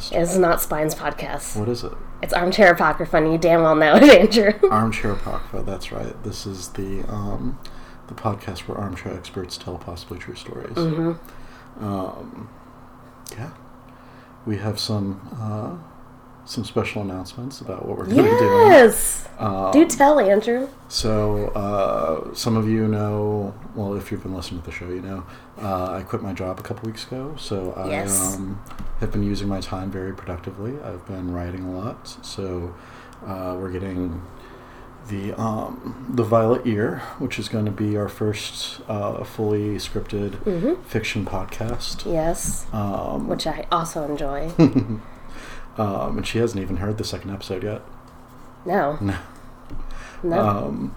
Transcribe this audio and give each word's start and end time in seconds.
Podcast. 0.00 0.20
Is 0.20 0.38
not 0.38 0.60
Spines 0.62 0.94
Podcast. 0.94 1.56
What 1.58 1.68
is 1.68 1.84
it? 1.84 1.92
It's 2.22 2.32
Armchair 2.32 2.72
Apocrypha, 2.72 3.16
and 3.16 3.32
you 3.32 3.38
damn 3.38 3.62
well 3.62 3.76
know 3.76 3.96
it, 3.96 4.02
Andrew. 4.04 4.52
Armchair 4.70 5.12
Apocrypha, 5.12 5.62
that's 5.64 5.92
right. 5.92 6.22
This 6.24 6.46
is 6.46 6.68
the 6.70 7.02
um, 7.08 7.58
the 8.08 8.14
podcast 8.14 8.60
where 8.60 8.76
armchair 8.78 9.14
experts 9.14 9.56
tell 9.56 9.78
possibly 9.78 10.18
true 10.18 10.34
stories. 10.34 10.74
Mm-hmm. 10.74 11.84
Um, 11.84 12.48
yeah. 13.32 13.50
We 14.46 14.56
have 14.56 14.80
some 14.80 15.20
uh, 15.40 15.76
some 16.46 16.64
special 16.64 17.02
announcements 17.02 17.60
about 17.60 17.86
what 17.86 17.98
we're 17.98 18.06
going 18.06 18.16
to 18.16 18.22
be 18.22 18.28
doing. 18.28 18.70
Yes! 18.70 19.28
Um, 19.38 19.70
Do 19.70 19.86
tell, 19.86 20.18
Andrew. 20.18 20.68
So, 20.88 21.48
uh, 21.48 22.34
some 22.34 22.56
of 22.56 22.68
you 22.68 22.88
know, 22.88 23.54
well, 23.74 23.94
if 23.94 24.10
you've 24.10 24.22
been 24.22 24.34
listening 24.34 24.60
to 24.62 24.66
the 24.66 24.72
show, 24.72 24.88
you 24.88 25.02
know, 25.02 25.24
uh, 25.62 25.92
I 25.92 26.02
quit 26.02 26.22
my 26.22 26.32
job 26.32 26.58
a 26.58 26.62
couple 26.62 26.86
weeks 26.88 27.06
ago. 27.06 27.36
So, 27.38 27.72
I 27.76 27.88
Yes. 27.90 28.36
um, 28.36 28.60
have 29.00 29.10
been 29.12 29.22
using 29.22 29.48
my 29.48 29.60
time 29.60 29.90
very 29.90 30.14
productively. 30.14 30.78
I've 30.82 31.06
been 31.06 31.32
writing 31.32 31.64
a 31.64 31.70
lot. 31.78 32.06
So, 32.24 32.74
uh, 33.26 33.56
we're 33.58 33.70
getting 33.70 34.22
the 35.08 35.32
um, 35.40 36.06
the 36.14 36.22
Violet 36.22 36.66
Ear, 36.66 36.98
which 37.18 37.38
is 37.38 37.48
going 37.48 37.64
to 37.64 37.70
be 37.70 37.96
our 37.96 38.08
first 38.08 38.80
uh, 38.88 39.24
fully 39.24 39.76
scripted 39.76 40.32
Mm-hmm. 40.44 40.82
fiction 40.82 41.24
podcast. 41.24 42.10
Yes. 42.10 42.66
Um, 42.72 43.26
Which 43.28 43.46
I 43.46 43.66
also 43.72 44.04
enjoy. 44.04 44.50
um, 45.78 46.18
and 46.18 46.26
she 46.26 46.38
hasn't 46.38 46.60
even 46.60 46.76
heard 46.76 46.98
the 46.98 47.04
second 47.04 47.30
episode 47.30 47.62
yet. 47.64 47.82
No. 48.66 48.98
No. 49.00 49.16
No. 50.22 50.90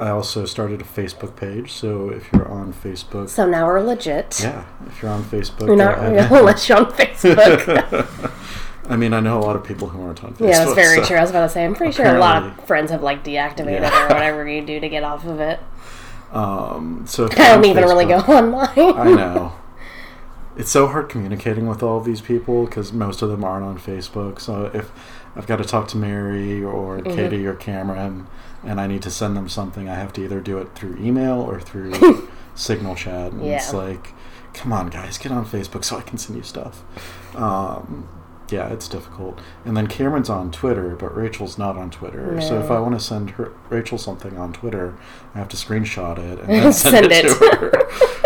I 0.00 0.08
also 0.08 0.44
started 0.46 0.80
a 0.80 0.84
Facebook 0.84 1.36
page, 1.36 1.72
so 1.72 2.08
if 2.10 2.32
you're 2.32 2.48
on 2.48 2.72
Facebook, 2.72 3.28
so 3.28 3.46
now 3.46 3.66
we're 3.66 3.80
legit. 3.80 4.40
yeah, 4.42 4.64
if 4.86 5.00
you're 5.02 5.10
on 5.10 5.22
Facebook, 5.24 5.68
We're 5.68 5.76
not 5.76 6.00
real 6.00 6.24
unless 6.40 6.68
you're 6.68 6.78
on 6.78 6.86
Facebook. 6.92 8.32
I 8.88 8.96
mean, 8.96 9.12
I 9.12 9.20
know 9.20 9.38
a 9.38 9.42
lot 9.42 9.54
of 9.56 9.64
people 9.64 9.88
who 9.88 10.02
aren't 10.02 10.24
on 10.24 10.34
Facebook. 10.34 10.48
yeah, 10.48 10.64
that's 10.64 10.74
very 10.74 10.98
so- 11.02 11.04
true. 11.06 11.16
I 11.16 11.20
was 11.20 11.30
about 11.30 11.42
to 11.42 11.48
say, 11.48 11.64
I'm 11.64 11.74
pretty 11.74 11.92
sure 11.92 12.06
a 12.06 12.18
lot 12.18 12.42
of 12.42 12.64
friends 12.66 12.90
have 12.90 13.02
like 13.02 13.22
deactivated 13.24 13.80
Yeah. 13.82 14.04
or 14.06 14.08
whatever 14.08 14.48
you 14.48 14.64
do 14.64 14.80
to 14.80 14.88
get 14.88 15.02
off 15.04 15.24
of 15.26 15.40
it. 15.40 15.60
Um, 16.32 17.04
so 17.06 17.26
I 17.30 17.34
don't 17.54 17.64
even 17.66 17.84
really 17.84 18.04
go 18.06 18.18
online. 18.18 18.68
I 18.76 19.10
know. 19.12 19.52
It's 20.56 20.70
so 20.70 20.86
hard 20.86 21.08
communicating 21.08 21.66
with 21.68 21.82
all 21.82 21.98
of 21.98 22.04
these 22.04 22.20
people 22.20 22.64
because 22.64 22.92
most 22.92 23.22
of 23.22 23.28
them 23.28 23.44
aren't 23.44 23.64
on 23.64 23.78
Facebook. 23.78 24.40
So 24.40 24.70
if 24.72 24.90
I've 25.36 25.46
got 25.46 25.56
to 25.56 25.64
talk 25.64 25.88
to 25.88 25.96
Mary 25.96 26.62
or 26.64 26.98
Mm-hmm. 26.98 27.14
Katie 27.14 27.46
or 27.46 27.54
Cameron, 27.54 28.26
and 28.64 28.80
I 28.80 28.86
need 28.86 29.02
to 29.02 29.10
send 29.10 29.36
them 29.36 29.48
something, 29.48 29.88
I 29.88 29.94
have 29.94 30.12
to 30.14 30.24
either 30.24 30.40
do 30.40 30.58
it 30.58 30.74
through 30.74 30.96
email 30.98 31.40
or 31.40 31.60
through 31.60 32.28
Signal 32.54 32.94
Chat. 32.96 33.32
And 33.32 33.42
it's 33.42 33.72
like, 33.74 34.12
come 34.54 34.72
on, 34.72 34.88
guys, 34.88 35.18
get 35.18 35.30
on 35.32 35.44
Facebook 35.44 35.84
so 35.84 35.98
I 35.98 36.00
can 36.02 36.16
send 36.18 36.36
you 36.38 36.42
stuff. 36.42 36.82
Um, 37.36 38.08
yeah, 38.50 38.68
it's 38.72 38.88
difficult. 38.88 39.40
And 39.64 39.76
then 39.76 39.88
Cameron's 39.88 40.30
on 40.30 40.50
Twitter, 40.52 40.94
but 40.96 41.14
Rachel's 41.16 41.58
not 41.58 41.76
on 41.76 41.90
Twitter. 41.90 42.40
So 42.40 42.60
if 42.60 42.70
I 42.70 42.78
want 42.78 42.94
to 42.98 43.04
send 43.04 43.30
her 43.32 43.52
Rachel 43.70 43.98
something 43.98 44.38
on 44.38 44.52
Twitter, 44.52 44.94
I 45.34 45.38
have 45.38 45.48
to 45.50 45.56
screenshot 45.56 46.18
it 46.18 46.38
and 46.40 46.48
then 46.48 46.72
send, 46.72 46.94
Send 46.94 47.06
it, 47.06 47.12
it. 47.12 47.28
to 47.28 47.56
her. 47.56 47.72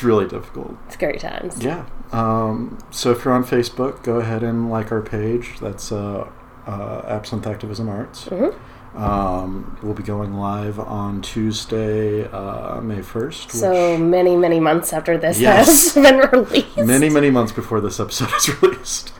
it's 0.00 0.04
really 0.06 0.26
difficult. 0.26 0.76
It's 0.86 0.96
great 0.96 1.20
times. 1.20 1.62
Yeah. 1.62 1.84
Um, 2.10 2.78
so 2.90 3.10
if 3.12 3.22
you're 3.24 3.34
on 3.34 3.44
Facebook, 3.44 4.02
go 4.02 4.16
ahead 4.16 4.42
and 4.42 4.70
like 4.70 4.90
our 4.92 5.02
page. 5.02 5.58
That's 5.60 5.92
uh, 5.92 6.26
uh, 6.66 7.02
Absinthe 7.06 7.46
Activism 7.46 7.86
Arts. 7.90 8.24
Mhm. 8.24 8.54
Um, 8.96 9.78
we'll 9.82 9.92
be 9.94 10.02
going 10.02 10.34
live 10.34 10.80
on 10.80 11.20
Tuesday, 11.20 12.26
uh, 12.32 12.80
May 12.80 13.02
1st. 13.02 13.50
So 13.52 13.96
many, 13.98 14.36
many 14.36 14.58
months 14.58 14.92
after 14.94 15.16
this 15.18 15.38
Yes. 15.38 15.94
has 15.94 16.02
been 16.02 16.16
released. 16.32 16.76
many, 16.78 17.08
many 17.10 17.30
months 17.30 17.52
before 17.52 17.80
this 17.82 18.00
episode 18.00 18.30
is 18.38 18.62
released. 18.62 19.12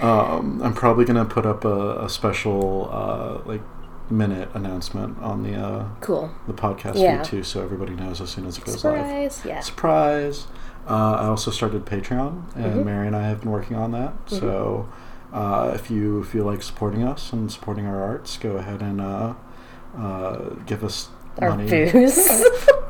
Um, 0.00 0.60
I'm 0.62 0.72
probably 0.72 1.04
going 1.04 1.16
to 1.18 1.24
put 1.26 1.44
up 1.44 1.64
a, 1.64 2.04
a 2.04 2.08
special, 2.08 2.88
uh, 2.92 3.40
like, 3.48 3.60
minute 4.10 4.48
announcement 4.54 5.18
on 5.20 5.42
the 5.42 5.54
uh, 5.54 5.84
Cool. 6.00 6.30
the 6.46 6.52
podcast 6.52 6.94
Yeah. 6.96 7.22
feed 7.22 7.24
too, 7.30 7.42
so 7.42 7.62
everybody 7.62 7.94
knows 7.94 8.20
as 8.20 8.30
soon 8.30 8.46
as 8.46 8.58
it 8.58 8.64
goes 8.64 8.84
live. 8.84 8.94
Surprise. 8.96 9.42
Yeah. 9.44 9.60
Surprise! 9.60 10.46
Uh, 10.88 11.16
I 11.20 11.26
also 11.26 11.50
started 11.50 11.84
Patreon, 11.84 12.42
and 12.54 12.76
Mhm. 12.80 12.84
Mary 12.84 13.06
and 13.08 13.16
I 13.16 13.26
have 13.28 13.40
been 13.40 13.50
working 13.50 13.76
on 13.76 13.90
that. 13.92 14.12
Mm-hmm. 14.26 14.36
So, 14.38 14.88
uh, 15.32 15.72
if 15.74 15.90
you 15.90 16.22
feel 16.24 16.44
like 16.44 16.62
supporting 16.62 17.02
us 17.02 17.32
and 17.32 17.50
supporting 17.50 17.86
our 17.86 18.00
arts, 18.02 18.38
go 18.38 18.52
ahead 18.56 18.80
and 18.82 19.00
uh, 19.00 19.34
uh, 19.98 20.38
give 20.66 20.84
us 20.84 21.08
Our 21.42 21.50
money. 21.50 21.68
booze. 21.68 22.44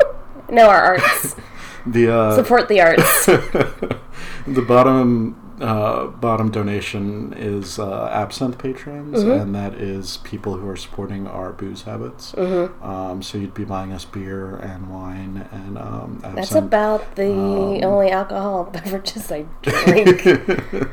no, 0.51 0.69
our 0.69 0.83
arts. 0.83 1.37
The 1.89 2.13
uh, 2.13 2.35
Support 2.35 2.67
the 2.69 2.81
arts. 2.81 3.27
the 3.27 4.63
bottom 4.67 5.37
uh, 5.61 6.07
bottom 6.07 6.51
donation 6.51 7.33
is 7.37 7.79
uh, 7.79 8.09
absinthe 8.13 8.59
patrons, 8.59 9.23
Mhm. 9.25 9.41
and 9.41 9.55
that 9.55 9.75
is 9.75 10.19
people 10.19 10.57
who 10.57 10.69
are 10.69 10.77
supporting 10.77 11.27
our 11.27 11.53
booze 11.53 11.83
habits. 11.83 12.33
hmm 12.33 12.67
Um, 12.83 13.23
so 13.23 13.39
you'd 13.39 13.55
be 13.55 13.65
buying 13.65 13.93
us 13.93 14.05
beer 14.05 14.57
and 14.57 14.91
wine 14.91 15.49
and 15.53 15.79
um, 15.79 16.19
absinthe. 16.25 16.35
That's 16.37 16.55
about 16.55 17.15
the 17.17 17.31
Um, 17.33 17.85
only 17.85 18.11
alcohol 18.11 18.65
beverages 18.73 19.33
I 19.33 19.47
drink. 19.63 20.27
uh, 20.27 20.87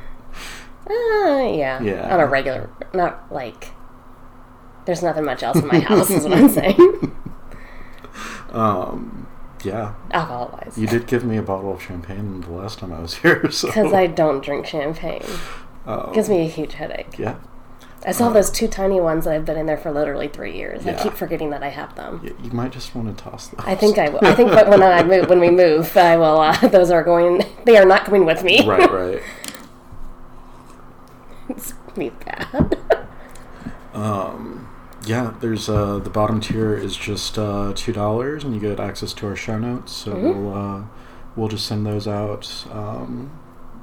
yeah. 0.90 1.82
Yeah. 1.82 2.14
On 2.14 2.20
a 2.20 2.26
regular, 2.28 2.70
not 2.94 3.26
like. 3.32 3.72
There's 4.86 5.02
nothing 5.04 5.24
much 5.26 5.44
else 5.44 5.58
in 5.58 5.68
my 5.68 5.80
house, 5.80 6.10
is 6.10 6.24
what 6.26 6.38
I'm 6.38 6.50
saying. 6.62 7.12
um, 8.52 9.28
yeah, 9.64 9.94
Alcohol 10.12 10.60
wise. 10.62 10.78
you 10.78 10.88
did 10.88 11.08
give 11.08 11.24
me 11.24 11.38
a 11.38 11.42
bottle 11.42 11.74
of 11.74 11.82
champagne 11.82 12.42
the 12.42 12.52
last 12.52 12.80
time 12.80 12.92
I 12.94 13.00
was 13.00 13.16
here. 13.24 13.50
So 13.52 13.68
Because 13.68 13.94
I 13.94 14.08
don't 14.08 14.44
drink 14.44 14.66
champagne. 14.66 15.24
um, 15.86 16.12
gives 16.14 16.30
me 16.30 16.42
a 16.42 16.48
huge 16.48 16.74
headache. 16.74 17.18
yeah, 17.18 17.36
I 18.06 18.12
saw 18.12 18.30
those 18.30 18.52
two 18.52 18.68
tiny 18.68 19.00
ones 19.00 19.26
that 19.26 19.34
have 19.34 19.46
been 19.46 19.58
in 19.58 19.66
there 19.66 19.78
for 19.78 19.92
literally 19.92 20.28
three 20.28 20.56
years. 20.58 20.86
I 20.86 20.94
keep 20.94 21.14
forgetting 21.14 21.52
that 21.52 21.64
I 21.64 21.70
have 21.70 21.96
them. 21.96 22.22
you 22.44 22.52
might 22.52 22.72
just 22.72 22.94
want 22.96 23.16
to 23.18 23.24
toss 23.24 23.48
them. 23.48 23.64
I 23.66 23.76
think 23.76 23.98
I 23.98 24.10
will. 24.10 24.20
I 24.24 24.36
think 24.36 24.50
that 24.52 24.70
when 24.70 24.84
I 24.84 25.04
move, 25.04 25.30
when 25.30 25.40
we 25.40 25.50
move, 25.50 25.96
I 25.96 26.18
will. 26.18 26.40
Uh, 26.42 26.68
those 26.68 26.92
are 26.92 27.04
going. 27.04 27.44
They 27.66 27.78
are 27.78 27.86
not 27.86 28.06
coming 28.06 28.26
with 28.26 28.44
me. 28.44 28.68
right, 28.68 28.92
right. 28.92 29.22
it's 31.50 31.74
gonna 31.74 31.98
be 31.98 32.10
bad. 32.10 32.78
Um, 33.94 34.63
yeah, 35.06 35.34
there's 35.40 35.70
uh, 35.70 36.00
the 36.00 36.10
bottom 36.10 36.40
tier 36.40 36.76
is 36.76 36.96
just 36.96 37.38
uh, 37.38 37.74
two 37.76 37.94
dollars, 37.94 38.44
and 38.44 38.54
you 38.54 38.60
get 38.60 38.80
access 38.80 39.14
to 39.16 39.28
our 39.28 39.36
show 39.36 39.58
notes. 39.58 39.92
So 39.92 40.14
Mhm. 40.14 40.22
we'll 40.22 40.54
uh, 40.54 40.82
we'll 41.36 41.48
just 41.50 41.66
send 41.66 41.86
those 41.86 42.08
out 42.08 42.66
um, 42.72 43.32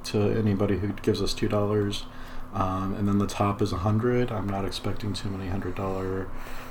to 0.04 0.18
anybody 0.30 0.78
who 0.78 0.88
gives 1.02 1.20
us 1.22 1.34
two 1.34 1.48
dollars. 1.48 2.06
Um, 2.52 2.94
and 2.98 3.06
then 3.06 3.18
the 3.18 3.26
top 3.28 3.62
is 3.62 3.72
a 3.72 3.76
hundred. 3.78 4.32
I'm 4.32 4.48
not 4.48 4.64
expecting 4.64 5.12
too 5.12 5.28
many 5.28 5.48
hundred 5.48 5.74
dollar 5.76 6.26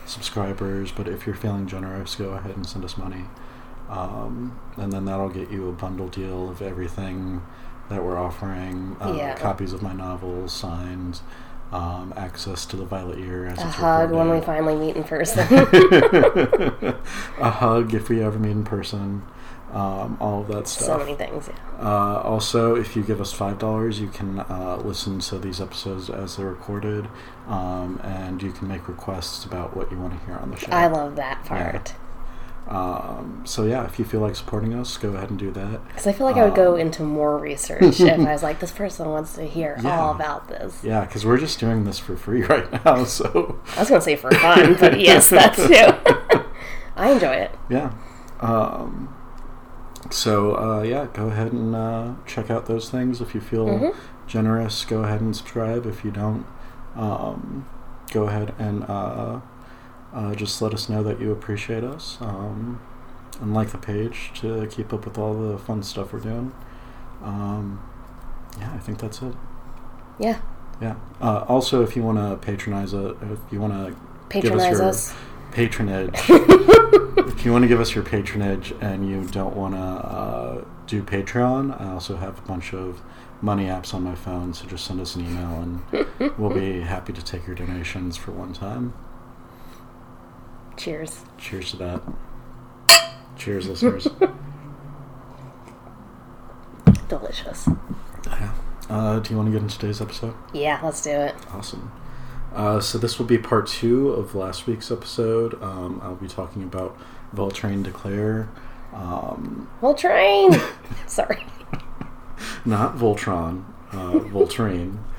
subscribers, 0.06 0.92
but 0.92 1.08
if 1.08 1.26
you're 1.26 1.36
feeling 1.36 1.68
generous, 1.68 2.16
go 2.16 2.32
ahead 2.32 2.56
and 2.56 2.66
send 2.66 2.84
us 2.84 2.98
money. 2.98 3.26
Um, 3.90 4.60
and 4.78 4.92
then 4.92 5.06
that'll 5.06 5.30
get 5.30 5.50
you 5.52 5.70
a 5.70 5.72
bundle 5.72 6.08
deal 6.10 6.50
of 6.50 6.62
everything 6.62 7.42
that 7.90 8.04
we're 8.04 8.18
offering. 8.20 8.98
Uh, 9.02 9.14
Yeah. 9.18 9.36
Copies 9.36 9.72
of 9.74 9.82
my 9.82 9.94
novels, 9.94 10.52
signed, 10.54 11.22
um, 11.72 12.14
access 12.16 12.66
to 12.68 12.78
the 12.78 12.86
Violet 12.86 13.20
Ear 13.20 13.46
as 13.46 13.60
A 13.60 13.64
hug 13.64 14.12
when 14.12 14.30
we 14.30 14.42
finally 14.42 14.76
meet 14.76 14.96
in 14.96 15.04
person. 15.04 15.42
a 17.40 17.52
hug 17.52 17.94
if 17.94 18.10
we 18.10 18.22
ever 18.24 18.40
meet 18.40 18.52
in 18.52 18.64
person. 18.64 19.24
Um, 19.72 20.18
all 20.20 20.42
of 20.42 20.48
that 20.48 20.68
stuff. 20.68 20.88
so 20.88 20.98
many 20.98 21.14
things. 21.14 21.48
Yeah. 21.48 21.56
Uh, 21.80 22.22
also, 22.24 22.76
if 22.76 22.96
you 22.96 23.04
give 23.04 23.22
us 23.22 23.32
five 23.32 23.60
dollars, 23.60 24.00
you 24.00 24.08
can 24.08 24.40
uh, 24.40 24.82
listen 24.84 25.20
to 25.20 25.38
these 25.38 25.62
episodes 25.62 26.10
as 26.10 26.38
they're 26.38 26.48
recorded, 26.48 27.08
um, 27.48 28.02
and 28.04 28.42
you 28.42 28.52
can 28.52 28.68
make 28.68 28.88
requests 28.88 29.46
about 29.46 29.78
what 29.78 29.92
you 29.92 30.00
want 30.00 30.20
to 30.20 30.26
hear 30.26 30.38
on 30.38 30.50
the 30.50 30.58
show. 30.58 30.72
I 30.72 30.88
love 30.88 31.16
that 31.18 31.46
part 31.46 31.94
Um, 32.70 33.42
so 33.46 33.66
yeah, 33.66 33.84
if 33.86 33.98
you 33.98 34.06
feel 34.06 34.20
like 34.20 34.36
supporting 34.36 34.76
us, 34.76 34.96
go 34.98 35.10
ahead 35.10 35.32
and 35.32 35.40
do 35.40 35.50
that. 35.52 35.88
because 35.88 36.06
I 36.06 36.14
feel 36.14 36.28
like 36.28 36.36
I 36.38 36.46
would 36.46 36.54
go 36.56 36.76
Um, 36.76 36.80
into 36.82 37.02
more 37.02 37.36
research 37.38 37.82
if 38.00 38.20
I 38.20 38.32
was 38.32 38.44
like, 38.44 38.60
this 38.60 38.72
person 38.72 39.10
wants 39.10 39.34
to 39.34 39.44
hear 39.44 39.76
Yeah. 39.82 40.00
all 40.00 40.12
about 40.14 40.48
this. 40.50 40.84
Yeah, 40.84 41.02
because 41.02 41.26
we're 41.26 41.40
just 41.40 41.60
doing 41.60 41.84
this 41.86 41.98
for 41.98 42.16
free 42.16 42.44
right 42.54 42.72
now. 42.86 43.06
So 43.06 43.60
I 43.76 43.80
was 43.80 43.90
gonna 43.90 44.02
say 44.02 44.16
for 44.16 44.30
fun, 44.36 44.76
but 44.80 45.00
yes, 45.10 45.30
that 45.30 45.56
too. 45.56 46.44
I 46.96 47.12
enjoy 47.12 47.34
it. 47.34 47.52
yeah. 47.70 47.92
Um, 48.40 49.16
so 50.12 50.56
uh, 50.56 50.82
yeah, 50.84 51.08
go 51.14 51.28
ahead 51.28 51.52
and 51.52 51.76
uh, 51.76 52.14
check 52.28 52.52
out 52.52 52.68
those 52.68 52.90
things 52.90 53.20
if 53.20 53.34
you 53.34 53.42
feel 53.42 53.66
Mhm. 53.68 53.96
generous. 54.28 54.86
Go 54.86 55.04
ahead 55.04 55.22
and 55.22 55.36
subscribe. 55.36 55.86
If 55.88 56.06
you 56.06 56.12
don't, 56.12 56.46
um, 56.96 57.66
go 58.12 58.24
ahead 58.28 58.54
and 58.60 58.84
uh, 58.84 59.40
uh, 60.14 60.34
just 60.36 60.62
let 60.62 60.74
us 60.74 60.90
know 60.90 61.04
that 61.04 61.20
you 61.22 61.32
appreciate 61.32 61.84
us 61.84 62.18
um, 62.22 62.82
and 63.42 63.54
like 63.54 63.70
the 63.70 63.78
page 63.78 64.32
to 64.36 64.68
keep 64.68 64.92
up 64.94 65.06
with 65.06 65.18
all 65.18 65.34
the 65.34 65.58
fun 65.58 65.84
stuff 65.84 66.12
we're 66.14 66.20
doing. 66.20 66.52
Um, 67.24 67.82
yeah, 68.60 68.72
I 68.74 68.78
think 68.80 69.00
that's 69.00 69.22
it. 69.22 69.34
Yeah. 70.20 70.40
Yeah. 70.82 70.96
Uh, 71.22 71.44
also, 71.48 71.84
if 71.84 71.96
you 71.96 72.04
want 72.04 72.18
to 72.18 72.38
patronize 72.46 72.94
it, 72.94 73.16
if 73.32 73.40
you 73.52 73.60
want 73.60 73.74
to 73.74 73.96
Patronize 74.30 74.72
your- 74.80 74.84
us. 74.84 75.14
patronage, 75.52 76.14
if 76.30 77.46
you 77.46 77.52
want 77.52 77.64
to 77.64 77.68
give 77.68 77.80
us 77.80 77.94
your 77.96 78.04
patronage 78.04 78.74
and 78.82 79.08
you 79.10 79.24
don't 79.26 79.56
want 79.56 79.74
to 79.76 79.80
uh, 79.80 80.64
do 80.88 81.04
Patreon. 81.04 81.80
I 81.80 81.92
also 81.94 82.16
have 82.18 82.38
a 82.40 82.42
bunch 82.42 82.74
of 82.74 83.02
money 83.42 83.66
apps 83.66 83.94
on 83.94 84.04
my 84.04 84.16
phone, 84.16 84.54
so 84.54 84.66
just 84.68 84.86
send 84.86 85.00
us 85.00 85.16
an 85.16 85.26
email 85.26 85.62
and 85.62 86.38
we'll 86.38 86.50
be 86.54 86.82
happy 86.82 87.14
to 87.14 87.24
take 87.24 87.46
your 87.48 87.56
donations 87.56 88.18
for 88.18 88.32
one 88.32 88.54
time. 88.54 88.94
Cheers. 90.80 91.26
Cheers 91.38 91.72
to 91.72 91.78
that. 91.78 92.02
Cheers, 93.38 93.68
listeners. 93.68 94.08
Delicious. 97.10 97.68
Yeah. 98.28 98.54
Uh, 98.90 99.20
do 99.20 99.32
you 99.32 99.36
want 99.38 99.48
to 99.48 99.52
get 99.52 99.62
into 99.62 99.78
today's 99.78 100.00
episode? 100.02 100.34
Yeah, 100.54 100.80
let's 100.82 101.02
do 101.02 101.10
it. 101.10 101.36
Awesome. 101.52 101.92
Uh, 102.56 102.80
so 102.80 102.98
this 102.98 103.20
will 103.20 103.26
be 103.26 103.38
part 103.38 103.68
two 103.68 104.12
of 104.12 104.36
last 104.36 104.68
week's 104.68 104.90
episode. 104.90 105.62
Um, 105.62 106.00
I'll 106.02 106.16
be 106.16 106.30
talking 106.30 106.64
about 106.64 106.98
Voltairine 107.36 107.84
de 107.84 107.92
Cleyre. 107.92 108.48
Um, 108.94 109.70
We'll. 109.82 109.98
Sorry. 111.08 111.46
not 112.64 112.96
Voltron, 112.96 113.66
uh, 113.92 114.12
Voltairine. 114.14 115.00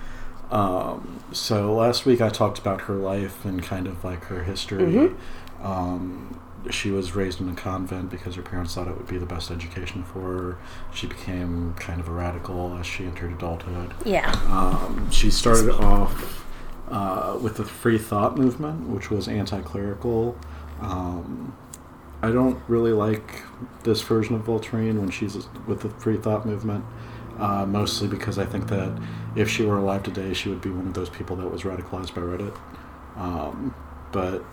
Um, 0.50 1.20
so 1.30 1.72
last 1.72 2.04
week 2.04 2.20
I 2.20 2.28
talked 2.28 2.58
about 2.58 2.80
her 2.82 2.96
life 2.96 3.44
and 3.44 3.62
kind 3.62 3.86
of 3.86 4.02
like 4.02 4.24
her 4.24 4.42
history. 4.42 4.82
Mhm. 4.82 5.16
Um, 5.62 6.40
she 6.70 6.90
was 6.90 7.14
raised 7.14 7.40
in 7.40 7.48
a 7.48 7.54
convent 7.54 8.10
because 8.10 8.34
her 8.34 8.42
parents 8.42 8.74
thought 8.74 8.86
it 8.86 8.96
would 8.96 9.06
be 9.06 9.16
the 9.18 9.26
best 9.26 9.50
education 9.50 10.04
for 10.04 10.20
her. 10.20 10.58
She 10.92 11.06
became 11.06 11.74
kind 11.74 12.00
of 12.00 12.08
a 12.08 12.12
radical 12.12 12.76
as 12.78 12.86
she 12.86 13.04
entered 13.04 13.32
adulthood. 13.32 13.94
Yeah. 14.04 14.30
Um, 14.50 15.10
she 15.10 15.30
started 15.30 15.70
off 15.70 16.44
uh, 16.90 17.38
with 17.40 17.56
the 17.56 17.64
free 17.64 17.98
thought 17.98 18.36
movement, 18.36 18.88
which 18.88 19.10
was 19.10 19.26
anti-clerical. 19.26 20.36
Um, 20.80 21.56
I 22.22 22.30
don't 22.30 22.60
really 22.68 22.92
like 22.92 23.42
this 23.84 24.02
version 24.02 24.34
of 24.34 24.42
Voltaire 24.42 24.92
when 24.92 25.10
she's 25.10 25.36
with 25.66 25.80
the 25.80 25.88
free 25.88 26.18
thought 26.18 26.44
movement, 26.44 26.84
uh, 27.38 27.64
mostly 27.64 28.08
because 28.08 28.38
I 28.38 28.44
think 28.44 28.68
that 28.68 29.00
if 29.34 29.48
she 29.48 29.64
were 29.64 29.78
alive 29.78 30.02
today, 30.02 30.34
she 30.34 30.50
would 30.50 30.60
be 30.60 30.68
one 30.68 30.88
of 30.88 30.94
those 30.94 31.08
people 31.08 31.36
that 31.36 31.50
was 31.50 31.62
radicalized 31.62 32.14
by 32.14 32.20
Reddit. 32.20 32.56
Um, 33.16 33.74
but 34.12 34.44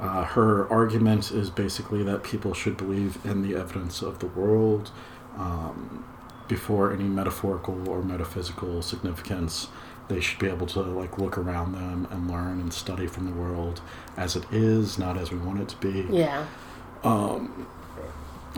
uh, 0.00 0.24
her 0.24 0.70
argument 0.70 1.30
is 1.30 1.50
basically 1.50 2.02
that 2.04 2.22
people 2.22 2.52
should 2.54 2.76
believe 2.76 3.24
in 3.24 3.42
the 3.42 3.56
evidence 3.56 4.02
of 4.02 4.18
the 4.18 4.26
world 4.26 4.90
um, 5.36 6.04
before 6.48 6.92
any 6.92 7.04
metaphorical 7.04 7.88
or 7.88 8.02
metaphysical 8.02 8.82
significance. 8.82 9.68
They 10.08 10.20
should 10.20 10.38
be 10.38 10.46
able 10.48 10.66
to 10.68 10.82
like 10.82 11.18
look 11.18 11.36
around 11.36 11.72
them 11.72 12.06
and 12.10 12.30
learn 12.30 12.60
and 12.60 12.72
study 12.72 13.06
from 13.06 13.26
the 13.26 13.32
world 13.32 13.80
as 14.16 14.36
it 14.36 14.44
is, 14.52 14.98
not 14.98 15.16
as 15.16 15.32
we 15.32 15.38
want 15.38 15.60
it 15.60 15.68
to 15.70 15.76
be. 15.78 16.06
Yeah. 16.10 16.46
Um, 17.02 17.66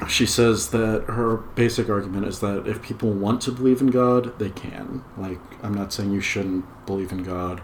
she 0.06 0.26
says 0.26 0.70
that 0.70 1.04
her 1.08 1.38
basic 1.38 1.88
argument 1.88 2.26
is 2.26 2.40
that 2.40 2.66
if 2.68 2.82
people 2.82 3.10
want 3.10 3.40
to 3.42 3.52
believe 3.52 3.80
in 3.80 3.88
God, 3.88 4.38
they 4.38 4.50
can. 4.50 5.02
Like, 5.16 5.40
I'm 5.62 5.74
not 5.74 5.92
saying 5.92 6.12
you 6.12 6.20
shouldn't 6.20 6.64
believe 6.86 7.10
in 7.10 7.22
God, 7.22 7.62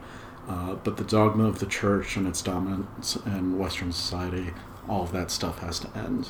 uh, 0.49 0.75
but 0.75 0.97
the 0.97 1.05
dogma 1.05 1.47
of 1.47 1.59
the 1.59 1.67
church 1.67 2.17
and 2.17 2.27
its 2.27 2.43
dominance 2.43 3.17
in 3.27 3.59
Western 3.59 3.93
society, 3.93 4.53
all 4.89 5.03
of 5.03 5.13
that 5.13 5.31
stuff 5.31 5.61
has 5.61 5.79
to 5.81 5.97
end. 5.97 6.29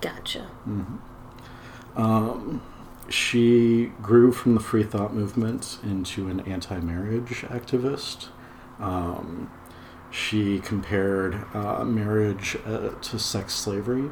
Gotcha. 0.00 0.48
Um, 1.96 2.60
she 3.08 3.92
grew 4.02 4.32
from 4.32 4.54
the 4.54 4.60
free 4.60 4.82
thought 4.82 5.14
movement 5.14 5.78
into 5.82 6.28
an 6.28 6.40
anti 6.40 6.78
marriage 6.80 7.42
activist. 7.42 8.28
Um, 8.78 9.50
she 10.10 10.60
compared 10.60 11.44
uh, 11.54 11.84
marriage 11.84 12.56
uh, 12.66 12.90
to 12.90 13.18
sex 13.18 13.54
slavery. 13.54 14.10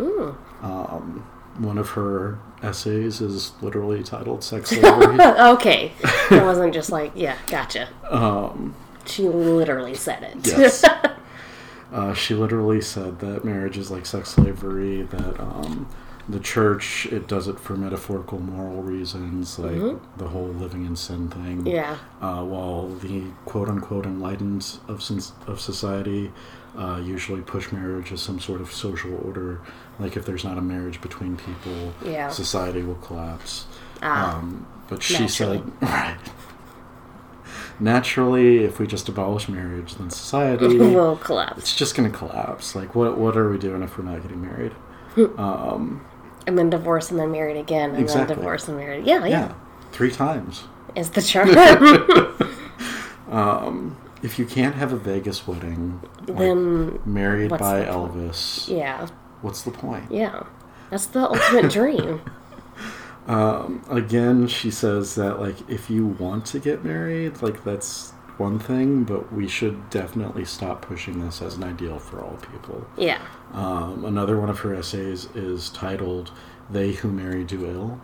Ooh. 0.00 0.36
Um, 0.62 1.26
one 1.58 1.78
of 1.78 1.90
her 1.90 2.38
essays 2.62 3.20
is 3.20 3.52
literally 3.62 4.02
titled 4.02 4.42
Sex 4.44 4.70
Slavery. 4.70 5.20
okay. 5.20 5.92
It 6.30 6.42
wasn't 6.44 6.74
just 6.74 6.90
like, 6.90 7.12
yeah, 7.14 7.36
gotcha. 7.46 7.88
um, 8.10 8.74
She 9.06 9.28
literally 9.28 9.94
said 9.94 10.22
it. 10.22 10.46
yes. 10.46 10.84
uh, 11.92 12.14
she 12.14 12.34
literally 12.34 12.80
said 12.80 13.20
that 13.20 13.44
marriage 13.44 13.78
is 13.78 13.90
like 13.90 14.06
sex 14.06 14.30
slavery, 14.30 15.02
that 15.02 15.38
um, 15.40 15.88
the 16.28 16.40
church, 16.40 17.06
it 17.12 17.28
does 17.28 17.46
it 17.46 17.60
for 17.60 17.76
metaphorical 17.76 18.40
moral 18.40 18.82
reasons, 18.82 19.58
like 19.60 19.76
Mhm. 19.76 20.00
the 20.16 20.26
whole 20.28 20.48
living 20.48 20.84
in 20.84 20.96
sin 20.96 21.28
thing. 21.28 21.64
yeah. 21.66 21.96
Uh, 22.20 22.42
while 22.42 22.88
the 22.88 23.22
quote 23.44 23.68
unquote 23.68 24.04
enlightened 24.06 24.78
of, 24.88 25.00
of 25.46 25.60
society 25.60 26.32
uh, 26.76 26.98
usually 27.00 27.40
push 27.42 27.72
marriage 27.72 28.12
as 28.12 28.20
some 28.22 28.38
sort 28.40 28.60
of 28.60 28.72
social 28.72 29.14
order. 29.24 29.60
Like 29.98 30.16
if 30.16 30.26
there's 30.26 30.44
not 30.44 30.58
a 30.58 30.62
marriage 30.62 31.00
between 31.00 31.36
people, 31.36 31.92
Yeah. 32.04 32.28
society 32.28 32.82
will 32.82 32.96
collapse. 32.96 33.66
Ah. 34.02 34.36
Um, 34.38 34.66
but 34.88 35.02
she 35.02 35.26
said, 35.28 35.48
Naturally. 35.48 35.72
right. 35.82 36.18
Naturally, 37.78 38.64
if 38.64 38.78
we 38.78 38.86
just 38.86 39.08
abolish 39.08 39.48
marriage, 39.48 39.94
then 39.96 40.10
society 40.24 40.78
will 40.78 41.16
collapse. 41.16 41.58
it's 41.58 41.76
just 41.76 41.94
going 41.94 42.10
to 42.10 42.16
collapse. 42.16 42.74
Like, 42.74 42.94
what 42.94 43.18
what 43.18 43.36
are 43.36 43.50
we 43.50 43.58
doing 43.58 43.82
if 43.82 43.98
we're 43.98 44.04
not 44.04 44.22
getting 44.22 44.40
married? 44.42 44.72
um, 45.38 46.04
And 46.46 46.56
then 46.58 46.70
divorce 46.70 47.10
and 47.10 47.18
then 47.18 47.32
married 47.32 47.56
again. 47.56 47.90
And 47.90 47.98
Exactly. 48.00 48.26
then 48.34 48.36
divorce 48.38 48.68
and 48.68 48.76
married. 48.76 49.06
Yeah, 49.06 49.20
yeah. 49.24 49.28
yeah, 49.28 49.54
three 49.92 50.10
times. 50.10 50.64
Is 50.94 51.10
the 51.10 51.20
charm. 51.22 51.50
Um, 53.30 53.96
if 54.26 54.38
you 54.40 54.44
can't 54.44 54.74
have 54.74 54.92
a 54.92 54.96
Vegas 54.96 55.46
wedding, 55.46 56.02
like, 56.26 56.36
then, 56.36 57.00
married 57.06 57.50
by 57.50 57.84
point? 57.84 57.88
Elvis, 57.88 58.68
yeah. 58.68 59.06
what's 59.40 59.62
the 59.62 59.70
point? 59.70 60.10
Yeah. 60.10 60.42
That's 60.90 61.06
the 61.06 61.20
ultimate 61.30 61.70
dream. 61.70 62.20
Um, 63.28 63.84
again, 63.90 64.46
she 64.46 64.70
says 64.70 65.16
that 65.16 65.40
like 65.40 65.68
if 65.68 65.90
you 65.90 66.06
want 66.06 66.46
to 66.46 66.60
get 66.60 66.84
married, 66.84 67.42
like 67.42 67.64
that's 67.64 68.12
one 68.36 68.60
thing, 68.60 69.02
but 69.02 69.32
we 69.32 69.48
should 69.48 69.90
definitely 69.90 70.44
stop 70.44 70.80
pushing 70.80 71.18
this 71.18 71.42
as 71.42 71.56
an 71.56 71.64
ideal 71.64 71.98
for 71.98 72.22
all 72.22 72.36
people. 72.52 72.86
Yeah. 72.96 73.20
Um, 73.52 74.04
another 74.04 74.38
one 74.38 74.48
of 74.48 74.60
her 74.60 74.76
essays 74.76 75.24
is 75.34 75.70
titled 75.70 76.30
"They 76.70 76.92
Who 76.92 77.10
Marry 77.10 77.42
Do 77.42 77.66
Ill." 77.66 78.00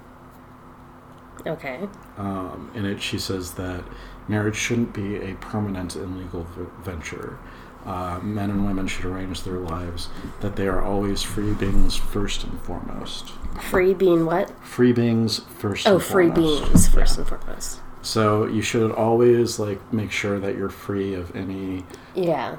Okay. 1.46 1.88
Um, 2.18 2.70
in 2.74 2.84
it, 2.84 3.02
she 3.02 3.18
says 3.18 3.54
that 3.54 3.84
marriage 4.28 4.56
shouldn't 4.56 4.92
be 4.92 5.16
a 5.16 5.34
permanent 5.34 5.96
and 5.96 6.18
legal 6.18 6.44
v- 6.56 6.66
venture. 6.82 7.38
Uh, 7.84 8.20
men 8.22 8.48
and 8.48 8.64
women 8.64 8.86
should 8.86 9.04
arrange 9.04 9.42
their 9.42 9.58
lives 9.58 10.08
that 10.40 10.54
they 10.54 10.68
are 10.68 10.80
always 10.82 11.20
free 11.20 11.52
beings 11.54 11.96
first 11.96 12.44
and 12.44 12.60
foremost. 12.62 13.30
Free 13.60 13.92
being 13.92 14.24
what? 14.24 14.50
Free 14.64 14.92
beings 14.92 15.40
first. 15.58 15.88
Oh, 15.88 15.94
and 15.94 16.02
free 16.02 16.28
foremost. 16.30 16.62
beings 16.64 16.88
first 16.88 17.16
Yeah. 17.16 17.20
and 17.22 17.28
foremost. 17.28 17.80
So 18.02 18.46
you 18.46 18.62
should 18.62 18.92
always 18.92 19.58
like 19.58 19.92
make 19.92 20.12
sure 20.12 20.38
that 20.38 20.56
you're 20.56 20.68
free 20.68 21.14
of 21.14 21.34
any 21.34 21.84
Yeah. 22.14 22.56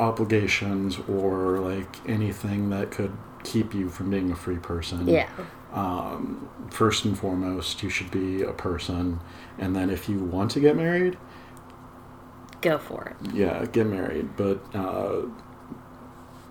obligations 0.00 0.98
or 1.08 1.58
like 1.58 1.96
anything 2.08 2.70
that 2.70 2.90
could 2.90 3.12
keep 3.44 3.74
you 3.74 3.88
from 3.88 4.10
being 4.10 4.32
a 4.32 4.36
free 4.36 4.56
person. 4.58 5.06
Yeah. 5.06 5.28
Um, 5.76 6.48
first 6.70 7.04
and 7.04 7.16
foremost, 7.16 7.82
you 7.82 7.90
should 7.90 8.10
be 8.10 8.42
a 8.42 8.52
person, 8.52 9.20
and 9.58 9.76
then 9.76 9.90
if 9.90 10.08
you 10.08 10.18
want 10.18 10.50
to 10.52 10.60
get 10.60 10.74
married, 10.74 11.16
Go 12.62 12.78
for 12.78 13.04
it. 13.04 13.34
yeah, 13.34 13.64
get 13.66 13.86
married. 13.86 14.36
But 14.36 14.58
uh, 14.74 15.26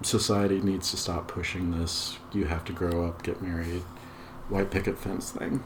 society 0.03 0.62
needs 0.62 0.91
to 0.91 0.98
stop 0.98 1.27
pushing 1.27 1.77
this. 1.77 2.17
You 2.32 2.46
have 2.46 2.63
to 2.65 2.72
grow 2.74 3.08
up, 3.08 3.24
get 3.24 3.41
married, 3.41 3.82
white 4.48 4.70
picket 4.70 4.98
fence 4.98 5.32
thing. 5.32 5.63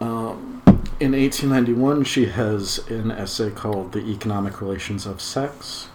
Um, 0.00 0.62
in 0.98 1.12
1891, 1.12 2.04
she 2.04 2.26
has 2.26 2.78
an 2.88 3.10
essay 3.10 3.50
called 3.50 3.92
"The 3.92 4.00
Economic 4.00 4.60
Relations 4.62 5.04
of 5.06 5.20
Sex." 5.20 5.88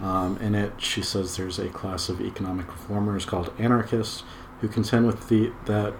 Um, 0.00 0.38
in 0.38 0.54
it, 0.54 0.72
she 0.78 1.02
says 1.02 1.36
there's 1.36 1.58
a 1.58 1.68
class 1.68 2.08
of 2.08 2.22
economic 2.22 2.66
reformers 2.68 3.26
called 3.26 3.52
anarchists 3.58 4.22
who 4.60 4.68
contend 4.68 5.06
with 5.06 5.28
the 5.28 5.52
that 5.66 5.94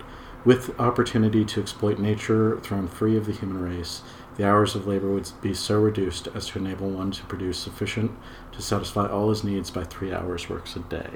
with 0.44 0.78
opportunity 0.80 1.44
to 1.44 1.60
exploit 1.60 1.98
nature 1.98 2.58
thrown 2.60 2.88
free 2.88 3.16
of 3.16 3.26
the 3.26 3.32
human 3.32 3.60
race, 3.60 4.02
the 4.36 4.46
hours 4.48 4.74
of 4.74 4.86
labor 4.86 5.10
would 5.10 5.30
be 5.42 5.52
so 5.52 5.78
reduced 5.78 6.28
as 6.28 6.46
to 6.46 6.58
enable 6.58 6.88
one 6.88 7.10
to 7.10 7.24
produce 7.24 7.58
sufficient 7.58 8.10
to 8.52 8.62
satisfy 8.62 9.06
all 9.06 9.28
his 9.28 9.44
needs 9.44 9.70
by 9.70 9.84
three 9.84 10.12
hours 10.12 10.48
works 10.48 10.76
a 10.76 10.80
day. 10.80 11.10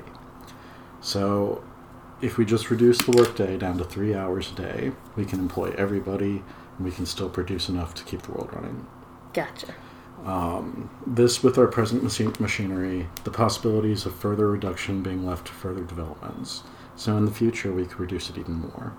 So, 1.01 1.65
if 2.21 2.39
we 2.39 2.45
just 2.45 2.71
reduce 2.71 2.99
the 2.99 3.13
workday 3.13 3.57
down 3.57 3.79
to 3.79 3.85
three 3.85 4.15
hours 4.15 4.53
a 4.53 4.55
day, 4.55 4.93
we 5.17 5.25
can 5.25 5.39
employ 5.39 5.75
everybody, 5.77 6.43
and 6.77 6.85
we 6.85 6.91
can 6.91 7.07
still 7.07 7.29
produce 7.29 7.69
enough 7.69 7.95
to 7.95 8.05
keep 8.05 8.23
the 8.23 8.33
world 8.33 8.51
running. 8.53 8.87
Gotcha. 9.33 9.75
Um, 10.25 10.91
this, 11.07 11.43
with 11.43 11.59
our 11.59 11.67
present 11.67 12.03
machinery, 12.41 13.09
the 13.25 13.31
possibilities 13.31 14.07
of 14.07 14.15
further 14.15 14.51
reduction 14.51 15.03
being 15.03 15.27
left 15.27 15.49
to 15.49 15.53
further 15.53 15.83
developments. 15.83 16.63
So 16.97 17.17
in 17.17 17.25
the 17.25 17.31
future, 17.31 17.73
we 17.73 17.87
could 17.87 18.01
reduce 18.01 18.31
it 18.31 18.39
even 18.39 18.55
more. 18.61 18.93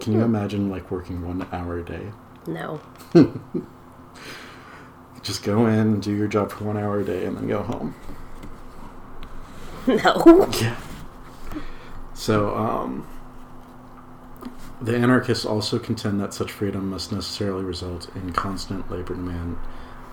Can 0.00 0.12
you 0.12 0.20
imagine 0.22 0.68
like 0.68 0.90
working 0.90 1.26
one 1.26 1.46
hour 1.52 1.78
a 1.78 1.84
day? 1.84 2.10
No. 2.46 2.80
Just 5.22 5.42
go 5.42 5.66
in, 5.66 6.00
do 6.00 6.14
your 6.14 6.28
job 6.28 6.50
for 6.50 6.64
one 6.64 6.76
hour 6.76 7.00
a 7.00 7.04
day, 7.04 7.24
and 7.26 7.36
then 7.36 7.48
go 7.48 7.62
home. 7.62 7.94
No. 9.86 10.46
Yeah. 10.60 10.76
So, 12.14 12.54
um, 12.54 13.06
The 14.82 14.94
anarchists 14.96 15.44
also 15.46 15.78
contend 15.78 16.20
that 16.20 16.32
such 16.34 16.52
freedom 16.52 16.90
must 16.90 17.12
necessarily 17.12 17.64
result 17.64 18.10
in 18.14 18.32
constant 18.32 18.90
labor 18.90 19.14
demand, 19.14 19.56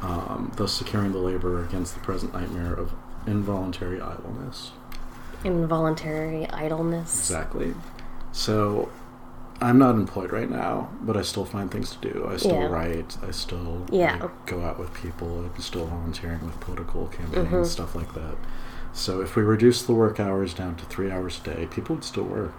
um, 0.02 0.52
thus 0.56 0.72
securing 0.74 1.12
the 1.12 1.18
laborer 1.20 1.64
against 1.64 1.94
the 1.96 2.00
present 2.00 2.34
nightmare 2.34 2.74
of 2.74 2.94
involuntary 3.28 4.00
idleness. 4.02 4.72
Involuntary 5.44 6.50
idleness. 6.50 7.18
Exactly. 7.18 7.74
So, 8.32 8.90
I'm 9.60 9.80
not 9.80 9.96
employed 9.96 10.32
right 10.32 10.50
now, 10.50 10.90
but 11.02 11.18
I 11.18 11.22
still 11.24 11.46
find 11.46 11.72
things 11.72 11.96
to 11.96 12.12
do. 12.14 12.28
I 12.32 12.38
still 12.38 12.52
Yeah. 12.54 12.68
write. 12.68 13.18
I 13.28 13.32
still 13.32 13.84
Yeah. 13.90 14.18
like, 14.22 14.46
go 14.46 14.64
out 14.64 14.78
with 14.78 14.94
people. 14.94 15.40
I'm 15.40 15.62
still 15.62 15.86
volunteering 15.86 16.46
with 16.46 16.60
political 16.60 17.08
campaigns, 17.08 17.48
Mhm. 17.50 17.66
stuff 17.66 17.96
like 17.96 18.14
that. 18.14 18.36
So, 18.94 19.22
if 19.22 19.36
we 19.36 19.42
reduce 19.44 19.82
the 19.84 19.94
work 19.94 20.20
hours 20.20 20.54
down 20.54 20.76
to 20.76 20.86
three 20.86 21.12
hours 21.12 21.40
a 21.44 21.56
day, 21.56 21.68
people 21.72 21.96
would 21.96 22.04
still 22.04 22.24
work. 22.24 22.54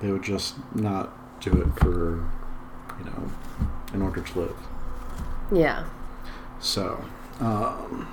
They 0.00 0.10
would 0.12 0.22
just 0.22 0.56
not 0.74 1.10
do 1.40 1.52
it 1.52 1.68
for, 1.82 2.20
you 2.98 3.04
know, 3.06 3.30
in 3.94 4.02
order 4.02 4.20
to 4.20 4.38
live. 4.38 4.56
Yeah. 5.50 5.84
So, 6.60 7.00
um, 7.40 8.06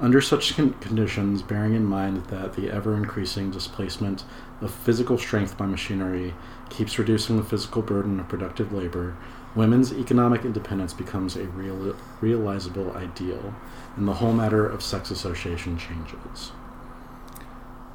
under 0.00 0.20
such 0.20 0.56
con- 0.56 0.74
conditions, 0.80 1.42
bearing 1.42 1.74
in 1.74 1.84
mind 1.84 2.26
that 2.26 2.54
the 2.54 2.70
ever 2.70 2.96
increasing 2.96 3.50
displacement 3.50 4.24
of 4.60 4.72
physical 4.72 5.16
strength 5.18 5.56
by 5.56 5.66
machinery 5.66 6.34
keeps 6.70 6.98
reducing 6.98 7.36
the 7.36 7.42
physical 7.44 7.82
burden 7.82 8.18
of 8.20 8.28
productive 8.28 8.72
labor, 8.72 9.16
women's 9.54 9.92
economic 9.92 10.44
independence 10.44 10.92
becomes 10.92 11.36
a 11.36 11.44
real- 11.44 11.96
realizable 12.20 12.92
ideal, 12.96 13.54
and 13.96 14.08
the 14.08 14.14
whole 14.14 14.32
matter 14.32 14.66
of 14.66 14.82
sex 14.82 15.10
association 15.10 15.78
changes. 15.78 16.50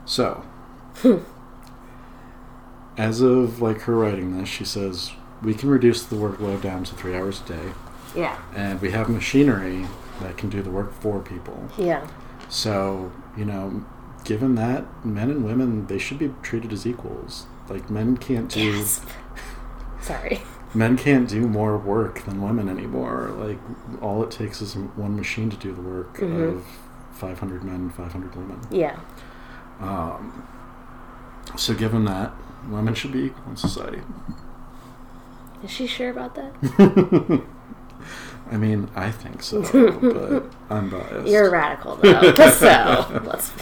So, 0.06 0.44
as 2.98 3.22
of 3.22 3.62
like 3.62 3.82
her 3.82 3.96
writing 3.96 4.38
this, 4.38 4.50
she 4.50 4.66
says 4.66 5.12
we 5.42 5.54
can 5.54 5.70
reduce 5.70 6.04
the 6.04 6.16
workload 6.16 6.62
down 6.62 6.84
to 6.86 6.96
three 6.96 7.16
hours 7.16 7.42
a 7.42 7.48
day 7.50 7.72
Yeah. 8.16 8.38
and 8.56 8.82
we 8.82 8.92
have 8.92 9.08
machinery 9.10 9.86
that 10.22 10.38
can 10.38 10.50
do 10.50 10.62
the 10.62 10.70
work 10.72 10.94
for 10.94 11.20
people. 11.20 11.70
Yeah. 11.78 12.08
So, 12.50 13.12
you 13.38 13.46
know, 13.46 13.86
given 14.26 14.56
that, 14.56 15.06
men 15.06 15.30
and 15.30 15.44
women 15.46 15.88
they 15.88 15.98
should 15.98 16.20
be 16.20 16.34
treated 16.42 16.72
as 16.74 16.86
equals. 16.86 17.46
Like 17.70 17.90
men 17.90 18.18
can't 18.18 18.50
do 18.50 18.78
Gasp. 18.78 19.08
Sorry. 20.02 20.42
men 20.74 20.98
can't 20.98 21.28
do 21.30 21.42
more 21.48 21.78
work 21.78 22.24
than 22.26 22.42
women 22.42 22.68
anymore. 22.70 23.32
Like 23.38 23.60
all 24.02 24.24
it 24.24 24.32
takes 24.32 24.62
is 24.62 24.76
one 24.76 25.16
machine 25.16 25.50
to 25.50 25.58
do 25.58 25.74
the 25.74 25.82
work 25.82 26.18
Mhm. 26.18 26.58
of 26.58 26.66
500 27.12 27.64
men, 27.64 27.90
500 27.90 28.36
women. 28.36 28.60
Yeah. 28.72 28.98
Um, 29.80 30.44
so 31.56 31.74
given 31.74 32.06
that, 32.06 32.34
women 32.70 32.94
should 32.94 33.12
be 33.12 33.20
equal 33.26 33.52
in 33.52 33.56
society. 33.58 34.02
Is 35.64 35.70
she 35.72 35.88
sure 35.88 36.10
about 36.10 36.36
that? 36.36 37.42
I 38.52 38.58
mean, 38.58 38.90
I 38.96 39.12
think 39.12 39.44
so, 39.44 39.62
but 40.02 40.52
I'm 40.70 40.90
biased. 40.90 41.28
You're 41.28 41.52
radical 41.52 41.96
though. 41.98 42.50
so 42.52 43.22
let's. 43.26 43.52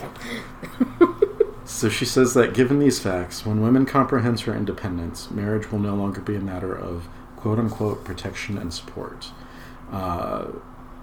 So 1.68 1.90
she 1.90 2.06
says 2.06 2.34
that 2.34 2.54
given 2.54 2.80
these 2.80 2.98
facts, 2.98 3.46
when 3.46 3.62
women 3.62 3.86
comprehend 3.86 4.40
her 4.40 4.56
independence, 4.56 5.30
marriage 5.30 5.70
will 5.70 5.80
no 5.80 5.96
longer 5.96 6.22
be 6.22 6.36
a 6.38 6.40
matter 6.40 6.74
of 6.74 7.10
quote 7.36 7.60
unquote 7.60 8.06
protection 8.06 8.58
and 8.58 8.74
support. 8.74 9.32
Uh, 9.92 10.48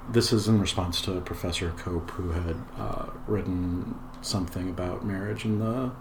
this 0.08 0.32
is 0.32 0.48
in 0.48 0.60
response 0.60 1.02
to 1.02 1.20
Professor 1.20 1.70
Cope, 1.76 2.10
who 2.12 2.30
had 2.30 2.56
uh, 2.78 3.06
written 3.26 3.94
something 4.22 4.70
about 4.70 5.04
marriage 5.04 5.44
and 5.44 5.60
the 5.60 5.92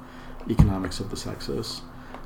economics 0.49 0.99
of 1.01 1.09
the 1.09 1.17
sexes. 1.17 1.81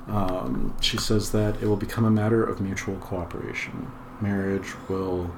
Um, 0.08 0.76
she 0.80 0.98
says 0.98 1.32
that 1.32 1.62
it 1.62 1.68
will 1.68 1.76
become 1.76 2.06
a 2.06 2.12
matter 2.12 2.44
of 2.44 2.62
mutual 2.62 2.96
cooperation. 2.98 3.92
Marriage 4.22 4.74
will 4.90 5.32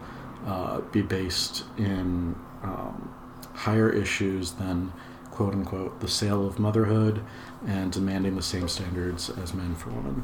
uh, 0.46 0.80
be 0.92 1.02
based 1.02 1.66
in 1.78 2.36
um, 2.64 3.14
higher 3.54 3.90
issues 3.90 4.52
than 4.52 4.92
quote 5.32 5.54
unquote 5.54 6.00
the 6.00 6.08
sale 6.08 6.46
of 6.46 6.60
motherhood 6.60 7.22
and 7.68 7.92
demanding 7.92 8.36
the 8.36 8.42
same 8.42 8.68
standards 8.68 9.30
as 9.42 9.54
men 9.54 9.76
for 9.76 9.90
women. 9.90 10.24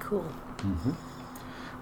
Cool. 0.00 0.22
hmm 0.60 0.90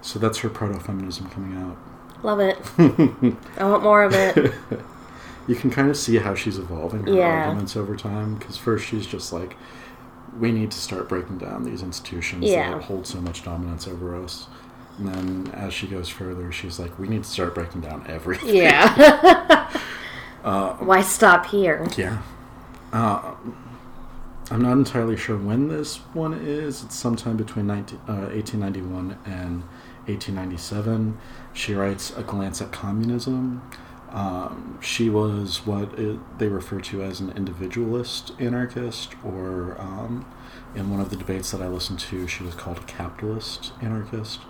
So 0.01 0.19
that's 0.19 0.39
her 0.39 0.49
proto 0.49 0.79
feminism 0.79 1.29
coming 1.29 1.57
out. 1.57 1.77
Love 2.23 2.39
it. 2.39 2.57
I 3.57 3.63
want 3.65 3.83
more 3.83 4.03
of 4.03 4.13
it. 4.13 4.53
you 5.47 5.55
can 5.55 5.71
kind 5.71 5.89
of 5.89 5.97
see 5.97 6.17
how 6.17 6.35
she's 6.35 6.57
evolving 6.59 7.03
her 7.07 7.13
Yeah. 7.13 7.27
arguments 7.47 7.75
over 7.75 7.95
time 7.95 8.35
because 8.35 8.57
first 8.57 8.85
she's 8.85 9.05
just 9.07 9.33
like 9.33 9.55
we 10.39 10.51
need 10.51 10.71
to 10.71 10.77
start 10.77 11.09
breaking 11.09 11.37
down 11.39 11.63
these 11.63 11.81
institutions 11.83 12.45
Yeah. 12.45 12.71
that 12.71 12.83
hold 12.83 13.05
so 13.07 13.19
much 13.19 13.43
dominance 13.43 13.87
over 13.87 14.15
us 14.23 14.47
and 15.01 15.13
then 15.45 15.53
as 15.53 15.73
she 15.73 15.87
goes 15.87 16.07
further 16.09 16.51
she's 16.51 16.79
like 16.79 16.97
we 16.99 17.07
need 17.07 17.23
to 17.23 17.29
start 17.29 17.55
breaking 17.55 17.81
down 17.81 18.05
everything 18.07 18.55
Yeah. 18.55 19.69
uh, 20.43 20.73
Why 20.75 21.01
stop 21.01 21.47
here? 21.47 21.87
yeah 21.97 22.21
uh, 22.93 23.33
i'm 24.51 24.61
not 24.61 24.73
entirely 24.73 25.17
sure 25.17 25.37
when 25.37 25.67
this 25.67 25.97
one 26.13 26.33
is 26.33 26.83
it's 26.83 26.95
sometime 26.95 27.37
between 27.37 27.67
19, 27.67 27.99
uh, 28.07 28.29
1891 28.33 29.17
and 29.25 29.63
1897 30.07 31.17
she 31.53 31.73
writes 31.73 32.15
a 32.17 32.23
glance 32.23 32.61
at 32.61 32.71
communism 32.71 33.61
um, 34.11 34.77
she 34.81 35.09
was 35.09 35.65
what 35.65 35.97
it, 35.97 36.19
they 36.37 36.47
refer 36.49 36.81
to 36.81 37.01
as 37.01 37.21
an 37.21 37.31
individualist 37.31 38.33
anarchist, 38.39 39.15
or 39.23 39.79
um, 39.79 40.25
in 40.75 40.89
one 40.91 40.99
of 40.99 41.09
the 41.11 41.15
debates 41.15 41.51
that 41.51 41.61
I 41.61 41.67
listened 41.67 41.99
to, 41.99 42.27
she 42.27 42.43
was 42.43 42.53
called 42.53 42.79
a 42.79 42.83
capitalist 42.83 43.71
anarchist. 43.81 44.41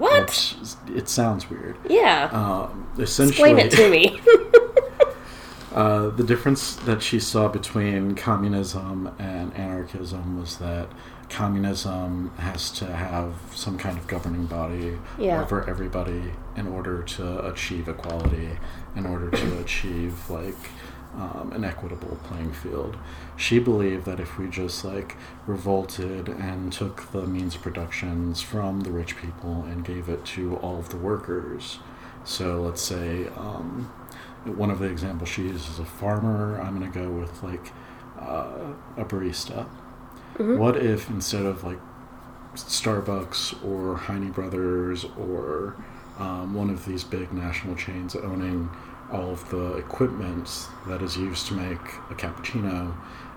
What? 0.00 0.56
It 0.88 1.08
sounds 1.08 1.50
weird. 1.50 1.76
Yeah. 1.88 2.30
Um, 2.32 2.88
essentially, 2.98 3.50
Explain 3.50 3.58
it 3.58 3.70
to 3.72 3.90
me. 3.90 4.20
uh, 5.74 6.08
the 6.10 6.24
difference 6.24 6.74
that 6.76 7.02
she 7.02 7.20
saw 7.20 7.48
between 7.48 8.14
communism 8.14 9.14
and 9.18 9.54
anarchism 9.54 10.40
was 10.40 10.56
that 10.58 10.88
communism 11.28 12.30
has 12.38 12.70
to 12.72 12.86
have 12.86 13.34
some 13.54 13.78
kind 13.78 13.96
of 13.98 14.06
governing 14.08 14.46
body 14.46 14.98
Yeah. 15.18 15.42
over 15.42 15.68
everybody 15.68 16.32
in 16.56 16.66
order 16.66 17.02
to 17.02 17.46
achieve 17.46 17.88
equality, 17.88 18.50
in 18.96 19.06
order 19.06 19.30
to 19.30 19.58
achieve 19.64 20.28
like 20.30 20.56
um, 21.16 21.52
an 21.54 21.62
equitable 21.64 22.18
playing 22.24 22.52
field. 22.52 22.96
She 23.40 23.58
believed 23.58 24.04
that 24.04 24.20
if 24.20 24.38
we 24.38 24.48
just 24.48 24.84
like 24.84 25.16
revolted 25.46 26.28
and 26.28 26.70
took 26.70 27.10
the 27.10 27.22
means 27.26 27.54
of 27.54 27.62
productions 27.62 28.42
from 28.42 28.82
the 28.82 28.90
rich 28.90 29.16
people 29.16 29.64
and 29.64 29.82
gave 29.82 30.10
it 30.10 30.26
to 30.36 30.56
all 30.56 30.78
of 30.78 30.90
the 30.90 30.98
workers, 30.98 31.78
so 32.22 32.60
let's 32.60 32.82
say 32.82 33.28
um, 33.38 33.90
one 34.44 34.70
of 34.70 34.78
the 34.78 34.84
examples 34.90 35.30
she 35.30 35.44
uses 35.44 35.70
is 35.70 35.78
a 35.78 35.86
farmer. 35.86 36.60
I'm 36.60 36.78
going 36.78 36.92
to 36.92 36.98
go 36.98 37.08
with 37.10 37.42
like 37.42 37.72
uh, 38.20 38.74
a 38.98 39.04
barista. 39.06 39.66
Mhm. 40.36 40.58
What 40.58 40.76
if 40.76 41.08
instead 41.08 41.46
of 41.46 41.64
like 41.64 41.78
Starbucks 42.54 43.64
or 43.64 43.96
Heine 43.96 44.32
Brothers 44.32 45.06
or 45.18 45.76
um, 46.18 46.52
one 46.52 46.68
of 46.68 46.84
these 46.84 47.04
big 47.04 47.32
national 47.32 47.74
chains 47.76 48.14
owning 48.14 48.68
all 49.10 49.30
of 49.30 49.48
the 49.50 49.72
equipment 49.78 50.48
that 50.86 51.00
is 51.02 51.16
used 51.16 51.46
to 51.46 51.54
make 51.54 51.80
a 52.10 52.14
cappuccino, 52.14 52.94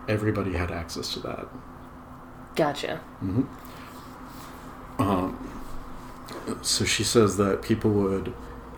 everybody 0.08 0.54
had 0.54 0.72
access 0.72 1.14
to 1.14 1.20
that. 1.22 1.48
Gotcha. 2.56 2.98
hmm 3.20 3.44
Um, 5.00 5.50
so 6.62 6.86
she 6.86 7.04
says 7.04 7.38
that 7.38 7.62
people 7.62 7.92
would 7.92 8.34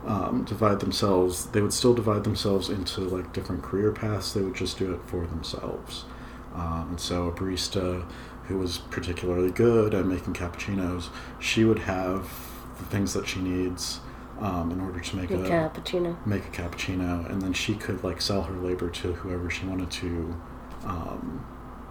um, 0.06 0.44
divide 0.46 0.80
themselves. 0.80 1.48
They 1.48 1.62
would 1.62 1.74
still 1.74 1.94
divide 1.94 2.24
themselves 2.24 2.70
into 2.70 3.02
like 3.02 3.34
different 3.34 3.64
career 3.64 3.92
paths. 3.92 4.34
They 4.34 4.42
would 4.42 4.56
just 4.56 4.78
do 4.78 4.94
it 4.94 5.02
for 5.08 5.26
themselves. 5.28 6.06
Um, 6.54 6.88
and 6.92 7.00
so 7.00 7.28
a 7.28 7.32
barista 7.32 8.06
who 8.48 8.58
was 8.60 8.78
particularly 8.78 9.52
good 9.52 9.94
at 9.94 10.06
making 10.06 10.34
cappuccinos, 10.34 11.10
she 11.40 11.64
would 11.66 11.80
have 11.80 12.30
the 12.78 12.86
things 12.86 13.14
that 13.14 13.28
she 13.28 13.40
needs 13.42 14.00
um, 14.40 14.72
in 14.72 14.80
order 14.80 15.00
to 15.00 15.16
make 15.16 15.32
A 15.32 15.36
a 15.36 15.38
cappuccino. 15.50 16.16
make 16.26 16.46
a 16.46 16.50
cappuccino, 16.50 17.30
and 17.30 17.42
then 17.42 17.54
she 17.54 17.74
could 17.76 18.04
like 18.04 18.22
sell 18.22 18.44
her 18.44 18.54
labor 18.56 18.90
to 18.90 19.14
whoever 19.14 19.50
she 19.50 19.66
wanted 19.66 19.90
to, 19.92 20.40
um, 20.86 21.46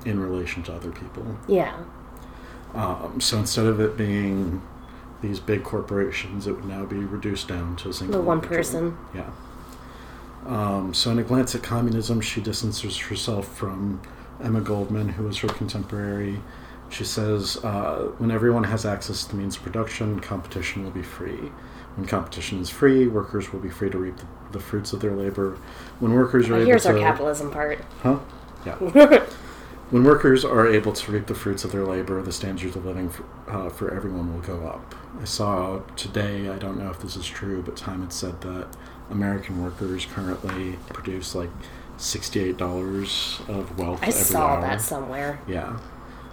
in 0.06 0.18
relation 0.20 0.62
to 0.64 0.72
other 0.74 0.90
people. 0.90 1.24
Yeah. 1.48 1.76
Um, 2.74 3.20
so 3.20 3.38
instead 3.38 3.66
of 3.66 3.80
it 3.80 3.96
being 3.96 4.62
these 5.22 5.40
big 5.40 5.62
corporations, 5.64 6.46
it 6.46 6.52
would 6.52 6.64
now 6.66 6.84
be 6.84 6.96
reduced 6.98 7.48
down 7.48 7.76
to 7.76 7.88
a 7.90 7.92
single 7.92 8.18
The 8.20 8.24
one 8.26 8.38
individual. 8.42 8.92
person. 8.92 8.98
Yeah. 9.14 9.30
Um, 10.46 10.92
so 10.92 11.10
in 11.10 11.18
a 11.18 11.22
glance 11.22 11.54
at 11.54 11.62
communism, 11.62 12.20
she 12.20 12.40
distances 12.40 12.98
herself 12.98 13.48
from 13.56 14.02
Emma 14.42 14.60
Goldman, 14.60 15.10
who 15.10 15.24
was 15.24 15.38
her 15.38 15.48
contemporary. 15.48 16.40
She 16.90 17.04
says, 17.04 17.56
uh, 17.64 18.12
when 18.18 18.30
everyone 18.30 18.64
has 18.64 18.84
access 18.84 19.24
to 19.24 19.30
the 19.30 19.36
means 19.36 19.56
of 19.56 19.62
production, 19.62 20.20
competition 20.20 20.84
will 20.84 20.90
be 20.90 21.02
free. 21.02 21.50
When 21.96 22.06
competition 22.06 22.60
is 22.60 22.68
free, 22.68 23.06
workers 23.06 23.52
will 23.52 23.60
be 23.60 23.70
free 23.70 23.88
to 23.88 23.96
reap 23.98 24.16
the, 24.18 24.26
the 24.52 24.60
fruits 24.60 24.92
of 24.92 25.00
their 25.00 25.12
labor. 25.14 25.56
When 26.00 26.12
workers 26.12 26.48
are 26.50 26.54
Oh, 26.54 26.56
able 26.58 26.66
here's 26.66 26.82
to, 26.82 26.90
our 26.90 26.98
capitalism 26.98 27.50
part. 27.50 27.80
huh? 28.02 28.18
Yeah. 28.66 29.24
When 29.90 30.02
workers 30.02 30.44
are 30.46 30.66
able 30.66 30.92
to 30.92 31.12
reap 31.12 31.26
the 31.26 31.34
fruits 31.34 31.62
of 31.62 31.70
their 31.70 31.84
labor, 31.84 32.20
the 32.22 32.32
standards 32.32 32.74
of 32.74 32.84
living 32.86 33.10
for, 33.10 33.24
uh, 33.46 33.68
for 33.68 33.94
everyone 33.94 34.32
will 34.32 34.40
go 34.40 34.66
up. 34.66 34.94
I 35.20 35.24
saw 35.24 35.80
today, 35.94 36.48
I 36.48 36.56
don't 36.56 36.78
know 36.78 36.90
if 36.90 37.00
this 37.00 37.16
is 37.16 37.26
true, 37.26 37.62
but 37.62 37.76
Time 37.76 38.00
had 38.00 38.12
said 38.12 38.40
that 38.40 38.66
American 39.10 39.62
workers 39.62 40.06
currently 40.06 40.78
produce 40.88 41.34
like 41.34 41.50
$68 41.98 43.48
of 43.48 43.78
wealth 43.78 44.00
I 44.02 44.10
saw 44.10 44.54
hour. 44.54 44.60
that 44.62 44.80
somewhere. 44.80 45.40
Yeah. 45.46 45.78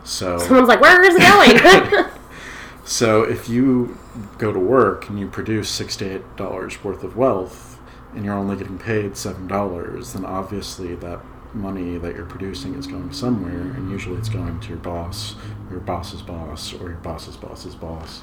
So 0.03 0.37
Someone's 0.39 0.67
like, 0.69 0.81
"Where 0.81 1.01
is 1.03 1.15
it 1.15 1.21
going?" 1.21 2.05
so 2.85 3.23
if 3.23 3.47
you 3.49 3.97
go 4.37 4.51
to 4.51 4.59
work 4.59 5.09
and 5.09 5.19
you 5.19 5.27
produce 5.27 5.69
sixty-eight 5.69 6.35
dollars 6.37 6.83
worth 6.83 7.03
of 7.03 7.15
wealth, 7.15 7.79
and 8.15 8.25
you're 8.25 8.33
only 8.33 8.55
getting 8.55 8.79
paid 8.79 9.15
seven 9.17 9.47
dollars, 9.47 10.13
then 10.13 10.25
obviously 10.25 10.95
that 10.95 11.19
money 11.53 11.97
that 11.97 12.15
you're 12.15 12.25
producing 12.25 12.75
is 12.75 12.87
going 12.87 13.11
somewhere, 13.13 13.51
and 13.75 13.89
usually 13.91 14.17
it's 14.17 14.29
going 14.29 14.59
to 14.59 14.69
your 14.69 14.77
boss, 14.77 15.35
or 15.67 15.71
your 15.73 15.79
boss's 15.81 16.21
boss, 16.21 16.73
or 16.73 16.89
your 16.89 16.97
boss's 16.99 17.35
boss's 17.37 17.75
boss, 17.75 18.21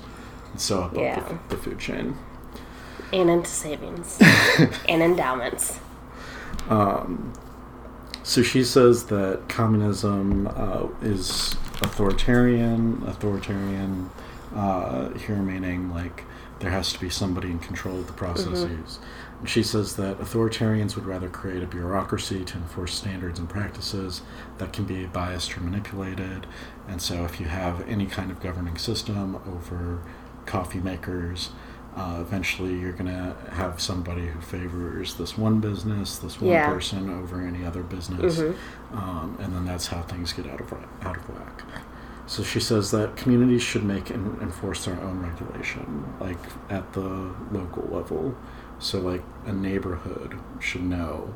and 0.53 0.61
so 0.61 0.83
up 0.83 0.95
Yeah. 0.97 1.19
up 1.19 1.49
the, 1.49 1.57
the 1.57 1.63
food 1.63 1.79
chain. 1.79 2.17
and 3.13 3.31
into 3.31 3.49
savings 3.51 4.19
and 4.89 5.03
endowments. 5.03 5.79
Um, 6.69 7.33
so 8.23 8.43
she 8.43 8.63
says 8.65 9.05
that 9.07 9.49
communism 9.49 10.47
uh, 10.55 10.87
is 11.01 11.55
authoritarian. 11.81 13.03
Authoritarian 13.07 14.11
uh, 14.55 15.11
here 15.15 15.37
meaning 15.37 15.91
like 15.91 16.25
there 16.61 16.71
has 16.71 16.93
to 16.93 17.01
be 17.01 17.09
somebody 17.09 17.51
in 17.51 17.59
control 17.59 17.99
of 18.01 18.07
the 18.07 18.13
processes. 18.13 18.99
And 19.41 19.49
she 19.49 19.63
says 19.63 19.95
that 19.97 20.19
authoritarians 20.19 20.97
would 20.97 21.07
rather 21.07 21.29
create 21.29 21.63
a 21.63 21.67
bureaucracy 21.67 22.45
to 22.45 22.57
enforce 22.57 22.95
standards 22.95 23.39
and 23.39 23.49
practices 23.49 24.23
that 24.59 24.73
can 24.73 24.85
be 24.85 25.07
biased 25.07 25.57
or 25.57 25.61
manipulated. 25.61 26.47
And 26.89 27.01
so, 27.01 27.25
if 27.25 27.39
you 27.39 27.47
have 27.47 27.87
any 27.89 28.07
kind 28.07 28.31
of 28.31 28.41
governing 28.41 28.77
system 28.79 29.37
over 29.47 30.01
coffee 30.47 30.81
makers, 30.81 31.51
uh, 31.97 32.19
eventually 32.21 32.79
you're 32.79 32.93
going 32.93 33.07
to 33.07 33.37
have 33.53 33.81
somebody 33.81 34.27
who 34.27 34.41
favors 34.41 35.15
this 35.15 35.37
one 35.39 35.61
business, 35.61 36.19
this 36.19 36.41
one 36.41 36.51
Yeah. 36.51 36.69
person 36.73 37.09
over 37.11 37.41
any 37.41 37.65
other 37.65 37.83
business, 37.83 38.39
Mhm. 38.39 38.55
um, 38.95 39.37
and 39.41 39.55
then 39.55 39.65
that's 39.65 39.89
how 39.89 40.03
things 40.03 40.33
get 40.33 40.47
out 40.47 40.61
of 40.61 40.73
out 41.05 41.17
of 41.17 41.29
whack. 41.29 41.63
So 42.27 42.43
she 42.43 42.61
says 42.61 42.91
that 42.91 43.17
communities 43.17 43.63
should 43.63 43.85
make 43.85 44.11
and 44.11 44.41
enforce 44.43 44.85
their 44.85 45.01
own 45.01 45.23
regulation, 45.23 46.05
like 46.21 46.39
at 46.71 46.93
the 46.93 47.31
local 47.53 47.89
level. 47.91 48.35
So, 48.79 49.01
like 49.01 49.23
a 49.47 49.53
neighborhood 49.53 50.39
should 50.61 50.83
know 50.83 51.35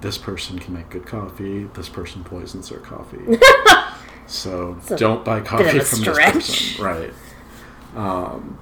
this 0.00 0.18
person 0.18 0.58
can 0.58 0.74
make 0.74 0.90
good 0.90 1.06
coffee, 1.06 1.64
this 1.74 1.88
person 1.88 2.22
poisons 2.22 2.68
their 2.68 2.80
coffee. 2.80 3.38
so 4.26 4.78
don't 4.96 5.24
buy 5.24 5.40
coffee 5.40 5.80
from 5.80 6.04
this 6.04 6.18
person, 6.18 6.84
right? 6.84 7.12
Um, 7.94 8.58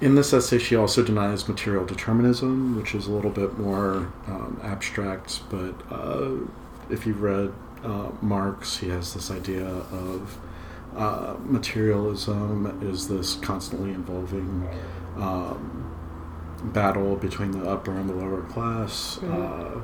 in 0.00 0.14
this 0.14 0.32
essay, 0.32 0.58
she 0.58 0.76
also 0.76 1.02
denies 1.02 1.48
material 1.48 1.84
determinism, 1.84 2.76
which 2.76 2.94
is 2.94 3.06
a 3.06 3.10
little 3.10 3.30
bit 3.30 3.58
more 3.58 4.12
um, 4.26 4.60
abstract. 4.62 5.40
But 5.50 5.74
uh, 5.90 6.30
if 6.88 7.06
you've 7.06 7.22
read 7.22 7.52
uh, 7.82 8.10
Marx, 8.22 8.78
he 8.78 8.88
has 8.88 9.14
this 9.14 9.30
idea 9.30 9.66
of 9.66 10.38
uh, 10.96 11.36
materialism 11.44 12.80
is 12.82 13.08
this 13.08 13.36
constantly 13.36 13.92
evolving 13.92 14.68
um, 15.16 15.89
battle 16.62 17.16
between 17.16 17.52
the 17.52 17.68
upper 17.68 17.92
and 17.92 18.08
the 18.08 18.14
lower 18.14 18.42
class. 18.42 19.18
Uh, 19.22 19.80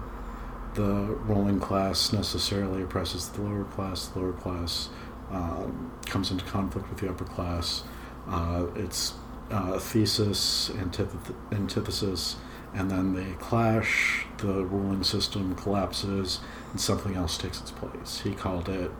the 0.74 0.84
ruling 0.84 1.58
class 1.58 2.12
necessarily 2.12 2.82
oppresses 2.82 3.28
the 3.30 3.40
lower 3.42 3.64
class. 3.64 4.08
The 4.08 4.18
lower 4.20 4.32
class 4.32 4.90
um, 5.30 5.92
comes 6.06 6.30
into 6.30 6.44
conflict 6.44 6.88
with 6.90 6.98
the 6.98 7.08
upper 7.08 7.24
class. 7.24 7.82
Uh, 8.28 8.66
it's 8.74 9.14
uh, 9.50 9.78
thesis, 9.78 10.70
antith- 10.74 11.34
antithesis, 11.52 12.36
and 12.74 12.90
then 12.90 13.14
they 13.14 13.32
clash. 13.38 14.26
The 14.38 14.64
ruling 14.64 15.02
system 15.02 15.54
collapses, 15.54 16.40
and 16.72 16.80
something 16.80 17.14
else 17.16 17.38
takes 17.38 17.60
its 17.60 17.70
place. 17.70 18.20
He 18.20 18.34
called 18.34 18.68
it. 18.68 18.90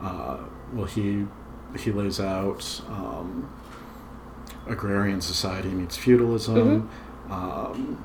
Uh, 0.00 0.38
well, 0.72 0.86
he 0.86 1.26
he 1.78 1.92
lays 1.92 2.18
out 2.20 2.80
um, 2.88 3.52
agrarian 4.66 5.20
society 5.20 5.68
meets 5.68 5.96
feudalism. 5.96 6.88
Um, 7.30 8.02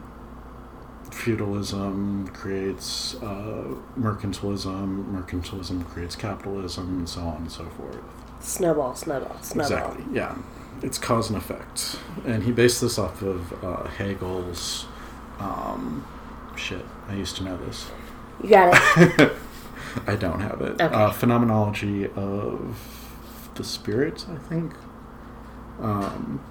feudalism 1.11 2.27
creates 2.29 3.15
uh, 3.15 3.75
mercantilism. 3.97 5.05
Mercantilism 5.11 5.85
creates 5.87 6.15
capitalism, 6.15 6.99
and 6.99 7.09
so 7.09 7.21
on 7.21 7.37
and 7.37 7.51
so 7.51 7.65
forth. 7.65 7.97
Snowball, 8.39 8.95
snowball, 8.95 9.41
snowball. 9.41 9.91
Exactly. 9.91 10.05
Yeah, 10.13 10.35
it's 10.81 10.97
cause 10.97 11.29
and 11.29 11.37
effect, 11.37 11.97
and 12.25 12.43
he 12.43 12.51
based 12.51 12.81
this 12.81 12.97
off 12.97 13.21
of 13.21 13.63
uh, 13.63 13.87
Hegel's. 13.87 14.85
Um, 15.39 16.05
shit, 16.55 16.85
I 17.07 17.15
used 17.15 17.37
to 17.37 17.43
know 17.43 17.57
this. 17.57 17.89
You 18.41 18.49
got 18.49 18.73
it. 18.97 19.31
I 20.07 20.15
don't 20.15 20.39
have 20.39 20.61
it. 20.61 20.81
Okay. 20.81 20.83
Uh, 20.83 21.11
phenomenology 21.11 22.09
of 22.15 22.77
the 23.55 23.63
spirit, 23.63 24.25
I 24.29 24.37
think. 24.37 24.73
Um, 25.79 26.43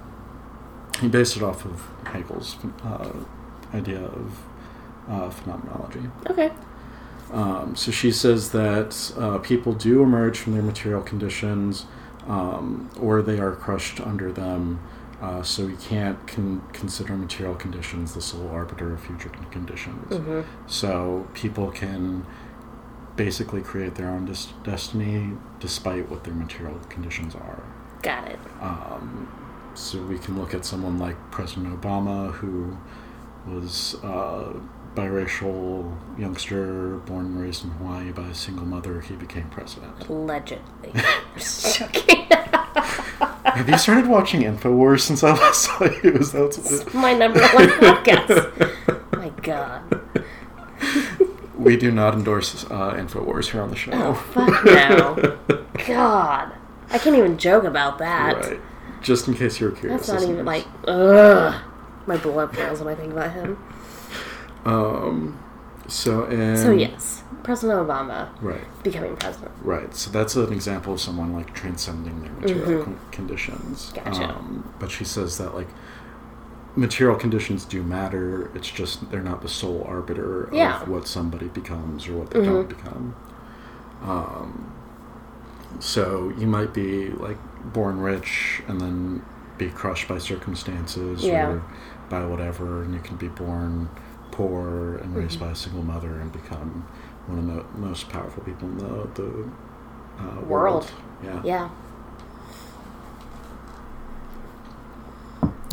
he 1.01 1.07
based 1.07 1.35
it 1.37 1.43
off 1.43 1.65
of 1.65 1.81
Hegel's 2.05 2.57
uh, 2.83 3.11
idea 3.73 4.01
of 4.03 4.39
uh, 5.09 5.29
phenomenology. 5.29 6.01
Okay. 6.29 6.51
Um, 7.31 7.75
so 7.75 7.91
she 7.91 8.11
says 8.11 8.51
that 8.51 9.13
uh, 9.17 9.39
people 9.39 9.73
do 9.73 10.03
emerge 10.03 10.37
from 10.37 10.53
their 10.53 10.61
material 10.61 11.01
conditions, 11.01 11.85
um, 12.27 12.89
or 12.99 13.21
they 13.21 13.39
are 13.39 13.53
crushed 13.55 13.99
under 13.99 14.31
them. 14.31 14.79
Uh, 15.21 15.41
so 15.41 15.65
we 15.65 15.75
can't 15.77 16.25
con- 16.27 16.61
consider 16.73 17.15
material 17.15 17.55
conditions 17.55 18.13
the 18.13 18.21
sole 18.21 18.49
arbiter 18.49 18.93
of 18.93 19.01
future 19.01 19.29
con- 19.29 19.45
conditions. 19.51 20.15
hmm 20.17 20.41
So 20.67 21.27
people 21.33 21.71
can 21.71 22.25
basically 23.15 23.61
create 23.61 23.95
their 23.95 24.09
own 24.09 24.25
dis- 24.25 24.53
destiny 24.63 25.31
despite 25.59 26.09
what 26.09 26.23
their 26.25 26.33
material 26.33 26.77
conditions 26.89 27.35
are. 27.35 27.63
Got 28.01 28.27
it. 28.27 28.39
Um, 28.61 29.27
so 29.75 30.01
we 30.03 30.17
can 30.19 30.39
look 30.39 30.53
at 30.53 30.65
someone 30.65 30.99
like 30.99 31.15
President 31.31 31.79
Obama, 31.79 32.31
who 32.31 32.77
was 33.47 33.95
a 34.03 34.53
biracial 34.95 35.97
youngster 36.17 36.97
born 37.05 37.25
and 37.25 37.41
raised 37.41 37.63
in 37.63 37.71
Hawaii 37.71 38.11
by 38.11 38.27
a 38.27 38.35
single 38.35 38.65
mother. 38.65 39.01
He 39.01 39.15
became 39.15 39.49
president. 39.49 40.07
Allegedly. 40.07 40.91
Have 43.45 43.69
you 43.69 43.77
started 43.77 44.07
watching 44.07 44.41
Infowars 44.41 45.01
since 45.01 45.23
I 45.23 45.33
last 45.33 45.63
saw 45.63 45.83
you? 45.83 46.13
Is 46.13 46.31
that 46.31 46.57
what 46.57 46.93
My 46.93 47.13
number 47.13 47.39
one 47.39 47.67
podcast. 47.69 49.11
My 49.17 49.29
God. 49.41 50.01
we 51.57 51.75
do 51.77 51.91
not 51.91 52.13
endorse 52.13 52.65
uh, 52.65 52.93
Infowars 52.93 53.51
here 53.51 53.61
on 53.61 53.69
the 53.69 53.75
show. 53.75 53.91
Oh, 53.93 54.13
fuck 54.13 54.65
no. 54.65 55.37
God. 55.87 56.51
I 56.89 56.97
can't 56.99 57.15
even 57.15 57.37
joke 57.37 57.63
about 57.63 57.97
that. 57.97 58.35
Right. 58.37 58.59
Just 59.03 59.27
in 59.27 59.33
case 59.35 59.59
you 59.59 59.67
were 59.69 59.75
curious. 59.75 60.07
That's 60.07 60.21
not 60.23 60.29
even 60.31 60.45
like, 60.45 60.65
ugh. 60.87 61.61
My 62.07 62.17
blood 62.17 62.51
boils 62.53 62.79
when 62.81 62.93
I 62.93 62.95
think 62.97 63.13
about 63.13 63.31
him. 63.31 63.57
Um. 64.65 65.39
So 65.87 66.23
and 66.25 66.57
So, 66.57 66.71
yes, 66.71 67.23
President 67.43 67.85
Obama 67.85 68.29
Right. 68.41 68.63
becoming 68.83 69.15
president. 69.17 69.51
Right. 69.61 69.93
So 69.93 70.09
that's 70.11 70.35
an 70.37 70.51
example 70.53 70.93
of 70.93 71.01
someone 71.01 71.33
like 71.33 71.53
transcending 71.53 72.21
their 72.21 72.31
material 72.31 72.81
Mhm. 72.81 72.83
con- 72.85 72.99
conditions. 73.11 73.91
Gotcha. 73.93 74.29
Um, 74.29 74.73
but 74.79 74.89
she 74.91 75.03
says 75.03 75.37
that 75.39 75.53
like 75.53 75.67
material 76.77 77.17
conditions 77.17 77.65
do 77.65 77.83
matter. 77.83 78.49
It's 78.55 78.69
just 78.69 79.11
they're 79.11 79.21
not 79.21 79.41
the 79.41 79.49
sole 79.49 79.85
arbiter 79.87 80.45
of 80.45 80.53
Yeah. 80.53 80.83
what 80.85 81.05
somebody 81.07 81.47
becomes 81.47 82.07
or 82.07 82.13
what 82.13 82.31
they 82.31 82.39
Mhm. 82.39 82.45
don't 82.45 82.69
become. 82.69 83.15
Um, 84.05 84.71
so 85.79 86.31
you 86.37 86.47
might 86.47 86.73
be 86.73 87.09
like 87.11 87.37
born 87.65 87.99
rich 87.99 88.61
and 88.67 88.79
then 88.81 89.25
be 89.57 89.69
crushed 89.69 90.07
by 90.07 90.17
circumstances 90.17 91.23
Yeah. 91.23 91.47
or 91.49 91.63
by 92.09 92.25
whatever, 92.25 92.83
and 92.83 92.93
you 92.93 92.99
can 92.99 93.15
be 93.17 93.27
born 93.29 93.89
poor 94.31 94.95
and 94.97 95.15
raised 95.15 95.37
Mhm. 95.37 95.41
by 95.41 95.51
a 95.51 95.55
single 95.55 95.83
mother 95.83 96.19
and 96.19 96.31
become 96.31 96.85
one 97.27 97.37
of 97.39 97.45
the 97.47 97.63
most 97.79 98.09
powerful 98.09 98.43
people 98.43 98.67
in 98.69 98.77
the 98.77 99.07
the 99.15 99.45
uh, 100.19 100.41
World. 100.41 100.47
world. 100.47 100.91
Yeah. 101.23 101.41
Yeah. 101.43 101.69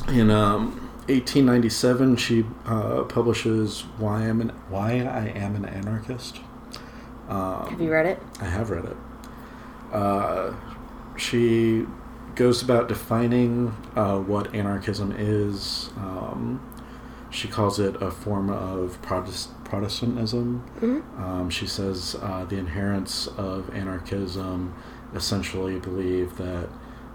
In 0.09 0.31
um, 0.31 0.73
1897, 1.09 2.17
she 2.17 2.45
uh, 2.67 3.03
publishes 3.05 3.85
"Why 3.99 4.23
I'm 4.23 4.41
an 4.41 4.51
Why 4.69 5.01
I 5.03 5.27
Am 5.37 5.55
an 5.57 5.65
Anarchist." 5.65 6.41
Um, 7.29 7.67
Have 7.71 7.81
you 7.81 7.93
read 7.93 8.07
it? 8.07 8.23
I 8.41 8.45
have 8.47 8.71
read 8.71 8.85
it. 8.87 8.97
Uh, 9.93 10.53
she 11.21 11.87
goes 12.35 12.63
about 12.63 12.89
defining 12.89 13.75
uh, 13.97 14.19
what 14.19 14.55
anarchism 14.55 15.15
is. 15.17 15.91
Um, 15.97 16.61
She 17.33 17.47
calls 17.47 17.79
it 17.79 17.95
a 18.03 18.11
form 18.11 18.51
of 18.51 19.01
Protest- 19.03 19.51
Protestantism. 19.65 20.65
Um, 21.17 21.49
she 21.51 21.67
says 21.67 22.17
uh, 22.21 22.45
the 22.45 22.57
inherents 22.57 23.29
of 23.37 23.73
anarchism 23.73 24.75
essentially 25.15 25.79
believe 25.79 26.37
that 26.39 26.69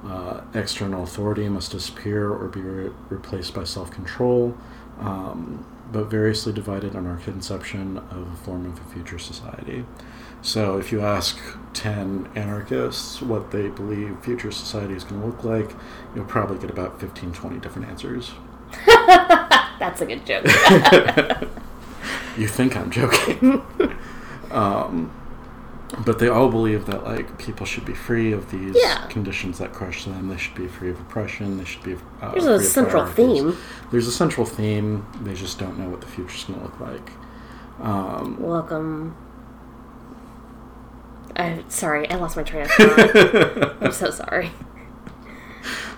uh, 0.06 0.41
external 0.54 1.04
authority 1.04 1.50
must 1.50 1.72
disappear 1.74 2.32
or 2.32 2.48
be 2.48 2.62
re- 2.62 2.91
replaced 3.10 3.54
by 3.54 3.65
self 3.65 3.91
control, 3.91 4.56
um, 5.00 5.65
but 5.91 6.06
variously 6.06 6.54
divided 6.54 6.96
on 6.96 7.06
our 7.08 7.18
conception 7.18 7.98
of 7.98 8.32
a 8.32 8.36
form 8.46 8.65
of 8.72 8.80
a 8.80 8.84
future 8.94 9.20
society. 9.20 9.84
So, 10.46 10.78
if 10.78 10.92
you 10.92 11.02
ask 11.02 11.40
10 11.74 12.30
anarchists 12.36 13.20
what 13.20 13.50
they 13.50 13.68
believe 13.68 14.20
future 14.22 14.52
society 14.52 14.94
is 14.94 15.04
going 15.04 15.20
to 15.20 15.26
look 15.26 15.44
like, 15.44 15.72
you'll 16.14 16.26
probably 16.26 16.60
get 16.60 16.70
about 16.70 17.00
15, 17.02 17.34
20 17.34 17.60
different 17.60 17.88
answers. 17.88 18.32
That's 18.86 20.02
a 20.02 20.06
good 20.06 20.24
joke. 20.26 20.46
You 22.38 22.48
think 22.50 22.76
I'm 22.76 22.92
joking. 22.92 23.64
um, 24.52 25.10
but 26.06 26.20
they 26.20 26.28
all 26.28 26.50
believe 26.50 26.86
that 26.88 27.06
like 27.06 27.38
people 27.38 27.66
should 27.66 27.86
be 27.86 27.94
free 27.94 28.34
of 28.34 28.52
these 28.52 28.76
Yeah. 28.78 29.08
conditions 29.08 29.58
that 29.60 29.72
crush 29.72 30.04
them. 30.04 30.28
They 30.28 30.36
should 30.38 30.54
be 30.54 30.68
free 30.68 30.90
of 30.90 31.00
oppression. 31.00 31.58
They 31.58 31.64
should 31.64 31.84
be. 31.84 31.96
Uh, 32.22 32.32
There's 32.32 32.46
a 32.46 32.60
central 32.62 33.06
theme. 33.06 33.58
There's 33.90 34.08
a 34.08 34.12
central 34.12 34.46
theme. 34.46 35.08
They 35.22 35.34
just 35.34 35.58
don't 35.60 35.80
know 35.80 35.88
what 35.90 36.02
the 36.02 36.08
future's 36.08 36.44
going 36.44 36.60
to 36.60 36.66
look 36.66 36.80
like. 36.80 37.10
Um, 37.80 38.38
Welcome. 38.42 39.16
I 41.36 41.63
sorry, 41.67 42.10
I 42.10 42.15
lost 42.15 42.36
my 42.38 42.43
train 42.43 42.63
of 42.63 42.71
thought. 42.71 43.76
I'm 43.82 43.91
so 43.91 44.10
sorry. 44.12 44.52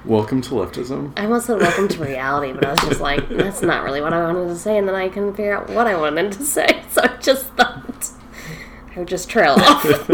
welcome 0.05 0.41
to 0.41 0.49
leftism. 0.51 1.13
I 1.17 1.23
almost 1.25 1.45
said 1.47 1.59
welcome 1.59 1.87
to 1.89 2.03
reality, 2.03 2.53
but 2.53 2.65
I 2.65 2.71
was 2.71 2.79
just 2.81 3.01
like, 3.01 3.27
that's 3.29 3.61
not 3.61 3.83
really 3.83 4.01
what 4.01 4.13
I 4.13 4.23
wanted 4.31 4.47
to 4.47 4.55
say, 4.55 4.77
and 4.77 4.87
then 4.87 4.95
I 4.95 5.09
couldn't 5.09 5.35
figure 5.35 5.55
out 5.55 5.69
what 5.69 5.85
I 5.87 5.95
wanted 5.95 6.31
to 6.33 6.43
say, 6.43 6.83
so 6.89 7.01
I 7.03 7.17
just 7.17 7.45
thought 7.53 8.09
I 8.95 8.99
would 8.99 9.07
just 9.07 9.29
trail 9.29 9.51
off. 9.59 10.09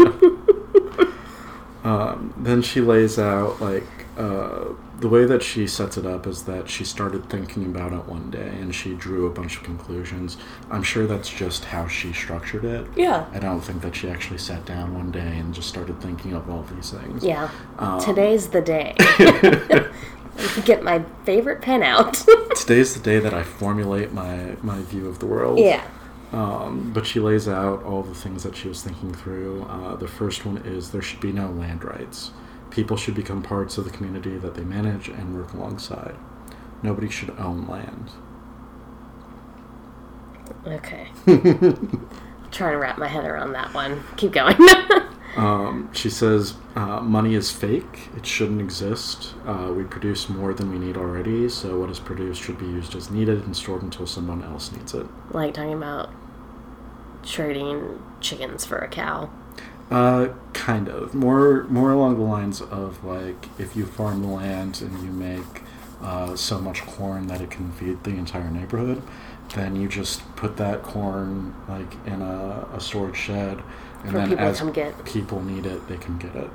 Um, 1.84 2.32
then 2.38 2.62
she 2.62 2.80
lays 2.80 3.18
out 3.18 3.60
like 3.60 3.86
uh, 4.16 4.64
the 5.00 5.08
way 5.08 5.24
that 5.24 5.42
she 5.42 5.66
sets 5.66 5.96
it 5.96 6.06
up 6.06 6.26
is 6.26 6.44
that 6.44 6.68
she 6.68 6.84
started 6.84 7.28
thinking 7.28 7.66
about 7.66 7.92
it 7.92 8.06
one 8.06 8.30
day 8.30 8.48
and 8.60 8.74
she 8.74 8.94
drew 8.94 9.26
a 9.26 9.30
bunch 9.30 9.56
of 9.56 9.62
conclusions. 9.62 10.36
I'm 10.70 10.82
sure 10.82 11.06
that's 11.06 11.28
just 11.28 11.64
how 11.66 11.88
she 11.88 12.12
structured 12.12 12.64
it. 12.64 12.86
yeah. 12.96 13.26
I 13.32 13.38
don't 13.38 13.60
think 13.60 13.82
that 13.82 13.94
she 13.96 14.08
actually 14.08 14.38
sat 14.38 14.64
down 14.64 14.94
one 14.94 15.10
day 15.10 15.38
and 15.38 15.52
just 15.54 15.68
started 15.68 16.00
thinking 16.00 16.32
of 16.32 16.48
all 16.48 16.62
these 16.62 16.90
things. 16.90 17.24
Yeah. 17.24 17.50
Um, 17.78 18.00
Today's 18.00 18.48
the 18.48 18.62
day. 18.62 18.94
Get 20.64 20.82
my 20.82 21.04
favorite 21.24 21.60
pen 21.62 21.82
out. 21.82 22.14
Today's 22.56 22.94
the 22.94 23.00
day 23.00 23.18
that 23.20 23.34
I 23.34 23.42
formulate 23.42 24.12
my, 24.12 24.56
my 24.62 24.80
view 24.82 25.08
of 25.08 25.18
the 25.18 25.26
world. 25.26 25.58
yeah. 25.58 25.84
Um, 26.32 26.90
but 26.92 27.06
she 27.06 27.20
lays 27.20 27.46
out 27.46 27.84
all 27.84 28.02
the 28.02 28.14
things 28.14 28.42
that 28.42 28.56
she 28.56 28.66
was 28.66 28.82
thinking 28.82 29.14
through. 29.14 29.62
Uh, 29.70 29.94
the 29.94 30.08
first 30.08 30.44
one 30.44 30.56
is 30.58 30.90
there 30.90 31.00
should 31.02 31.20
be 31.20 31.30
no 31.30 31.48
land 31.50 31.84
rights. 31.84 32.32
People 32.74 32.96
should 32.96 33.14
become 33.14 33.40
parts 33.42 33.78
of 33.78 33.84
the 33.84 33.90
community 33.90 34.36
that 34.36 34.54
they 34.54 34.64
manage 34.64 35.08
and 35.08 35.36
work 35.36 35.52
alongside. 35.52 36.16
Nobody 36.82 37.08
should 37.08 37.30
own 37.38 37.66
land. 37.68 38.10
Okay. 40.66 41.08
Trying 42.50 42.72
to 42.72 42.78
wrap 42.78 42.98
my 42.98 43.08
head 43.08 43.24
around 43.24 43.52
that 43.52 43.72
one. 43.74 44.02
Keep 44.16 44.32
going. 44.32 44.56
Um, 45.36 45.90
she 45.92 46.10
says 46.10 46.54
uh, 46.76 47.00
money 47.00 47.34
is 47.34 47.50
fake. 47.50 48.08
It 48.16 48.24
shouldn't 48.24 48.60
exist. 48.60 49.34
Uh, 49.44 49.72
we 49.76 49.82
produce 49.82 50.28
more 50.28 50.54
than 50.54 50.70
we 50.70 50.78
need 50.78 50.96
already, 50.96 51.48
so 51.48 51.80
what 51.80 51.90
is 51.90 51.98
produced 51.98 52.40
should 52.40 52.56
be 52.56 52.66
used 52.66 52.94
as 52.94 53.10
needed 53.10 53.44
and 53.44 53.56
stored 53.56 53.82
until 53.82 54.06
someone 54.06 54.44
else 54.44 54.70
needs 54.70 54.94
it. 54.94 55.06
like 55.32 55.54
talking 55.54 55.72
about 55.72 56.10
trading 57.24 58.00
chickens 58.20 58.64
for 58.64 58.78
a 58.78 58.86
cow. 58.88 59.28
Uh, 59.90 60.28
kind 60.54 60.88
of 60.88 61.14
more 61.14 61.64
more 61.64 61.90
along 61.92 62.16
the 62.16 62.24
lines 62.24 62.60
of 62.62 63.04
like 63.04 63.48
if 63.58 63.76
you 63.76 63.84
farm 63.84 64.22
the 64.22 64.28
land 64.28 64.80
and 64.80 64.92
you 65.04 65.10
make 65.12 65.62
uh, 66.02 66.34
so 66.34 66.58
much 66.58 66.80
corn 66.86 67.26
that 67.26 67.40
it 67.40 67.50
can 67.50 67.70
feed 67.72 68.02
the 68.02 68.10
entire 68.10 68.50
neighborhood, 68.50 69.02
then 69.54 69.76
you 69.76 69.86
just 69.86 70.22
put 70.36 70.56
that 70.56 70.82
corn 70.82 71.54
like 71.68 71.94
in 72.06 72.22
a, 72.22 72.66
a 72.74 72.80
storage 72.80 73.16
shed, 73.16 73.62
and 74.02 74.10
For 74.12 74.18
then 74.18 74.28
people 74.30 74.44
as 74.46 74.60
get. 74.72 75.04
people 75.04 75.42
need 75.42 75.66
it, 75.66 75.86
they 75.86 75.98
can 75.98 76.16
get 76.18 76.34
it. 76.34 76.50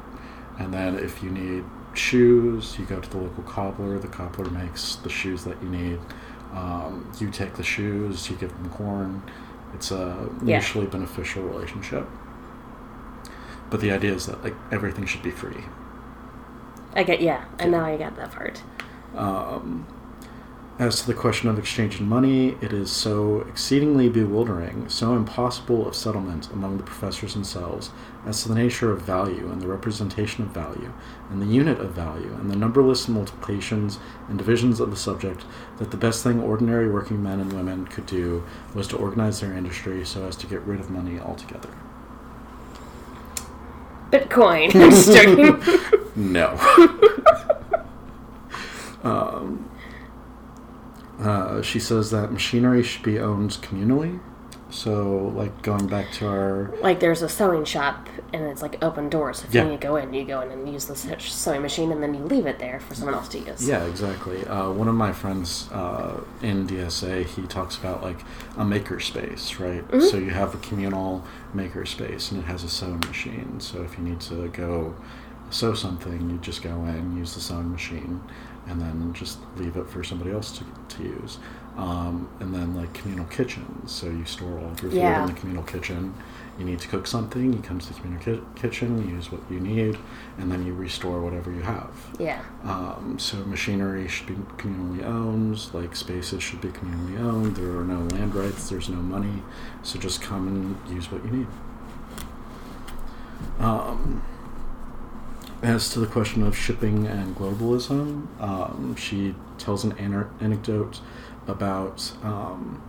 And 0.58 0.74
then 0.74 0.98
if 0.98 1.22
you 1.24 1.30
need 1.30 1.64
shoes, 1.94 2.78
you 2.80 2.86
go 2.86 3.00
to 3.00 3.10
the 3.10 3.18
local 3.18 3.44
cobbler. 3.44 4.00
The 4.00 4.08
cobbler 4.08 4.50
makes 4.50 4.96
the 4.96 5.10
shoes 5.10 5.44
that 5.46 5.62
you 5.62 5.70
need. 5.70 6.00
Um, 6.54 7.10
you 7.20 7.30
take 7.30 7.54
the 7.54 7.64
shoes, 7.64 8.30
you 8.30 8.36
give 8.38 8.50
them 8.52 8.70
corn. 8.72 9.22
It's 9.76 9.92
a 9.92 10.30
Yeah. 10.44 10.58
mutually 10.58 10.88
beneficial 10.88 11.44
relationship. 11.44 12.08
But 13.70 13.82
the 13.82 13.92
idea 13.92 14.14
is 14.14 14.26
that 14.26 14.44
like 14.44 14.56
everything 14.72 15.06
should 15.06 15.24
be 15.24 15.32
free. 15.32 15.64
I 16.94 17.04
get 17.04 17.22
yeah, 17.22 17.46
and 17.60 17.72
now 17.72 17.86
I 17.86 17.98
got 17.98 18.16
that 18.16 18.32
part. 18.32 18.64
Um, 19.16 19.86
as 20.80 21.02
to 21.02 21.08
the 21.08 21.14
question 21.14 21.50
of 21.50 21.60
exchanging 21.60 22.08
money, 22.08 22.56
it 22.62 22.72
is 22.72 22.90
so 22.90 23.42
exceedingly 23.42 24.08
bewildering, 24.08 24.88
so 24.88 25.14
impossible 25.14 25.86
of 25.86 25.94
settlement 25.94 26.50
among 26.54 26.78
the 26.78 26.84
professors 26.84 27.34
themselves 27.34 27.92
as 28.26 28.42
to 28.42 28.48
the 28.48 28.56
nature 28.56 28.90
of 28.90 29.02
value 29.02 29.52
and 29.52 29.62
the 29.62 29.68
representation 29.68 30.46
of 30.46 30.52
value 30.52 30.94
and 31.30 31.42
the 31.42 31.54
unit 31.54 31.80
of 31.82 31.92
value 31.92 32.34
and 32.40 32.50
the 32.50 32.56
numberless 32.56 33.10
multiplications 33.10 34.00
and 34.30 34.38
divisions 34.38 34.80
of 34.80 34.90
the 34.90 34.96
subject 34.96 35.44
that 35.80 35.92
the 35.92 35.98
best 35.98 36.24
thing 36.24 36.40
ordinary 36.40 36.90
working 36.90 37.22
men 37.22 37.42
and 37.42 37.52
women 37.52 37.86
could 37.86 38.06
do 38.06 38.42
was 38.74 38.88
to 38.88 38.96
organize 38.96 39.42
their 39.42 39.52
industry 39.52 40.06
so 40.06 40.26
as 40.26 40.38
to 40.38 40.48
get 40.48 40.62
rid 40.62 40.80
of 40.80 40.90
money 40.90 41.20
altogether. 41.20 41.70
Bitcoin. 44.12 44.74
I'm 44.76 44.92
just 44.92 45.12
joking. 45.12 46.34
No. 46.34 46.58
um, 49.04 49.70
uh, 51.20 51.62
she 51.62 51.80
says 51.80 52.12
that 52.12 52.32
machinery 52.32 52.84
should 52.84 53.04
be 53.04 53.20
owned 53.20 53.52
communally. 53.62 54.20
So, 54.72 55.34
like 55.36 55.62
going 55.64 55.88
back 55.88 56.12
to 56.14 56.28
our 56.28 56.76
like 56.82 57.00
there's 57.00 57.22
a 57.24 57.30
sewing 57.30 57.66
shop 57.66 58.08
and 58.34 58.44
it's 58.46 58.62
like 58.62 58.84
open 58.84 59.10
doors. 59.10 59.44
If 59.44 59.54
Yeah. 59.54 59.64
you 59.64 59.72
need 59.72 59.82
to 59.82 59.88
go 59.88 59.96
in, 59.96 60.14
you 60.14 60.24
go 60.26 60.42
in 60.42 60.52
and 60.52 60.72
use 60.72 60.86
the 60.86 60.96
se- 60.96 61.16
sewing 61.20 61.62
machine, 61.64 61.92
and 61.92 62.04
then 62.04 62.14
you 62.14 62.22
leave 62.24 62.46
it 62.46 62.60
there 62.60 62.80
for 62.80 62.94
someone 62.94 63.16
else 63.16 63.28
to 63.30 63.40
use. 63.40 63.68
yeah, 63.68 63.84
exactly. 63.86 64.46
Uh, 64.46 64.70
one 64.72 64.88
of 64.88 64.94
my 64.94 65.12
friends 65.12 65.70
uh, 65.72 66.22
in 66.44 66.68
DSA, 66.68 67.26
he 67.26 67.42
talks 67.48 67.76
about 67.78 68.04
like 68.04 68.20
a 68.58 68.64
maker 68.66 69.00
space, 69.00 69.56
right? 69.60 69.84
So 70.04 70.18
you 70.18 70.30
have 70.30 70.54
a 70.54 70.58
communal 70.60 71.24
maker 71.54 71.86
space, 71.86 72.32
and 72.32 72.42
it 72.44 72.46
has 72.46 72.64
a 72.64 72.70
sewing 72.70 73.00
machine. 73.08 73.60
So 73.60 73.82
if 73.82 73.98
you 73.98 74.04
need 74.04 74.20
to 74.22 74.50
go 74.50 74.94
sew 75.50 75.74
something, 75.74 76.30
you 76.30 76.38
just 76.38 76.62
go 76.62 76.70
in, 76.86 77.18
use 77.18 77.34
the 77.34 77.42
sewing 77.42 77.72
machine, 77.72 78.22
and 78.68 78.80
then 78.80 79.14
just 79.14 79.40
leave 79.58 79.76
it 79.78 79.90
for 79.90 80.04
somebody 80.04 80.30
else 80.32 80.52
to, 80.60 80.64
to 80.98 81.04
use. 81.04 81.40
Um, 81.80 82.28
and 82.42 82.54
then 82.54 82.76
like 82.76 82.94
communal 82.94 83.24
kitchens, 83.28 83.90
so 83.90 84.08
you 84.08 84.26
store 84.26 84.60
all 84.60 84.66
of 84.72 84.82
your 84.82 84.92
food 84.92 84.98
Yeah. 85.00 85.22
in 85.22 85.28
the 85.34 85.40
communal 85.40 85.64
kitchen. 85.64 86.14
You 86.58 86.66
need 86.66 86.80
to 86.80 86.90
cook 86.90 87.08
something, 87.08 87.54
you 87.54 87.60
come 87.60 87.80
to 87.80 87.88
the 87.88 87.94
communal 87.94 88.22
ki- 88.22 88.42
kitchen, 88.56 89.02
you 89.08 89.16
use 89.16 89.32
what 89.32 89.40
you 89.50 89.62
need, 89.62 89.98
and 90.38 90.52
then 90.52 90.66
you 90.66 90.74
restore 90.74 91.22
whatever 91.22 91.54
you 91.54 91.62
have. 91.62 91.90
Yeah. 92.20 92.42
Um, 92.66 93.16
so 93.18 93.38
machinery 93.46 94.10
should 94.10 94.28
be 94.28 94.34
communally 94.58 95.06
owned, 95.06 95.74
like 95.74 95.96
spaces 95.96 96.44
should 96.44 96.60
be 96.60 96.68
communally 96.68 97.18
owned. 97.18 97.56
There 97.56 97.78
are 97.78 97.86
no 97.86 98.00
land 98.14 98.36
rights, 98.36 98.68
there's 98.70 98.90
no 98.90 98.98
money, 98.98 99.42
so 99.82 99.98
just 100.00 100.22
come 100.22 100.50
and 100.50 100.94
use 100.94 101.10
what 101.10 101.24
you 101.24 101.32
need. 101.32 101.48
Um, 103.60 104.22
as 105.62 105.90
to 105.92 106.02
the 106.02 106.08
question 106.08 106.44
of 106.44 106.58
shipping 106.58 107.08
and 107.08 107.38
globalism, 107.38 108.28
um, 108.42 108.98
she 108.98 109.34
tells 109.58 109.86
an 109.86 109.94
anar- 109.94 110.30
anecdote 110.42 111.00
about 111.48 112.12
um, 112.24 112.82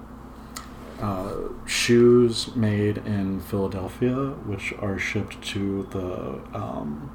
uh, 1.00 1.32
shoes 1.66 2.54
made 2.54 2.98
in 2.98 3.40
Philadelphia, 3.40 4.14
which 4.46 4.72
are 4.80 4.98
shipped 4.98 5.40
to 5.42 5.86
the 5.90 6.58
um, 6.58 7.10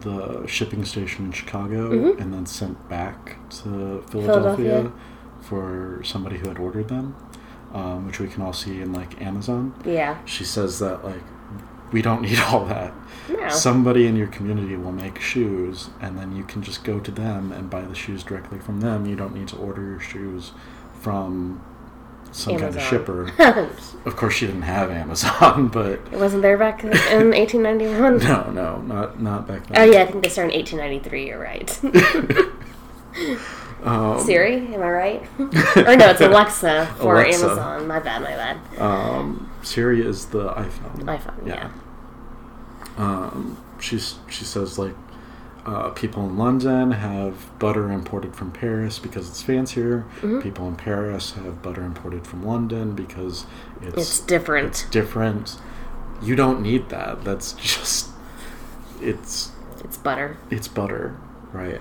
the 0.00 0.46
shipping 0.46 0.84
station 0.84 1.26
in 1.26 1.32
Chicago 1.32 1.90
Mhm. 1.90 2.20
and 2.20 2.32
then 2.32 2.46
sent 2.46 2.88
back 2.88 3.36
to 3.50 4.02
Philadelphia, 4.08 4.56
Philadelphia. 4.56 4.92
for 5.42 6.00
somebody 6.04 6.38
who 6.38 6.48
had 6.48 6.58
ordered 6.58 6.88
them, 6.88 7.14
um, 7.74 8.06
which 8.06 8.18
we 8.18 8.26
can 8.28 8.40
all 8.42 8.52
see 8.54 8.80
in 8.80 8.92
like 8.94 9.20
Amazon. 9.20 9.74
Yeah. 9.84 10.16
She 10.24 10.44
says 10.44 10.78
that 10.78 11.04
like 11.04 11.22
we 11.92 12.02
don't 12.02 12.22
need 12.22 12.38
all 12.40 12.64
that. 12.66 12.92
No. 13.28 13.48
Somebody 13.48 14.06
in 14.06 14.16
your 14.16 14.26
community 14.26 14.76
will 14.76 14.92
make 14.92 15.20
shoes, 15.20 15.90
and 16.00 16.18
then 16.18 16.34
you 16.34 16.42
can 16.44 16.62
just 16.62 16.82
go 16.84 16.98
to 16.98 17.10
them 17.10 17.52
and 17.52 17.70
buy 17.70 17.82
the 17.82 17.94
shoes 17.94 18.22
directly 18.24 18.58
from 18.58 18.80
them. 18.80 19.06
You 19.06 19.16
don't 19.16 19.34
need 19.34 19.48
to 19.48 19.56
order 19.56 19.82
your 19.82 20.00
shoes 20.00 20.52
from 21.00 21.64
some 22.32 22.58
kind 22.58 22.76
of 22.76 22.82
shipper. 22.82 23.30
Of 24.06 24.16
course, 24.16 24.32
she 24.32 24.46
didn't 24.46 24.62
have 24.62 24.90
Amazon, 24.90 25.68
but 25.72 26.00
it 26.10 26.12
wasn't 26.12 26.40
there 26.40 26.56
back 26.56 26.82
in 26.82 26.90
1891. 26.90 28.18
no, 28.24 28.50
no, 28.50 28.80
not 28.80 29.20
not 29.20 29.46
back 29.46 29.66
then. 29.66 29.78
Oh 29.78 29.84
yeah, 29.84 30.02
I 30.02 30.06
think 30.06 30.22
they 30.22 30.30
started 30.30 30.54
in 30.54 30.60
1893. 30.60 31.26
You're 31.26 31.38
right. 31.38 31.80
Um, 33.82 34.20
Siri, 34.20 34.56
am 34.74 34.82
I 34.82 34.90
right? 34.90 35.22
or 35.38 35.96
no, 35.96 36.10
it's 36.10 36.20
Alexa 36.20 36.86
for 36.98 37.14
Alexa. 37.22 37.44
Amazon. 37.46 37.86
My 37.86 37.98
bad, 37.98 38.22
my 38.22 38.34
bad. 38.36 38.78
Um, 38.80 39.50
Siri 39.62 40.04
is 40.06 40.26
the 40.26 40.50
iPhone. 40.50 41.04
iPhone, 41.04 41.46
yeah. 41.46 41.70
Um, 42.96 43.56
she's 43.80 44.16
she 44.28 44.44
says 44.44 44.78
like 44.78 44.94
uh, 45.64 45.90
people 45.90 46.24
in 46.26 46.36
London 46.36 46.90
have 46.92 47.58
butter 47.58 47.90
imported 47.90 48.34
from 48.34 48.50
Paris 48.50 48.98
because 48.98 49.28
it's 49.28 49.42
fancier. 49.42 50.06
Mm-hmm. 50.16 50.40
People 50.40 50.68
in 50.68 50.76
Paris 50.76 51.32
have 51.32 51.62
butter 51.62 51.82
imported 51.82 52.26
from 52.26 52.44
London 52.44 52.94
because 52.94 53.46
it's 53.80 53.96
It's 53.96 54.20
different. 54.20 54.68
It's 54.68 54.84
different. 54.90 55.56
You 56.22 56.36
don't 56.36 56.60
need 56.60 56.88
that. 56.90 57.24
That's 57.24 57.52
just 57.54 58.08
it's 59.00 59.52
It's 59.84 59.96
butter. 59.96 60.36
it's 60.50 60.68
butter, 60.68 61.16
right? 61.52 61.80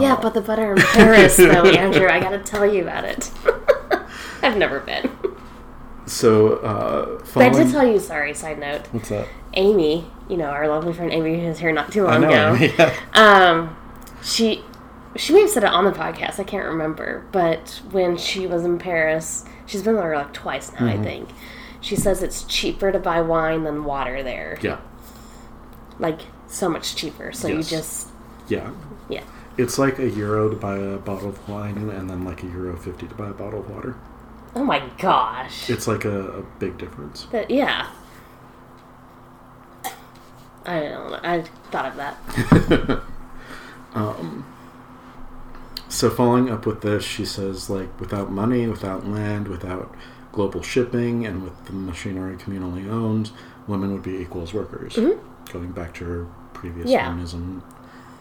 Yeah, 0.00 0.14
Uh, 0.14 0.20
but 0.22 0.34
the 0.34 0.40
butter 0.40 0.72
in 0.74 0.78
Paris, 0.78 1.36
though, 1.36 1.44
Andrew, 1.64 2.08
I 2.08 2.20
gotta 2.20 2.38
tell 2.40 2.66
you 2.66 2.82
about 2.82 3.04
it. 3.04 3.30
I've 4.42 4.56
never 4.56 4.80
been. 4.80 5.10
so 6.06 6.56
uh, 6.56 7.22
But 7.34 7.44
I 7.44 7.48
did 7.50 7.70
tell 7.72 7.86
you, 7.86 7.98
sorry, 7.98 8.34
side 8.34 8.58
note. 8.58 8.86
what's 8.92 9.08
that? 9.08 9.26
Amy, 9.54 10.10
you 10.28 10.36
know, 10.36 10.46
our 10.46 10.68
lovely 10.68 10.92
friend 10.92 11.10
Amy, 11.12 11.40
who 11.40 11.46
was 11.48 11.58
here 11.58 11.72
not 11.72 11.90
too 11.90 12.04
long 12.04 12.20
know. 12.20 12.54
ago. 12.54 12.64
yeah. 12.78 12.94
Um, 13.14 13.76
she 14.22 14.62
she 15.16 15.32
may 15.32 15.40
have 15.40 15.50
said 15.50 15.64
it 15.64 15.70
on 15.70 15.84
the 15.84 15.90
podcast. 15.92 16.38
I 16.38 16.44
can't 16.44 16.66
remember, 16.66 17.24
but 17.32 17.80
when 17.90 18.16
she 18.18 18.46
was 18.46 18.64
in 18.64 18.78
Paris, 18.78 19.44
she's 19.66 19.82
been 19.82 19.94
there 19.96 20.14
like 20.14 20.32
twice 20.34 20.70
now. 20.72 20.80
Mm-hmm. 20.80 21.00
I 21.00 21.02
think 21.02 21.28
she 21.80 21.96
says 21.96 22.22
it's 22.22 22.44
cheaper 22.44 22.92
to 22.92 22.98
buy 22.98 23.20
wine 23.22 23.64
than 23.64 23.84
water 23.84 24.22
there. 24.22 24.58
Yeah. 24.60 24.80
Like 25.98 26.20
so 26.46 26.68
much 26.68 26.94
cheaper. 26.94 27.32
So 27.32 27.48
Yes. 27.48 27.56
you 27.72 27.76
just 27.78 28.08
Yeah. 28.48 28.70
yeah. 29.08 29.24
It's 29.58 29.78
like 29.78 29.98
a 29.98 30.08
euro 30.08 30.48
to 30.48 30.56
buy 30.56 30.76
a 30.78 30.96
bottle 30.98 31.28
of 31.30 31.48
wine 31.48 31.76
and 31.90 32.08
then 32.08 32.24
like 32.24 32.42
a 32.42 32.46
euro 32.46 32.76
50 32.76 33.08
to 33.08 33.14
buy 33.14 33.28
a 33.28 33.32
bottle 33.34 33.60
of 33.60 33.68
water. 33.70 33.96
Oh 34.54 34.64
my 34.64 34.82
gosh. 34.98 35.68
It's 35.68 35.86
like 35.86 36.04
a, 36.04 36.38
a 36.38 36.42
big 36.58 36.78
difference. 36.78 37.26
But 37.30 37.50
yeah. 37.50 37.90
I 40.64 40.80
don't 40.80 41.10
know. 41.10 41.20
I 41.22 41.42
thought 41.70 41.86
of 41.86 41.96
that. 41.96 43.02
um. 43.94 44.44
So 45.88 46.10
following 46.10 46.50
up 46.50 46.66
with 46.66 46.82
this, 46.82 47.02
she 47.02 47.24
says 47.24 47.70
like 47.70 47.98
without 47.98 48.30
money, 48.30 48.66
without 48.66 49.06
land, 49.08 49.48
without 49.48 49.94
global 50.32 50.62
shipping, 50.62 51.24
and 51.26 51.42
with 51.42 51.64
the 51.64 51.72
machinery 51.72 52.36
communally 52.36 52.88
owned, 52.90 53.30
women 53.66 53.92
would 53.92 54.02
be 54.02 54.16
equal 54.18 54.42
as 54.42 54.52
workers. 54.52 54.94
Going 55.50 55.72
back 55.72 55.94
to 55.94 56.04
her 56.04 56.26
previous 56.52 56.84
Mm-hmm. 56.86 56.92
Yeah. 56.92 57.08
feminism 57.08 57.62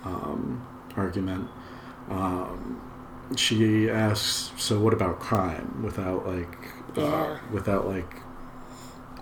um, 0.06 0.66
argument, 0.98 1.48
um, 2.10 2.82
she 3.36 3.90
asks, 3.90 4.52
"So 4.58 4.80
what 4.80 4.94
about 4.94 5.20
crime? 5.20 5.82
Without 5.84 6.28
like, 6.28 6.58
uh, 6.98 7.38
without 7.52 7.88
like 7.88 8.22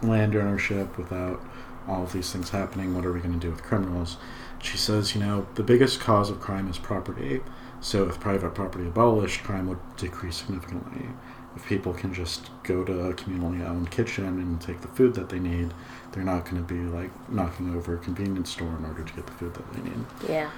land 0.02 0.36
ownership, 0.36 0.98
without 0.98 1.42
all 1.88 2.04
of 2.04 2.14
these 2.14 2.32
things 2.32 2.50
happening, 2.50 2.96
what 2.96 3.06
are 3.06 3.12
we 3.14 3.20
going 3.20 3.34
to 3.34 3.40
do 3.40 3.52
with 3.52 3.64
criminals?" 3.64 4.18
She 4.62 4.78
says, 4.78 5.16
"You 5.16 5.22
know, 5.22 5.48
the 5.56 5.64
biggest 5.64 6.00
cause 6.00 6.30
of 6.30 6.40
crime 6.40 6.68
is 6.70 6.78
property." 6.78 7.42
So 7.82 8.08
if 8.08 8.20
private 8.20 8.56
property 8.56 8.88
abolished, 8.88 9.44
crime 9.44 9.68
would 9.68 9.80
decrease 9.98 10.38
significantly. 10.38 11.10
If 11.56 11.66
people 11.68 11.94
can 11.94 12.14
just 12.14 12.50
go 12.64 12.84
to 12.84 13.10
a 13.10 13.14
communally 13.14 13.66
owned 13.68 13.92
kitchen 13.92 14.26
and 14.26 14.60
take 14.60 14.82
the 14.82 14.88
food 14.90 15.14
that 15.14 15.30
they 15.30 15.40
need, 15.40 15.74
they're 16.12 16.24
not 16.24 16.46
going 16.46 16.58
to 16.58 16.74
be 16.74 16.82
like 16.82 17.12
knocking 17.30 17.76
over 17.76 17.96
a 17.96 17.98
convenience 17.98 18.50
store 18.50 18.76
in 18.76 18.86
order 18.86 19.04
to 19.04 19.14
get 19.14 19.26
the 19.26 19.34
food 19.34 19.54
that 19.54 19.74
they 19.74 19.82
need. 19.82 20.06
Yeah. 20.28 20.50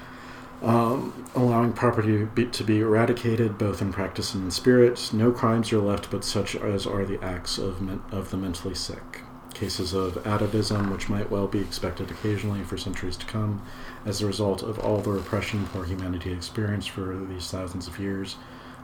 Um, 0.61 1.25
allowing 1.35 1.73
property 1.73 2.25
be, 2.25 2.47
to 2.47 2.63
be 2.63 2.79
eradicated, 2.79 3.59
both 3.59 3.81
in 3.81 3.93
practice 3.93 4.33
and 4.33 4.45
in 4.45 4.51
spirit, 4.51 5.11
no 5.13 5.31
crimes 5.31 5.71
are 5.71 5.77
left 5.79 6.09
but 6.09 6.23
such 6.23 6.55
as 6.55 6.87
are 6.87 7.05
the 7.05 7.23
acts 7.23 7.59
of, 7.59 7.79
men, 7.79 8.01
of 8.11 8.31
the 8.31 8.37
mentally 8.37 8.73
sick. 8.73 9.21
Cases 9.53 9.93
of 9.93 10.15
atavism, 10.25 10.91
which 10.91 11.09
might 11.09 11.29
well 11.29 11.47
be 11.47 11.59
expected 11.59 12.09
occasionally 12.09 12.63
for 12.63 12.77
centuries 12.77 13.17
to 13.17 13.25
come, 13.27 13.61
as 14.05 14.21
a 14.21 14.25
result 14.25 14.63
of 14.63 14.79
all 14.79 14.99
the 14.99 15.11
repression 15.11 15.67
poor 15.67 15.85
humanity 15.85 16.31
experienced 16.31 16.89
for 16.89 17.15
these 17.29 17.49
thousands 17.51 17.87
of 17.87 17.99
years. 17.99 18.35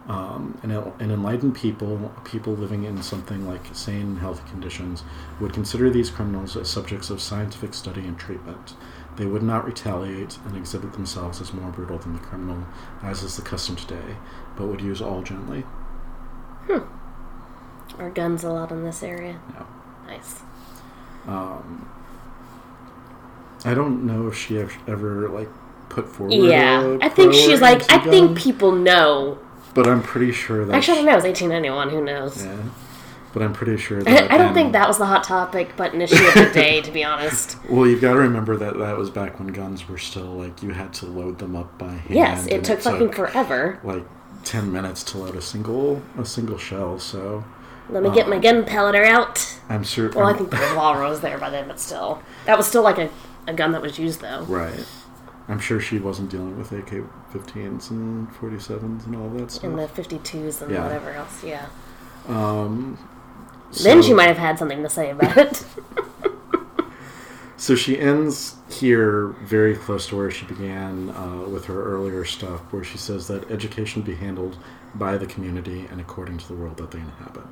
Um, 0.07 0.59
and 0.63 0.71
an 0.73 1.11
enlightened 1.11 1.55
people, 1.55 2.11
people 2.25 2.53
living 2.53 2.83
in 2.83 3.01
something 3.01 3.47
like 3.47 3.61
sane 3.73 4.17
healthy 4.17 4.47
conditions, 4.49 5.03
would 5.39 5.53
consider 5.53 5.89
these 5.89 6.09
criminals 6.09 6.57
as 6.57 6.69
subjects 6.69 7.09
of 7.09 7.21
scientific 7.21 7.73
study 7.73 8.01
and 8.01 8.19
treatment. 8.19 8.75
They 9.15 9.25
would 9.27 9.43
not 9.43 9.65
retaliate 9.65 10.37
and 10.45 10.57
exhibit 10.57 10.93
themselves 10.93 11.39
as 11.39 11.53
more 11.53 11.69
brutal 11.71 11.99
than 11.99 12.13
the 12.13 12.19
criminal, 12.19 12.63
as 13.03 13.21
is 13.21 13.35
the 13.35 13.43
custom 13.43 13.75
today, 13.75 14.17
but 14.55 14.65
would 14.67 14.81
use 14.81 15.01
all 15.01 15.21
gently. 15.21 15.63
Are 17.99 18.09
guns 18.09 18.43
allowed 18.43 18.71
in 18.71 18.83
this 18.83 19.03
area? 19.03 19.39
No. 19.53 19.67
Nice. 20.07 20.41
Um, 21.27 21.87
I 23.63 23.73
don't 23.73 24.05
know 24.05 24.27
if 24.27 24.35
she 24.37 24.57
ever 24.57 25.29
like 25.29 25.49
put 25.89 26.09
forward. 26.09 26.33
Yeah. 26.33 26.97
I 27.01 27.09
think 27.09 27.33
she's 27.33 27.61
like, 27.61 27.89
I 27.91 27.99
think 27.99 28.37
people 28.37 28.71
know. 28.71 29.37
but 29.75 29.87
I'm 29.87 30.01
pretty 30.01 30.31
sure 30.31 30.65
that. 30.65 30.73
Actually, 30.75 30.93
I 30.93 30.97
don't 30.97 31.05
know. 31.05 31.11
It 31.13 31.15
was 31.15 31.23
1891. 31.25 31.89
Who 31.89 32.03
knows? 32.03 32.43
Yeah, 32.43 32.57
but 33.33 33.41
I'm 33.43 33.51
pretty 33.53 33.77
sure 33.77 34.01
that. 34.03 34.31
I, 34.31 34.37
don't 34.37 34.49
in- 34.49 34.53
think 34.53 34.73
that 34.73 34.87
was 34.87 34.97
the 34.97 35.05
hot 35.05 35.23
topic, 35.23 35.75
but 35.75 35.93
an 35.93 36.01
issue 36.01 36.23
of 36.25 36.33
the 36.35 36.51
day, 36.53 36.81
to 36.81 36.91
be 36.91 37.03
honest. 37.03 37.57
Well, 37.69 37.87
you've 37.87 38.01
got 38.01 38.13
to 38.13 38.19
remember 38.19 38.55
that 38.57 38.77
that 38.77 38.97
was 38.97 39.09
back 39.09 39.39
when 39.39 39.47
guns 39.49 39.87
were 39.89 39.97
still 39.97 40.25
like 40.35 40.61
you 40.61 40.71
had 40.71 40.93
to 40.95 41.05
load 41.07 41.39
them 41.39 41.55
up 41.55 41.77
by 41.79 41.91
hand. 41.93 42.09
Yes, 42.09 42.45
it 42.45 42.53
and 42.53 42.65
took 42.65 42.79
fucking 42.81 43.11
forever. 43.11 43.79
like 43.83 44.05
ten 44.43 44.71
minutes 44.71 45.03
to 45.05 45.17
load 45.17 45.35
a 45.35 45.41
single 45.41 46.01
a 46.17 46.25
single 46.25 46.57
shell. 46.57 46.99
So 46.99 47.43
Let 47.89 48.03
me 48.03 48.11
get 48.13 48.27
my 48.29 48.37
gun 48.39 48.63
pelleter 48.65 49.03
out. 49.05 49.59
I'm 49.69 49.83
sure. 49.83 50.09
Well, 50.11 50.27
I 50.27 50.33
think 50.33 50.51
the 50.51 50.57
revolver 50.57 51.03
was 51.03 51.21
there 51.21 51.37
by 51.37 51.49
then, 51.49 51.67
but 51.67 51.79
still. 51.79 52.21
That 52.45 52.57
was 52.57 52.67
still 52.67 52.83
like 52.83 52.97
a, 52.99 53.09
a 53.47 53.53
gun 53.53 53.71
that 53.71 53.81
was 53.81 53.97
used, 53.97 54.21
though. 54.21 54.43
right. 54.43 54.85
I'm 55.49 55.59
sure 55.59 55.79
she 55.81 55.99
wasn't 55.99 56.29
dealing 56.31 56.57
with 56.57 56.71
AK-15s 56.71 57.89
and 57.91 58.29
47s 58.31 59.05
and 59.05 59.15
all 59.17 59.29
that 59.31 59.51
stuff. 59.51 59.63
And 59.65 59.77
the 59.77 59.87
52s 59.87 60.61
and 60.61 60.71
Yeah. 60.71 60.83
whatever 60.83 61.11
else, 61.11 61.43
yeah. 61.43 61.65
um, 62.29 62.97
then 63.81 64.01
she 64.01 64.13
might 64.13 64.27
have 64.27 64.37
had 64.37 64.59
something 64.59 64.83
to 64.83 64.89
say 64.89 65.09
about 65.09 65.37
it. 65.37 65.65
So 67.63 67.75
she 67.75 67.97
ends 67.97 68.55
here 68.69 69.27
very 69.45 69.73
close 69.77 70.07
to 70.07 70.17
where 70.17 70.29
she 70.29 70.45
began 70.45 71.11
uh, 71.11 71.47
with 71.47 71.63
her 71.67 71.81
earlier 71.81 72.25
stuff, 72.25 72.59
where 72.73 72.83
she 72.83 72.97
says 72.97 73.27
that 73.29 73.49
education 73.49 74.01
be 74.01 74.15
handled 74.15 74.57
by 74.95 75.15
the 75.15 75.25
community 75.25 75.87
and 75.89 76.01
according 76.01 76.39
to 76.39 76.47
the 76.49 76.55
world 76.55 76.75
that 76.75 76.91
they 76.91 76.99
inhabit. 76.99 77.45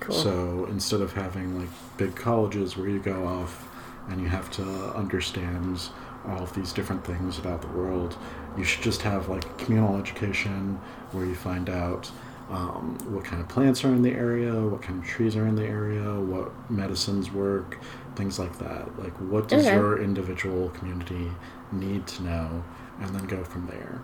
Cool. 0.00 0.16
So 0.16 0.66
instead 0.68 1.00
of 1.00 1.12
having 1.12 1.60
like 1.60 1.68
big 1.96 2.16
colleges 2.16 2.76
where 2.76 2.88
you 2.88 2.98
go 2.98 3.24
off 3.24 3.68
and 4.08 4.20
you 4.20 4.26
have 4.26 4.50
to 4.52 4.64
understand 4.96 5.80
all 6.26 6.42
of 6.42 6.52
these 6.54 6.72
different 6.72 7.04
things 7.04 7.38
about 7.38 7.62
the 7.62 7.68
world, 7.68 8.16
you 8.58 8.64
should 8.64 8.82
just 8.82 9.02
have 9.02 9.28
like 9.28 9.58
communal 9.58 9.96
education 9.96 10.80
where 11.12 11.24
you 11.24 11.36
find 11.36 11.70
out 11.70 12.10
um, 12.52 12.98
what 13.12 13.24
kind 13.24 13.40
of 13.40 13.48
plants 13.48 13.82
are 13.84 13.88
in 13.88 14.02
the 14.02 14.10
area, 14.12 14.52
what 14.52 14.82
kind 14.82 15.02
of 15.02 15.08
trees 15.08 15.34
are 15.36 15.46
in 15.46 15.56
the 15.56 15.64
area, 15.66 16.02
what 16.20 16.52
medicines 16.70 17.30
work, 17.32 17.78
things 18.14 18.38
like 18.38 18.58
that. 18.58 18.98
Like, 18.98 19.14
what 19.32 19.48
does 19.48 19.64
Okay. 19.66 19.74
your 19.74 19.98
individual 20.00 20.68
community 20.70 21.32
need 21.72 22.06
to 22.08 22.22
know, 22.22 22.62
and 23.00 23.08
then 23.14 23.24
go 23.26 23.42
from 23.42 23.66
there. 23.66 24.00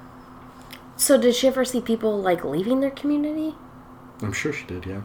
so, 0.96 1.16
did 1.16 1.32
she 1.34 1.46
ever 1.46 1.64
see 1.64 1.80
people, 1.80 2.18
like, 2.20 2.42
leaving 2.44 2.80
their 2.80 2.90
community? 2.90 3.54
I'm 4.22 4.32
sure 4.32 4.52
she 4.52 4.64
did, 4.66 4.84
yeah. 4.86 5.02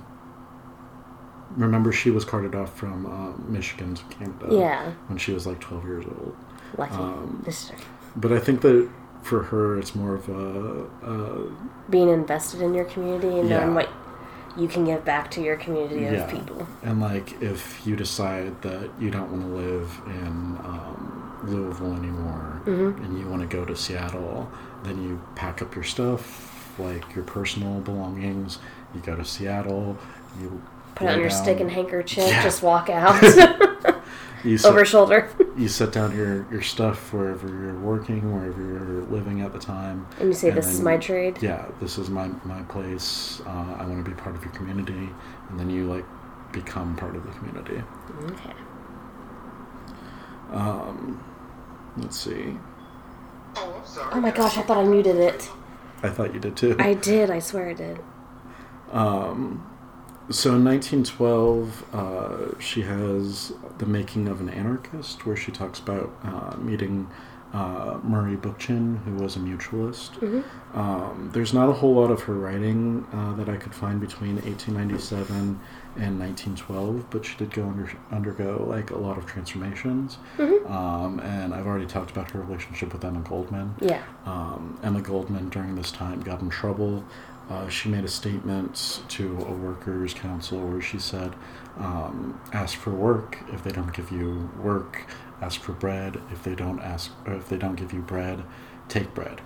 Remember, 1.56 1.92
she 1.92 2.10
was 2.10 2.26
carted 2.26 2.56
off 2.56 2.76
from 2.76 3.06
uh, 3.06 3.38
Michigan 3.52 3.94
to 3.94 4.04
Canada 4.06 4.48
Yeah. 4.50 4.92
when 5.08 5.18
she 5.20 5.34
was 5.34 5.46
like 5.46 5.60
12 5.60 5.84
years 5.86 6.06
old. 6.06 6.36
Lucky. 6.78 6.96
Um, 6.96 7.46
But 8.16 8.32
I 8.32 8.40
think 8.40 8.62
that 8.62 8.90
for 9.24 9.44
her, 9.44 9.80
it's 9.80 9.96
more 9.96 10.14
of 10.16 10.30
a, 10.30 10.84
a 11.10 11.52
being 11.90 12.10
invested 12.10 12.62
in 12.62 12.74
your 12.74 12.86
community 12.86 13.40
and 13.40 13.50
knowing 13.50 13.74
what 13.74 13.90
you 14.58 14.68
can 14.68 14.86
give 14.86 15.04
back 15.04 15.32
to 15.32 15.42
your 15.42 15.56
community 15.56 16.06
of 16.06 16.14
Yeah. 16.14 16.32
people. 16.32 16.68
And 16.84 17.02
like, 17.02 17.42
if 17.42 17.86
you 17.88 17.96
decide 17.96 18.62
that 18.62 18.90
you 19.00 19.10
don't 19.10 19.32
want 19.32 19.42
to 19.44 19.48
live 19.50 20.02
in 20.06 20.28
um, 20.64 21.40
Louisville 21.44 21.94
anymore, 21.96 22.62
Mm-hmm. 22.66 23.04
and 23.04 23.20
you 23.20 23.28
want 23.28 23.42
to 23.42 23.48
go 23.58 23.66
to 23.66 23.76
Seattle, 23.76 24.50
then 24.84 25.02
you 25.04 25.22
pack 25.36 25.62
up 25.62 25.74
your 25.76 25.84
stuff, 25.84 26.78
like 26.80 27.14
your 27.16 27.26
personal 27.26 27.80
belongings. 27.82 28.60
You 28.96 29.02
go 29.02 29.16
to 29.18 29.26
Seattle. 29.26 29.98
You 30.40 30.62
Put 30.96 31.08
on 31.10 31.20
your 31.20 31.30
down- 31.30 31.44
stick 31.44 31.60
and 31.60 31.72
handkerchief, 31.72 32.28
Yeah. 32.28 32.44
just 32.44 32.62
walk 32.64 32.90
out 32.90 33.22
over 34.66 34.86
shoulder, 34.86 35.30
you 35.58 35.68
set 35.68 35.92
down 35.92 36.16
your, 36.16 36.46
your 36.52 36.62
stuff 36.62 37.14
wherever 37.14 37.48
you're 37.48 37.80
working, 37.80 38.34
wherever 38.34 38.62
you're 38.62 39.04
living 39.04 39.42
at 39.42 39.54
the 39.54 39.60
time. 39.60 40.08
and 40.20 40.30
you 40.30 40.34
say, 40.34 40.50
And 40.50 40.58
"This 40.58 40.68
is 40.68 40.82
my 40.82 40.98
trade." 40.98 41.38
Yeah, 41.42 41.66
this 41.80 41.98
is 41.98 42.10
my 42.10 42.28
my 42.44 42.62
place. 42.64 43.42
Uh, 43.46 43.76
I 43.80 43.86
want 43.86 44.04
to 44.04 44.10
be 44.10 44.16
part 44.16 44.36
of 44.36 44.44
your 44.44 44.54
community, 44.54 45.10
and 45.50 45.60
then 45.60 45.70
you 45.70 45.86
like 45.86 46.06
become 46.52 46.96
part 46.96 47.16
of 47.16 47.24
the 47.26 47.32
community. 47.32 47.84
Okay. 48.26 48.54
Um, 50.52 51.24
let's 51.98 52.20
see. 52.20 52.58
Oh 53.56 54.20
my 54.22 54.32
gosh, 54.32 54.58
I 54.58 54.62
thought 54.64 54.78
I 54.78 54.84
muted 54.84 55.18
it. 55.18 55.50
I 56.02 56.10
thought 56.10 56.34
you 56.34 56.40
did 56.40 56.58
too. 56.58 56.76
I 56.80 56.94
did. 56.94 57.30
I 57.30 57.40
swear 57.40 57.70
I 57.70 57.74
did. 57.74 58.00
Um, 58.92 59.68
so 60.30 60.56
in 60.56 60.64
1912, 60.64 61.94
uh, 61.94 62.60
she 62.60 62.82
has 62.82 63.54
The 63.78 63.86
Making 63.86 64.28
of 64.28 64.40
an 64.42 64.50
Anarchist, 64.50 65.26
where 65.26 65.36
she 65.36 65.52
talks 65.52 65.80
about 65.80 66.12
uh, 66.24 66.56
meeting 66.58 67.10
uh, 67.54 68.00
Murray 68.04 68.36
Bookchin, 68.36 69.04
who 69.04 69.16
was 69.16 69.36
a 69.36 69.40
mutualist. 69.40 70.14
Mm-hmm. 70.20 70.80
Um, 70.80 71.30
there's 71.34 71.54
not 71.54 71.70
a 71.70 71.74
whole 71.74 71.94
lot 71.94 72.10
of 72.10 72.24
her 72.24 72.34
writing 72.34 73.06
uh, 73.14 73.34
that 73.36 73.48
I 73.48 73.58
could 73.58 73.76
find 73.76 74.02
between 74.02 74.36
1897 74.38 75.60
and 75.96 76.20
1912, 76.20 77.12
but 77.12 77.24
she 77.24 77.38
did 77.38 77.52
go 77.52 77.64
under, 77.64 77.92
undergo 78.12 78.66
like 78.68 78.90
a 78.90 78.98
lot 78.98 79.20
of 79.20 79.28
transformations. 79.28 80.18
Mm-hmm. 80.38 80.72
Um, 80.72 81.20
and 81.20 81.54
I've 81.54 81.68
already 81.68 81.86
talked 81.86 82.10
about 82.10 82.32
her 82.32 82.42
relationship 82.42 82.92
with 82.92 83.06
Emma 83.06 83.20
Goldman. 83.20 83.76
Yeah. 83.80 84.02
Um, 84.26 84.80
Emma 84.82 85.02
Goldman 85.02 85.50
during 85.50 85.76
this 85.76 85.92
time 85.92 86.22
got 86.22 86.42
in 86.42 86.50
trouble. 86.50 87.04
Uh, 87.50 87.68
she 87.68 87.90
made 87.90 88.04
a 88.06 88.08
statement 88.08 89.02
to 89.10 89.38
a 89.48 89.52
workers' 89.52 90.14
council 90.14 90.60
where 90.60 90.82
she 90.82 90.98
said, 90.98 91.34
um, 91.78 92.40
"Ask 92.54 92.78
for 92.78 92.92
work. 92.92 93.38
If 93.52 93.64
they 93.64 93.72
don't 93.72 93.94
give 93.94 94.12
you 94.12 94.50
work, 94.62 95.06
ask 95.42 95.60
for 95.62 95.74
bread. 95.74 96.20
If 96.32 96.44
they 96.44 96.56
don't 96.56 96.80
ask, 96.80 97.12
or 97.26 97.34
if 97.34 97.50
they 97.50 97.58
don't 97.58 97.76
give 97.76 97.92
you 97.94 98.02
bread, 98.02 98.44
take 98.88 99.14
bread." 99.14 99.42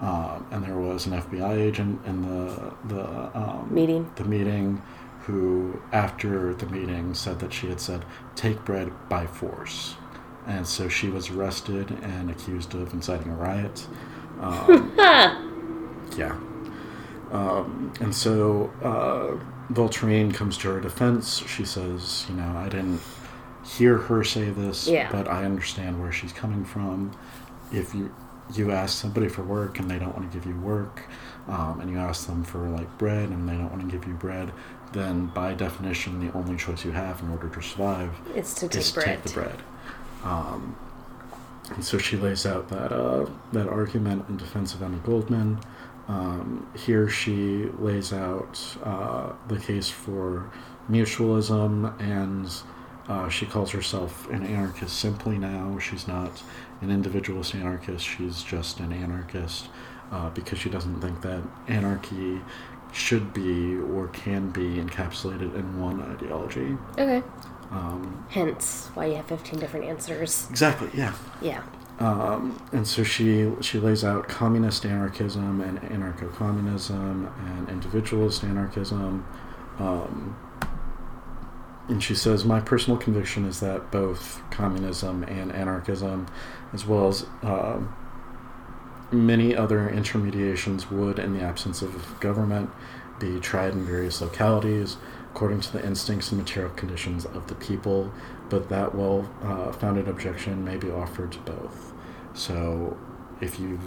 Um, 0.00 0.46
and 0.50 0.62
there 0.64 0.76
was 0.76 1.06
an 1.06 1.12
FBI 1.14 1.54
agent 1.56 2.04
in 2.06 2.22
the 2.22 2.72
the 2.86 3.04
um, 3.38 3.68
Meeting. 3.70 4.10
the 4.16 4.24
meeting 4.24 4.82
who, 5.20 5.80
after 5.92 6.54
the 6.54 6.66
meeting, 6.66 7.14
said 7.14 7.38
that 7.40 7.52
she 7.52 7.68
had 7.68 7.80
said, 7.80 8.04
"Take 8.34 8.64
bread 8.64 8.90
by 9.08 9.26
force." 9.26 9.94
And 10.46 10.66
so 10.66 10.88
she 10.88 11.08
was 11.08 11.30
arrested 11.30 11.90
and 12.02 12.30
accused 12.30 12.74
of 12.74 12.92
inciting 12.92 13.30
a 13.32 13.34
riot. 13.36 13.86
Um, 14.40 14.92
Ah. 14.98 15.40
yeah. 16.16 16.36
Um, 17.32 17.92
and 18.00 18.14
so 18.14 18.70
uh, 18.82 19.72
Voltairine 19.72 20.32
comes 20.32 20.56
to 20.58 20.68
her 20.68 20.80
defense. 20.80 21.38
She 21.46 21.64
says, 21.64 22.26
you 22.28 22.34
know, 22.36 22.56
I 22.56 22.68
didn't 22.68 23.00
hear 23.64 23.98
her 23.98 24.22
say 24.22 24.50
this, 24.50 24.86
Yeah. 24.86 25.10
but 25.10 25.28
I 25.28 25.44
understand 25.44 26.00
where 26.00 26.12
she's 26.12 26.32
coming 26.32 26.64
from. 26.64 27.16
If 27.72 27.94
you 27.94 28.14
you 28.54 28.70
ask 28.70 28.96
somebody 28.96 29.26
for 29.26 29.42
work 29.42 29.80
and 29.80 29.90
they 29.90 29.98
don't 29.98 30.16
want 30.16 30.30
to 30.30 30.38
give 30.38 30.46
you 30.46 30.54
work, 30.60 31.02
um, 31.48 31.80
and 31.80 31.90
you 31.90 31.98
ask 31.98 32.28
them 32.28 32.44
for 32.44 32.58
like 32.68 32.96
bread 32.96 33.28
and 33.30 33.48
they 33.48 33.54
don't 33.54 33.70
want 33.72 33.80
to 33.82 33.88
give 33.88 34.06
you 34.06 34.14
bread, 34.14 34.52
then 34.92 35.26
by 35.26 35.52
definition, 35.52 36.24
the 36.24 36.32
only 36.32 36.56
choice 36.56 36.84
you 36.84 36.92
have 36.92 37.20
in 37.22 37.30
order 37.30 37.48
to 37.48 37.60
survive 37.60 38.12
is 38.36 38.54
to 38.54 38.68
take 38.68 38.78
is 38.80 38.92
bread. 38.92 39.04
take 39.06 39.22
the 39.24 39.30
bread. 39.32 39.56
Um, 40.22 40.76
and 41.74 41.84
so 41.84 41.98
she 41.98 42.16
lays 42.16 42.46
out 42.46 42.68
that 42.68 42.92
uh, 42.92 43.26
that 43.52 43.66
argument 43.66 44.28
in 44.28 44.36
defense 44.36 44.74
of 44.74 44.82
Emma 44.82 44.98
Goldman. 44.98 45.58
Um, 46.08 46.70
here 46.76 47.08
she 47.08 47.64
lays 47.78 48.12
out 48.12 48.60
uh, 48.84 49.32
the 49.48 49.58
case 49.58 49.88
for 49.88 50.50
mutualism, 50.90 51.98
and 52.00 52.48
uh, 53.08 53.28
she 53.28 53.46
calls 53.46 53.70
herself 53.72 54.28
an 54.30 54.44
anarchist 54.46 54.98
simply 54.98 55.36
now. 55.38 55.78
She's 55.78 56.06
not 56.06 56.42
an 56.80 56.90
individualist 56.90 57.54
anarchist. 57.54 58.04
She's 58.06 58.42
just 58.42 58.78
an 58.80 58.92
anarchist 58.92 59.68
uh, 60.12 60.30
because 60.30 60.58
she 60.58 60.70
doesn't 60.70 61.00
think 61.00 61.22
that 61.22 61.42
anarchy 61.68 62.40
should 62.92 63.32
be 63.34 63.76
or 63.76 64.08
can 64.08 64.50
be 64.50 64.76
encapsulated 64.76 65.54
in 65.54 65.80
one 65.80 66.00
ideology. 66.02 66.76
Okay. 66.92 67.22
Um, 67.70 68.24
Hence 68.30 68.90
why 68.94 69.06
you 69.06 69.16
have 69.16 69.26
15 69.26 69.58
different 69.58 69.86
answers. 69.86 70.46
exactly. 70.50 70.88
Yeah. 70.94 71.14
Yeah. 71.42 71.62
Um, 71.98 72.62
and 72.72 72.86
so 72.86 73.02
she 73.02 73.50
she 73.62 73.78
lays 73.78 74.04
out 74.04 74.28
communist 74.28 74.84
anarchism 74.84 75.62
and 75.62 75.80
anarcho-communism 75.80 77.32
and 77.46 77.68
individualist 77.68 78.44
anarchism. 78.44 79.26
Um, 79.78 80.36
and 81.88 82.02
she 82.02 82.14
says, 82.14 82.44
My 82.44 82.60
personal 82.60 82.98
conviction 82.98 83.46
is 83.46 83.60
that 83.60 83.90
both 83.90 84.42
communism 84.50 85.22
and 85.24 85.52
anarchism, 85.52 86.26
as 86.72 86.84
well 86.86 87.08
as 87.08 87.26
um 87.42 87.94
many 89.12 89.54
other 89.54 89.88
intermediations, 89.88 90.90
would, 90.90 91.18
in 91.18 91.32
the 91.32 91.40
absence 91.40 91.80
of 91.80 92.18
government, 92.20 92.68
be 93.20 93.38
tried 93.40 93.72
in 93.72 93.86
various 93.86 94.20
localities 94.20 94.96
according 95.36 95.60
to 95.60 95.70
the 95.70 95.84
instincts 95.84 96.32
and 96.32 96.40
material 96.40 96.72
conditions 96.76 97.26
of 97.26 97.46
the 97.48 97.54
people, 97.56 98.10
but 98.48 98.68
that 98.68 98.94
well 98.94 99.28
uh, 99.42 99.72
founded 99.72 100.08
objection 100.08 100.64
may 100.64 100.76
be 100.76 100.90
offered 100.90 101.32
to 101.32 101.38
both. 101.40 101.92
So, 102.34 102.96
if 103.40 103.58
you 103.58 103.78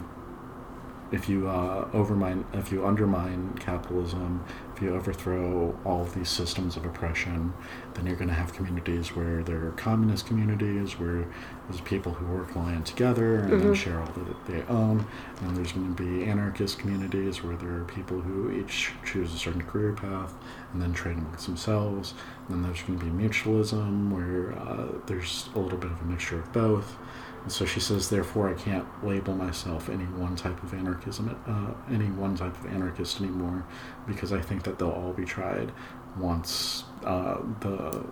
if 1.12 1.28
you 1.28 1.48
uh, 1.50 1.88
overmine, 1.92 2.46
if 2.54 2.72
you 2.72 2.86
undermine 2.86 3.56
capitalism, 3.60 4.46
if 4.76 4.82
you 4.84 4.94
overthrow 4.94 5.76
all 5.84 6.02
of 6.02 6.14
these 6.14 6.30
systems 6.30 6.78
of 6.78 6.86
oppression, 6.86 7.52
then 7.96 8.06
you're 8.06 8.16
going 8.16 8.28
to 8.28 8.34
have 8.36 8.54
communities 8.54 9.16
where 9.16 9.42
there 9.42 9.66
are 9.66 9.72
communist 9.72 10.28
communities 10.28 11.00
where 11.00 11.26
there's 11.68 11.82
people 11.82 12.14
who 12.14 12.28
work 12.28 12.56
land 12.56 12.86
together 12.86 13.38
and 13.38 13.50
then 13.60 13.72
Mhm. 13.72 13.76
share 13.76 14.00
all 14.00 14.06
that 14.14 14.46
they 14.46 14.62
own, 14.72 15.04
and 15.42 15.58
there's 15.58 15.72
going 15.72 15.96
to 15.96 16.04
be 16.04 16.26
anarchist 16.26 16.78
communities 16.78 17.44
where 17.44 17.56
there 17.56 17.74
are 17.82 17.86
people 17.86 18.22
who 18.22 18.52
each 18.52 18.92
choose 19.04 19.34
a 19.34 19.38
certain 19.38 19.64
career 19.64 19.94
path 19.94 20.36
and 20.74 20.82
then 20.82 20.94
trade 20.94 21.18
amongst 21.18 21.46
themselves. 21.46 22.14
And 22.48 22.56
then 22.56 22.64
there's 22.64 22.82
going 22.84 23.00
to 23.00 23.06
be 23.06 23.12
mutualism 23.12 24.12
where 24.12 24.54
uh, 24.58 25.00
there's 25.08 25.50
a 25.56 25.60
little 25.60 25.78
bit 25.78 25.92
of 25.92 26.02
a 26.02 26.06
mixture 26.06 26.40
of 26.40 26.52
both. 26.54 26.98
And 27.44 27.52
so 27.52 27.66
she 27.66 27.80
says, 27.80 28.10
therefore, 28.10 28.50
I 28.50 28.54
can't 28.54 28.86
label 29.04 29.34
myself 29.34 29.90
any 29.90 30.04
one 30.04 30.36
type 30.36 30.62
of 30.62 30.74
anarchism, 30.74 31.36
uh, 31.48 31.94
any 31.94 32.08
one 32.08 32.36
type 32.36 32.58
of 32.60 32.66
anarchist 32.72 33.22
anymore, 33.22 33.66
because 34.08 34.34
I 34.34 34.42
think 34.42 34.64
that 34.64 34.78
they'll 34.78 34.90
all 34.90 35.14
be 35.14 35.26
tried 35.26 35.72
once 36.18 36.84
uh, 37.06 37.38
the 37.62 38.06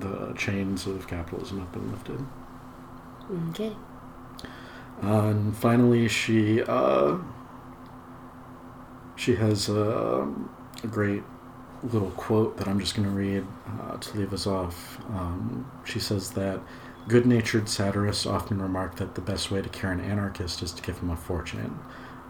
the 0.00 0.34
chains 0.34 0.86
of 0.86 1.08
capitalism 1.08 1.60
have 1.60 1.72
been 1.72 1.90
lifted. 1.90 2.26
Okay. 3.50 3.74
Uh, 5.02 5.28
and 5.28 5.56
finally, 5.56 6.08
she 6.08 6.62
uh, 6.62 7.16
she 9.16 9.36
has 9.36 9.68
a, 9.68 10.28
a 10.82 10.86
great 10.86 11.22
little 11.82 12.10
quote 12.12 12.56
that 12.56 12.68
I'm 12.68 12.80
just 12.80 12.94
going 12.94 13.08
to 13.08 13.14
read 13.14 13.46
uh, 13.80 13.96
to 13.96 14.18
leave 14.18 14.32
us 14.32 14.46
off. 14.46 14.98
Um, 15.10 15.70
she 15.84 16.00
says 16.00 16.30
that 16.32 16.60
good 17.06 17.26
natured 17.26 17.68
satirists 17.68 18.26
often 18.26 18.60
remark 18.60 18.96
that 18.96 19.14
the 19.14 19.20
best 19.20 19.50
way 19.50 19.62
to 19.62 19.68
cure 19.68 19.92
an 19.92 20.00
anarchist 20.00 20.62
is 20.62 20.72
to 20.72 20.82
give 20.82 20.98
him 20.98 21.10
a 21.10 21.16
fortune, 21.16 21.78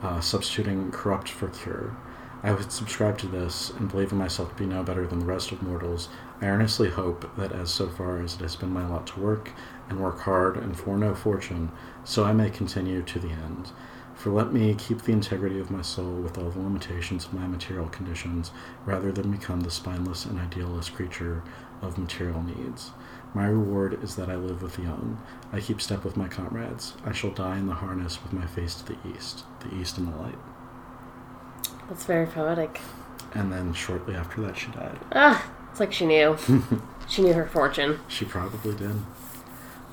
uh, 0.03 0.21
substituting 0.21 0.91
corrupt 0.91 1.29
for 1.29 1.49
cure. 1.49 1.97
I 2.41 2.53
would 2.53 2.71
subscribe 2.71 3.19
to 3.19 3.27
this 3.27 3.71
and 3.71 3.91
believe 3.91 4.13
in 4.13 4.19
myself 4.19 4.51
to 4.51 4.55
be 4.55 4.67
no 4.67 4.85
better 4.85 5.07
than 5.07 5.19
the 5.19 5.25
rest 5.25 5.51
of 5.51 5.61
mortals. 5.61 6.09
I 6.41 6.47
earnestly 6.47 6.89
hope 6.89 7.35
that, 7.37 7.51
as 7.51 7.71
so 7.71 7.89
far 7.89 8.23
as 8.23 8.35
it 8.35 8.41
has 8.43 8.55
been 8.55 8.73
my 8.73 8.87
lot 8.87 9.09
to 9.09 9.21
work, 9.21 9.51
and 9.89 10.01
work 10.01 10.21
hard 10.21 10.57
and 10.57 10.79
for 10.79 10.97
no 10.97 11.15
fortune, 11.15 11.73
so 12.05 12.25
I 12.25 12.33
may 12.33 12.51
continue 12.51 13.03
to 13.03 13.19
the 13.19 13.31
end. 13.31 13.73
For 14.19 14.31
let 14.31 14.53
me 14.53 14.75
keep 14.75 15.03
the 15.03 15.13
integrity 15.13 15.61
of 15.61 15.71
my 15.71 15.81
soul 15.81 16.11
with 16.11 16.37
all 16.39 16.51
the 16.51 16.59
limitations 16.59 17.27
of 17.27 17.35
my 17.35 17.47
material 17.47 17.89
conditions, 17.89 18.51
rather 18.85 19.13
than 19.13 19.31
become 19.31 19.61
the 19.61 19.71
spineless 19.71 20.25
and 20.25 20.41
idealist 20.41 20.95
creature 20.95 21.45
of 21.81 21.99
material 21.99 22.43
needs. 22.43 22.91
My 23.33 23.47
reward 23.47 24.03
is 24.03 24.17
that 24.17 24.29
I 24.29 24.35
live 24.35 24.61
with 24.61 24.75
the 24.75 24.83
young. 24.83 25.23
I 25.53 25.61
keep 25.61 25.81
step 25.81 26.03
with 26.03 26.17
my 26.17 26.27
comrades. 26.27 26.95
I 27.05 27.13
shall 27.13 27.31
die 27.31 27.59
in 27.59 27.69
the 27.69 27.75
harness 27.75 28.21
with 28.21 28.33
my 28.33 28.45
face 28.45 28.75
to 28.75 28.87
the 28.87 28.97
east, 29.15 29.45
the 29.61 29.73
east 29.77 29.99
and 29.99 30.13
the 30.13 30.17
light. 30.17 30.39
That's 31.89 32.05
very 32.05 32.27
poetic. 32.27 32.81
And 33.35 33.53
then 33.53 33.73
shortly 33.73 34.17
after 34.17 34.41
that, 34.41 34.57
she 34.57 34.73
died. 34.73 34.99
Ah, 35.13 35.49
it's 35.71 35.79
like 35.79 35.93
she 35.93 36.07
knew. 36.07 36.37
she 37.09 37.23
knew 37.23 37.35
her 37.35 37.47
fortune. 37.47 38.01
She 38.09 38.25
probably 38.25 38.75
did. 38.75 38.97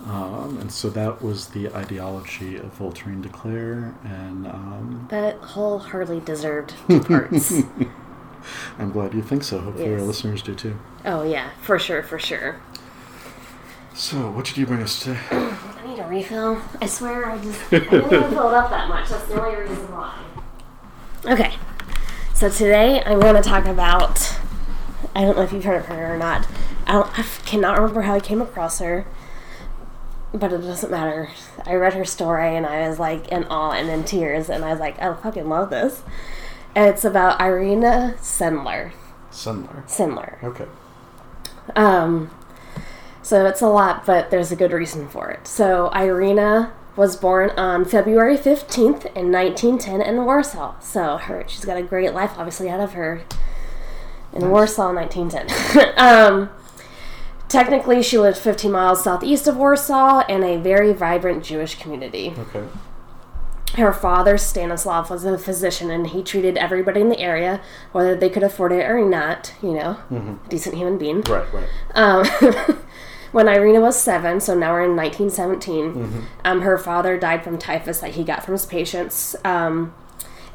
Um, 0.06 0.60
and 0.62 0.72
so 0.72 0.90
that 0.92 1.22
was 1.22 1.48
the 1.48 1.74
ideology 1.74 2.58
of 2.58 2.78
Voltairine 2.78 3.24
de 3.24 3.30
Cleyre, 3.30 3.96
and 4.04 4.46
um, 4.46 5.08
That 5.10 5.38
wholeheartedly 5.38 6.20
deserved 6.20 6.76
two 6.88 7.00
parts. 7.02 7.52
I'm 8.78 8.92
glad 8.92 9.16
you 9.16 9.24
think 9.24 9.44
so. 9.44 9.60
Hopefully, 9.60 9.92
our 9.94 10.02
listeners 10.02 10.44
do 10.44 10.54
too. 10.54 10.78
oh, 11.06 11.24
yeah, 11.24 11.50
for 11.62 11.80
sure, 11.80 12.04
for 12.04 12.20
sure. 12.20 12.62
So, 13.96 14.30
what 14.30 14.46
did 14.46 14.58
you 14.58 14.68
bring 14.68 14.84
us 14.84 15.00
today? 15.02 15.20
I 15.32 15.88
need 15.88 16.00
a 16.00 16.08
refill. 16.08 16.62
I 16.82 16.86
swear 16.86 17.26
I 17.26 17.38
just 17.40 17.60
I 17.68 17.70
didn't 17.80 17.94
even 17.96 18.10
fill 18.10 18.50
it 18.50 18.54
up 18.54 18.70
that 18.70 18.88
much. 18.88 19.10
That's 19.10 19.26
the 19.26 19.42
only 19.44 19.62
reason 19.62 19.92
why. 19.92 20.24
Okay. 21.26 21.54
So 22.36 22.50
today 22.50 23.02
I'm 23.04 23.20
going 23.20 23.36
to 23.36 23.42
talk 23.42 23.66
about 23.66 24.38
I 25.16 25.22
don't 25.22 25.38
know 25.38 25.44
if 25.44 25.54
you've 25.54 25.64
heard 25.64 25.80
of 25.80 25.86
her 25.86 26.14
or 26.14 26.18
not. 26.18 26.46
I, 26.86 26.92
don't, 26.92 27.18
I 27.20 27.24
cannot 27.46 27.80
remember 27.80 28.02
how 28.02 28.14
I 28.14 28.20
came 28.20 28.42
across 28.42 28.80
her, 28.80 29.08
but 30.36 30.54
it 30.54 30.60
doesn't 30.60 30.92
matter. 30.92 31.30
I 31.66 31.74
read 31.76 31.94
her 31.94 32.06
story 32.06 32.56
and 32.56 32.66
I 32.66 32.88
was 32.88 33.00
like 33.00 33.28
in 33.30 33.46
awe 33.46 33.72
and 33.72 33.90
in 33.90 34.04
tears, 34.04 34.50
and 34.50 34.64
I 34.64 34.72
was 34.72 34.80
like, 34.80 35.02
I 35.02 35.14
fucking 35.14 35.50
love 35.50 35.70
this. 35.70 36.04
And 36.76 36.88
it's 36.88 37.06
about 37.06 37.42
Irina 37.42 38.16
Sendler. 38.20 38.92
Sendler. 39.32 39.86
Sendler. 39.88 40.44
Okay. 40.44 40.66
Um, 41.76 42.32
so 43.22 43.46
it's 43.46 43.62
a 43.62 43.68
lot, 43.68 44.06
but 44.06 44.30
there's 44.30 44.52
a 44.52 44.56
good 44.56 44.72
reason 44.72 45.08
for 45.08 45.32
it. 45.32 45.48
So 45.48 45.90
Irina 45.90 46.74
was 46.96 47.16
born 47.16 47.50
on 47.52 47.86
February 47.86 48.38
15th 48.38 49.06
in 49.16 49.32
1910 49.32 50.02
in 50.02 50.24
Warsaw. 50.24 50.80
So 50.80 51.18
her 51.18 51.44
she's 51.48 51.66
got 51.66 51.78
a 51.78 51.84
great 51.84 52.14
life 52.14 52.34
obviously 52.38 52.70
out 52.70 52.80
of 52.80 52.94
her 52.94 53.24
in 54.32 54.42
nice. 54.42 54.50
Warsaw 54.50 54.90
in 54.90 54.96
1910. 54.96 55.94
um, 55.98 56.50
technically, 57.56 58.04
she 58.04 58.18
lived 58.18 58.38
15 58.38 58.72
miles 58.72 59.04
southeast 59.04 59.48
of 59.48 59.56
Warsaw 59.56 60.26
in 60.28 60.44
a 60.44 60.58
very 60.58 60.92
vibrant 60.92 61.44
Jewish 61.44 61.80
community. 61.80 62.34
Okay. 62.38 62.66
Her 63.76 63.94
father, 63.94 64.38
Stanislav, 64.38 65.10
was 65.10 65.26
a 65.26 65.38
physician 65.38 65.90
and 65.90 66.08
he 66.08 66.22
treated 66.24 66.58
everybody 66.58 67.02
in 67.02 67.10
the 67.10 67.20
area, 67.20 67.62
whether 67.92 68.16
they 68.16 68.30
could 68.30 68.44
afford 68.44 68.72
it 68.72 68.86
or 68.86 69.04
not, 69.08 69.54
you 69.62 69.74
know, 69.74 69.98
mm-hmm. 70.12 70.36
decent 70.50 70.76
human 70.76 70.98
being. 70.98 71.22
Right, 71.22 71.46
right. 71.54 71.68
Um, 71.94 72.26
when 73.32 73.48
Irina 73.48 73.82
was 73.82 74.00
seven, 74.00 74.40
so 74.40 74.54
now 74.54 74.72
we're 74.74 74.86
in 74.86 74.96
1917, 74.96 75.94
mm-hmm. 75.94 76.20
um, 76.46 76.62
her 76.62 76.78
father 76.78 77.18
died 77.18 77.44
from 77.44 77.58
typhus 77.58 78.00
that 78.00 78.16
he 78.16 78.24
got 78.24 78.44
from 78.46 78.54
his 78.54 78.66
patients. 78.66 79.36
Um, 79.44 79.94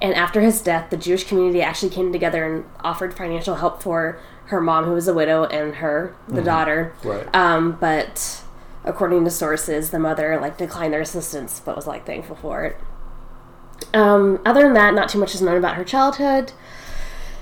and 0.01 0.15
after 0.15 0.41
his 0.41 0.63
death, 0.63 0.89
the 0.89 0.97
Jewish 0.97 1.25
community 1.25 1.61
actually 1.61 1.91
came 1.91 2.13
together 2.13 2.45
and 2.45 2.65
offered 2.81 3.13
financial 3.13 3.57
help 3.57 3.83
for 3.83 4.19
her 4.51 4.61
mom, 4.61 4.85
who 4.85 4.93
was 4.93 5.09
a 5.09 5.15
widow, 5.15 5.45
and 5.45 5.77
her, 5.77 6.15
the 6.29 6.37
mm-hmm. 6.37 6.45
daughter. 6.45 6.95
Right. 7.03 7.35
Um, 7.35 7.79
but 7.81 8.43
according 8.85 9.25
to 9.25 9.31
sources, 9.31 9.91
the 9.91 9.99
mother 9.99 10.39
like 10.41 10.59
declined 10.59 10.93
their 10.93 11.01
assistance, 11.01 11.61
but 11.61 11.77
was 11.77 11.87
like 11.87 12.07
thankful 12.07 12.37
for 12.37 12.65
it. 12.65 12.77
Um, 13.95 14.41
other 14.45 14.63
than 14.63 14.75
that, 14.75 14.95
not 14.95 15.09
too 15.09 15.19
much 15.19 15.35
is 15.35 15.43
known 15.43 15.57
about 15.57 15.77
her 15.77 15.85
childhood. 15.85 16.53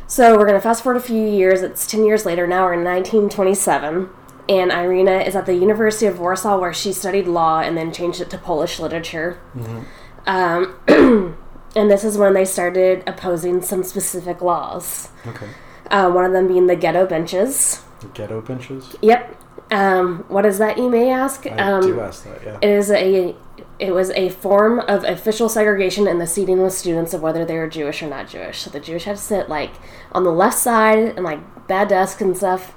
So 0.06 0.38
we're 0.38 0.46
going 0.46 0.56
to 0.56 0.60
fast 0.60 0.82
forward 0.82 0.98
a 0.98 1.02
few 1.02 1.26
years. 1.26 1.60
It's 1.62 1.86
10 1.86 2.04
years 2.04 2.24
later. 2.24 2.46
Now 2.46 2.64
we're 2.64 2.74
in 2.74 2.84
1927. 2.84 4.08
And 4.48 4.72
Irina 4.72 5.18
is 5.18 5.36
at 5.36 5.44
the 5.44 5.54
University 5.54 6.06
of 6.06 6.18
Warsaw 6.18 6.58
where 6.58 6.72
she 6.72 6.92
studied 6.92 7.26
law 7.26 7.60
and 7.60 7.76
then 7.76 7.92
changed 7.92 8.20
it 8.22 8.30
to 8.30 8.38
Polish 8.38 8.80
literature. 8.80 9.38
Mm-hmm. 9.54 9.82
Um, 10.26 11.36
and 11.76 11.90
this 11.90 12.04
is 12.04 12.16
when 12.16 12.32
they 12.32 12.46
started 12.46 13.04
opposing 13.06 13.60
some 13.60 13.82
specific 13.82 14.40
laws. 14.40 15.10
Okay. 15.26 15.48
Uh, 15.90 16.10
one 16.10 16.24
of 16.24 16.32
them 16.32 16.48
being 16.48 16.66
the 16.66 16.76
ghetto 16.76 17.06
benches. 17.06 17.82
The 18.00 18.08
ghetto 18.08 18.40
benches? 18.40 18.96
Yep. 19.02 19.36
Um, 19.70 20.24
what 20.28 20.46
is 20.46 20.58
that, 20.58 20.78
you 20.78 20.88
may 20.88 21.10
ask? 21.10 21.46
I 21.46 21.72
um, 21.72 21.82
do 21.82 22.00
ask 22.00 22.24
that, 22.24 22.42
yeah. 22.42 22.58
It 22.62 22.70
is 22.70 22.90
a 22.90 23.34
it 23.78 23.92
was 23.94 24.10
a 24.10 24.28
form 24.28 24.80
of 24.80 25.04
official 25.04 25.48
segregation 25.48 26.08
in 26.08 26.18
the 26.18 26.26
seating 26.26 26.58
of 26.60 26.72
students 26.72 27.14
of 27.14 27.22
whether 27.22 27.44
they 27.44 27.56
were 27.56 27.68
Jewish 27.68 28.02
or 28.02 28.08
not 28.08 28.28
Jewish. 28.28 28.58
So 28.58 28.70
the 28.70 28.80
Jewish 28.80 29.04
had 29.04 29.16
to 29.16 29.22
sit 29.22 29.48
like 29.48 29.70
on 30.12 30.24
the 30.24 30.32
left 30.32 30.58
side 30.58 30.98
and 30.98 31.22
like 31.22 31.68
bad 31.68 31.88
desk 31.88 32.20
and 32.20 32.36
stuff, 32.36 32.74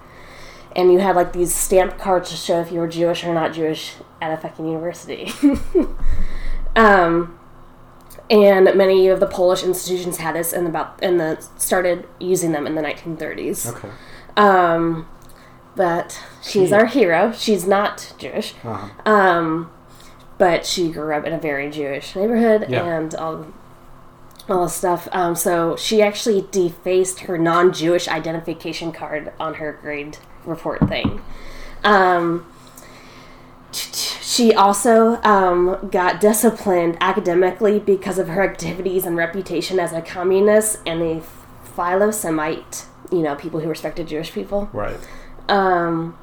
and 0.76 0.92
you 0.92 1.00
had 1.00 1.16
like 1.16 1.34
these 1.34 1.56
stamp 1.56 1.98
cards 1.98 2.30
to 2.30 2.36
show 2.36 2.62
if 2.62 2.72
you 2.72 2.80
were 2.80 2.88
Jewish 2.88 3.24
or 3.24 3.34
not 3.34 3.54
Jewish 3.54 3.96
at 4.22 4.32
a 4.32 4.38
fucking 4.38 4.68
university. 4.68 5.32
um, 6.76 7.40
and 8.32 8.74
many 8.76 9.10
of 9.10 9.20
the 9.20 9.28
Polish 9.28 9.62
institutions 9.62 10.18
had 10.18 10.36
this 10.36 10.54
in 10.54 10.66
about 10.66 10.98
and 11.04 11.20
the 11.20 11.40
started 11.58 12.08
using 12.18 12.54
them 12.54 12.66
in 12.66 12.76
the 12.76 12.82
1930s. 12.82 13.76
Okay. 13.76 13.90
Um, 14.38 15.08
but 15.76 16.20
she's 16.42 16.72
our 16.72 16.86
hero. 16.86 17.34
She's 17.34 17.68
not 17.68 18.14
Jewish. 18.18 18.54
Uh-huh. 18.64 18.90
Um, 19.06 19.72
but 20.38 20.66
she 20.66 20.92
grew 20.92 21.14
up 21.14 21.26
in 21.26 21.34
a 21.34 21.38
very 21.38 21.70
Jewish 21.70 22.16
neighborhood 22.16 22.68
yeah. 22.70 22.86
and 22.86 23.14
all 23.16 23.48
all 24.50 24.64
this 24.64 24.76
stuff. 24.76 25.08
Um, 25.12 25.36
so 25.36 25.76
she 25.76 26.02
actually 26.02 26.48
defaced 26.52 27.22
her 27.22 27.38
non-Jewish 27.38 28.08
identification 28.08 28.92
card 28.92 29.34
on 29.40 29.56
her 29.56 29.78
grade 29.82 30.18
report 30.46 30.88
thing. 30.88 31.22
Um, 31.84 32.46
she 34.32 34.54
also 34.54 35.22
um, 35.24 35.90
got 35.92 36.22
disciplined 36.22 36.98
academically 37.02 37.80
because 37.80 38.18
of 38.18 38.30
her 38.30 38.42
activities 38.42 39.06
and 39.06 39.18
reputation 39.18 39.78
as 39.78 39.92
a 39.92 40.02
communist 40.02 40.80
and 40.86 41.02
a 41.02 41.22
philo-Semite. 41.76 42.86
You 43.12 43.24
know, 43.24 43.36
people 43.36 43.60
who 43.60 43.68
respected 43.68 44.08
Jewish 44.08 44.32
people. 44.32 44.70
Right. 44.72 44.96
Um, 45.50 46.18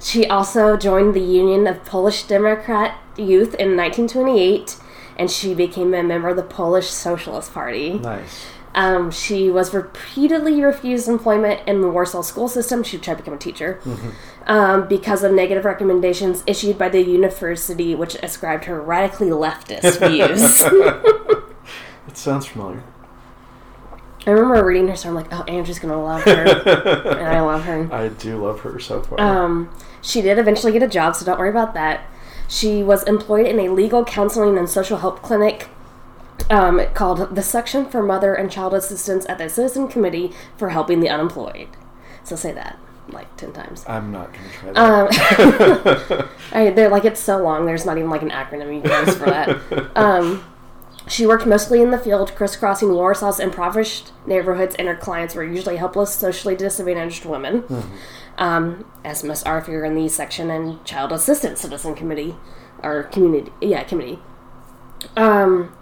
she 0.00 0.24
also 0.24 0.78
joined 0.78 1.12
the 1.12 1.20
Union 1.20 1.66
of 1.66 1.84
Polish 1.84 2.22
Democrat 2.22 2.98
Youth 3.18 3.54
in 3.56 3.76
1928, 3.76 4.78
and 5.18 5.30
she 5.30 5.52
became 5.52 5.92
a 5.92 6.02
member 6.02 6.30
of 6.30 6.36
the 6.36 6.42
Polish 6.42 6.88
Socialist 6.88 7.52
Party. 7.52 7.98
Nice. 7.98 8.46
Um, 8.74 9.10
she 9.10 9.50
was 9.50 9.74
repeatedly 9.74 10.62
refused 10.62 11.08
employment 11.08 11.60
in 11.66 11.80
the 11.80 11.88
Warsaw 11.88 12.22
school 12.22 12.48
system. 12.48 12.82
She 12.84 12.98
tried 12.98 13.14
to 13.14 13.22
become 13.22 13.34
a 13.34 13.38
teacher 13.38 13.80
mm-hmm. 13.82 14.10
um, 14.46 14.86
because 14.86 15.24
of 15.24 15.32
negative 15.32 15.64
recommendations 15.64 16.44
issued 16.46 16.78
by 16.78 16.88
the 16.88 17.00
university, 17.00 17.94
which 17.94 18.14
ascribed 18.22 18.66
her 18.66 18.80
radically 18.80 19.28
leftist 19.28 19.98
views. 20.08 20.62
it 22.08 22.16
sounds 22.16 22.46
familiar. 22.46 22.84
I 24.26 24.30
remember 24.30 24.64
reading 24.64 24.88
her, 24.88 24.96
so 24.96 25.08
I'm 25.08 25.14
like, 25.14 25.32
"Oh, 25.32 25.42
Andrew's 25.44 25.78
gonna 25.78 26.00
love 26.00 26.22
her," 26.22 26.30
and 26.30 27.26
I 27.26 27.40
love 27.40 27.64
her. 27.64 27.88
I 27.92 28.08
do 28.08 28.36
love 28.44 28.60
her 28.60 28.78
so 28.78 29.02
far. 29.02 29.18
Um, 29.18 29.74
she 30.02 30.20
did 30.20 30.38
eventually 30.38 30.72
get 30.72 30.82
a 30.82 30.88
job, 30.88 31.16
so 31.16 31.24
don't 31.24 31.38
worry 31.38 31.48
about 31.48 31.72
that. 31.74 32.04
She 32.46 32.82
was 32.82 33.02
employed 33.04 33.46
in 33.46 33.58
a 33.58 33.70
legal 33.70 34.04
counseling 34.04 34.58
and 34.58 34.68
social 34.68 34.98
help 34.98 35.22
clinic 35.22 35.68
um, 36.50 36.84
called 36.94 37.34
the 37.34 37.42
Section 37.42 37.86
for 37.86 38.02
Mother 38.02 38.34
and 38.34 38.50
Child 38.50 38.74
Assistance 38.74 39.26
at 39.28 39.38
the 39.38 39.48
Citizen 39.48 39.88
Committee 39.88 40.32
for 40.56 40.70
Helping 40.70 41.00
the 41.00 41.08
Unemployed. 41.08 41.68
So 42.24 42.36
say 42.36 42.52
that 42.52 42.78
like 43.08 43.36
10 43.36 43.52
times. 43.52 43.84
I'm 43.88 44.12
not 44.12 44.32
going 44.32 44.44
to 44.44 44.56
try 44.56 44.72
that. 44.72 46.10
Um, 46.10 46.28
I, 46.52 46.70
they're 46.70 46.88
like, 46.88 47.04
it's 47.04 47.18
so 47.18 47.42
long, 47.42 47.66
there's 47.66 47.84
not 47.84 47.98
even 47.98 48.08
like 48.08 48.22
an 48.22 48.30
acronym 48.30 48.72
you 48.72 48.82
can 48.82 49.04
use 49.04 49.16
for 49.16 49.24
that. 49.24 49.96
Um, 49.96 50.44
she 51.08 51.26
worked 51.26 51.44
mostly 51.44 51.82
in 51.82 51.90
the 51.90 51.98
field, 51.98 52.36
crisscrossing 52.36 52.90
Warsaw's 52.90 53.40
impoverished 53.40 54.12
neighborhoods, 54.26 54.76
and 54.76 54.86
her 54.86 54.94
clients 54.94 55.34
were 55.34 55.42
usually 55.42 55.78
helpless, 55.78 56.14
socially 56.14 56.54
disadvantaged 56.54 57.24
women. 57.24 57.62
Mm-hmm 57.62 57.96
um, 58.40 58.86
as 59.04 59.22
Miss 59.22 59.42
Arthur 59.42 59.84
in 59.84 59.94
the 59.94 60.08
section 60.08 60.50
and 60.50 60.82
Child 60.84 61.12
Assistance 61.12 61.60
Citizen 61.60 61.94
Committee 61.94 62.34
or 62.82 63.04
community, 63.04 63.52
yeah, 63.60 63.84
committee. 63.84 64.18
Um, 65.16 65.76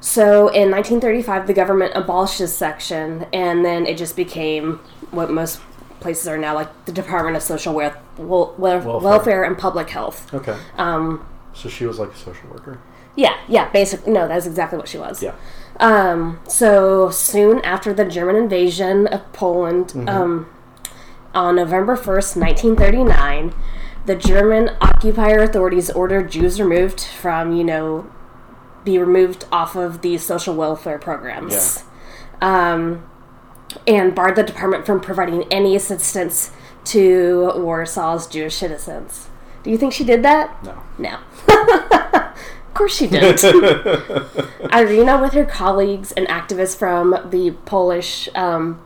so 0.00 0.48
in 0.48 0.70
1935, 0.70 1.46
the 1.46 1.52
government 1.52 1.92
abolished 1.94 2.38
this 2.38 2.56
section, 2.56 3.26
and 3.32 3.64
then 3.64 3.86
it 3.86 3.98
just 3.98 4.16
became 4.16 4.80
what 5.10 5.30
most 5.30 5.60
places 6.00 6.26
are 6.26 6.38
now, 6.38 6.54
like 6.54 6.86
the 6.86 6.92
Department 6.92 7.36
of 7.36 7.42
Social 7.42 7.74
wel- 7.74 7.94
wel- 8.16 8.54
welfare. 8.56 9.00
welfare. 9.00 9.44
and 9.44 9.58
Public 9.58 9.90
Health. 9.90 10.32
Okay. 10.32 10.56
Um, 10.78 11.26
so 11.52 11.68
she 11.68 11.86
was 11.86 11.98
like 11.98 12.12
a 12.12 12.16
social 12.16 12.48
worker. 12.48 12.80
Yeah, 13.16 13.36
yeah, 13.48 13.68
basically. 13.70 14.12
No, 14.12 14.26
that's 14.26 14.46
exactly 14.46 14.78
what 14.78 14.88
she 14.88 14.96
was. 14.98 15.22
Yeah. 15.22 15.34
Um, 15.78 16.40
so 16.48 17.10
soon 17.10 17.60
after 17.60 17.92
the 17.92 18.04
German 18.04 18.36
invasion 18.36 19.06
of 19.08 19.30
Poland, 19.32 19.88
mm-hmm. 19.88 20.08
um, 20.08 20.48
on 21.34 21.56
November 21.56 21.96
1st, 21.96 22.36
1939, 22.36 23.54
the 24.06 24.16
German 24.16 24.70
occupier 24.80 25.40
authorities 25.40 25.90
ordered 25.90 26.30
Jews 26.30 26.60
removed 26.60 27.00
from, 27.00 27.52
you 27.54 27.64
know, 27.64 28.10
be 28.84 28.98
removed 28.98 29.44
off 29.52 29.76
of 29.76 30.02
the 30.02 30.18
social 30.18 30.54
welfare 30.54 30.98
programs. 30.98 31.84
Yeah. 32.40 32.76
Um, 32.76 33.06
and 33.86 34.14
barred 34.14 34.36
the 34.36 34.42
department 34.42 34.86
from 34.86 35.00
providing 35.00 35.44
any 35.44 35.76
assistance 35.76 36.50
to 36.84 37.52
Warsaw's 37.54 38.26
Jewish 38.26 38.56
citizens. 38.56 39.28
Do 39.62 39.70
you 39.70 39.78
think 39.78 39.92
she 39.92 40.04
did 40.04 40.22
that? 40.22 40.62
No. 40.64 40.82
No. 40.98 41.18
of 41.48 42.74
course 42.74 42.96
she 42.96 43.06
didn't. 43.06 43.44
Irina, 44.72 45.20
with 45.20 45.34
her 45.34 45.44
colleagues 45.44 46.12
and 46.12 46.26
activists 46.28 46.76
from 46.76 47.16
the 47.30 47.52
Polish 47.66 48.28
um, 48.34 48.80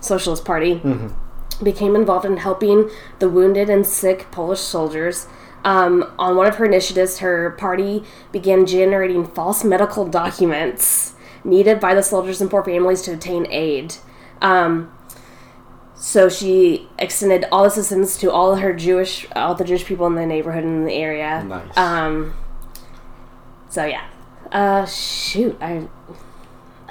Socialist 0.00 0.44
Party 0.44 0.76
mm-hmm. 0.76 1.64
became 1.64 1.94
involved 1.94 2.24
in 2.24 2.38
helping 2.38 2.90
the 3.18 3.28
wounded 3.28 3.68
and 3.68 3.86
sick 3.86 4.30
Polish 4.30 4.60
soldiers. 4.60 5.26
Um, 5.64 6.12
on 6.18 6.36
one 6.36 6.46
of 6.46 6.56
her 6.56 6.64
initiatives, 6.64 7.18
her 7.18 7.50
party 7.50 8.04
began 8.32 8.66
generating 8.66 9.26
false 9.26 9.62
medical 9.62 10.06
documents 10.06 11.14
needed 11.44 11.80
by 11.80 11.94
the 11.94 12.02
soldiers 12.02 12.40
and 12.40 12.50
poor 12.50 12.64
families 12.64 13.02
to 13.02 13.12
obtain 13.12 13.46
aid. 13.50 13.96
Um, 14.40 14.92
so 15.94 16.30
she 16.30 16.88
extended 16.98 17.44
all 17.52 17.64
assistance 17.64 18.16
to 18.18 18.32
all 18.32 18.56
her 18.56 18.72
Jewish, 18.72 19.26
all 19.36 19.54
the 19.54 19.64
Jewish 19.64 19.84
people 19.84 20.06
in 20.06 20.14
the 20.14 20.24
neighborhood 20.24 20.64
and 20.64 20.76
in 20.78 20.84
the 20.86 20.94
area. 20.94 21.44
Nice. 21.44 21.76
Um, 21.76 22.34
so 23.68 23.84
yeah. 23.84 24.06
Uh, 24.50 24.84
shoot, 24.86 25.56
I 25.60 25.88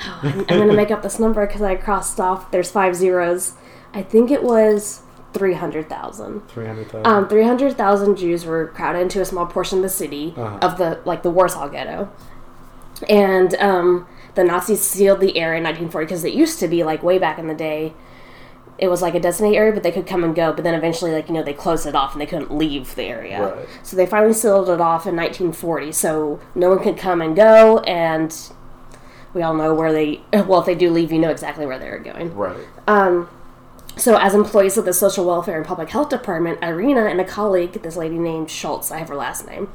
Oh, 0.01 0.19
I'm, 0.23 0.39
I'm 0.41 0.45
going 0.45 0.67
to 0.69 0.75
make 0.75 0.91
up 0.91 1.01
this 1.01 1.19
number 1.19 1.45
because 1.45 1.61
I 1.61 1.75
crossed 1.75 2.19
off. 2.19 2.51
There's 2.51 2.71
five 2.71 2.95
zeros. 2.95 3.53
I 3.93 4.03
think 4.03 4.31
it 4.31 4.43
was 4.43 5.01
300,000. 5.33 6.47
300,000. 6.47 7.05
Um, 7.05 7.27
300,000 7.27 8.15
Jews 8.17 8.45
were 8.45 8.67
crowded 8.67 8.99
into 8.99 9.21
a 9.21 9.25
small 9.25 9.45
portion 9.45 9.79
of 9.79 9.83
the 9.83 9.89
city 9.89 10.33
uh-huh. 10.35 10.59
of 10.61 10.77
the 10.77 10.99
like 11.05 11.23
the 11.23 11.29
Warsaw 11.29 11.67
Ghetto, 11.67 12.11
and 13.07 13.53
um, 13.55 14.07
the 14.35 14.43
Nazis 14.43 14.81
sealed 14.81 15.19
the 15.19 15.37
area 15.37 15.59
in 15.59 15.63
1940 15.63 16.05
because 16.05 16.23
it 16.23 16.33
used 16.33 16.59
to 16.59 16.67
be 16.67 16.83
like 16.83 17.03
way 17.03 17.19
back 17.19 17.37
in 17.37 17.47
the 17.47 17.55
day. 17.55 17.93
it 18.77 18.87
was 18.87 19.01
like 19.01 19.13
a 19.13 19.19
designated 19.19 19.57
area, 19.57 19.73
but 19.73 19.83
they 19.83 19.91
could 19.91 20.07
come 20.07 20.23
and 20.23 20.33
go. 20.33 20.53
But 20.53 20.63
then 20.63 20.73
eventually, 20.73 21.11
like 21.11 21.27
you 21.27 21.33
know, 21.33 21.43
they 21.43 21.53
closed 21.53 21.85
it 21.85 21.95
off 21.95 22.13
and 22.13 22.21
they 22.21 22.25
couldn't 22.25 22.55
leave 22.55 22.95
the 22.95 23.03
area. 23.03 23.55
Right. 23.55 23.67
So 23.83 23.97
they 23.97 24.05
finally 24.05 24.33
sealed 24.33 24.69
it 24.69 24.81
off 24.81 25.05
in 25.05 25.15
1940, 25.15 25.91
so 25.91 26.39
no 26.55 26.69
one 26.69 26.81
could 26.81 26.97
come 26.97 27.21
and 27.21 27.35
go, 27.35 27.79
and 27.79 28.35
we 29.33 29.41
all 29.41 29.53
know 29.53 29.73
where 29.73 29.93
they. 29.93 30.21
Well, 30.33 30.61
if 30.61 30.65
they 30.65 30.75
do 30.75 30.89
leave, 30.89 31.11
you 31.11 31.19
know 31.19 31.29
exactly 31.29 31.65
where 31.65 31.77
they're 31.77 31.99
going. 31.99 32.33
Right. 32.33 32.57
Um, 32.87 33.29
so, 33.99 34.17
as 34.17 34.33
employees 34.33 34.77
of 34.77 34.85
the 34.85 34.93
Social 34.93 35.25
Welfare 35.25 35.57
and 35.57 35.65
Public 35.65 35.89
Health 35.89 36.09
Department, 36.09 36.63
Irina 36.63 37.05
and 37.05 37.19
a 37.19 37.25
colleague, 37.25 37.73
this 37.81 37.97
lady 37.97 38.17
named 38.17 38.49
Schultz, 38.49 38.91
I 38.91 38.99
have 38.99 39.09
her 39.09 39.15
last 39.15 39.45
name, 39.45 39.69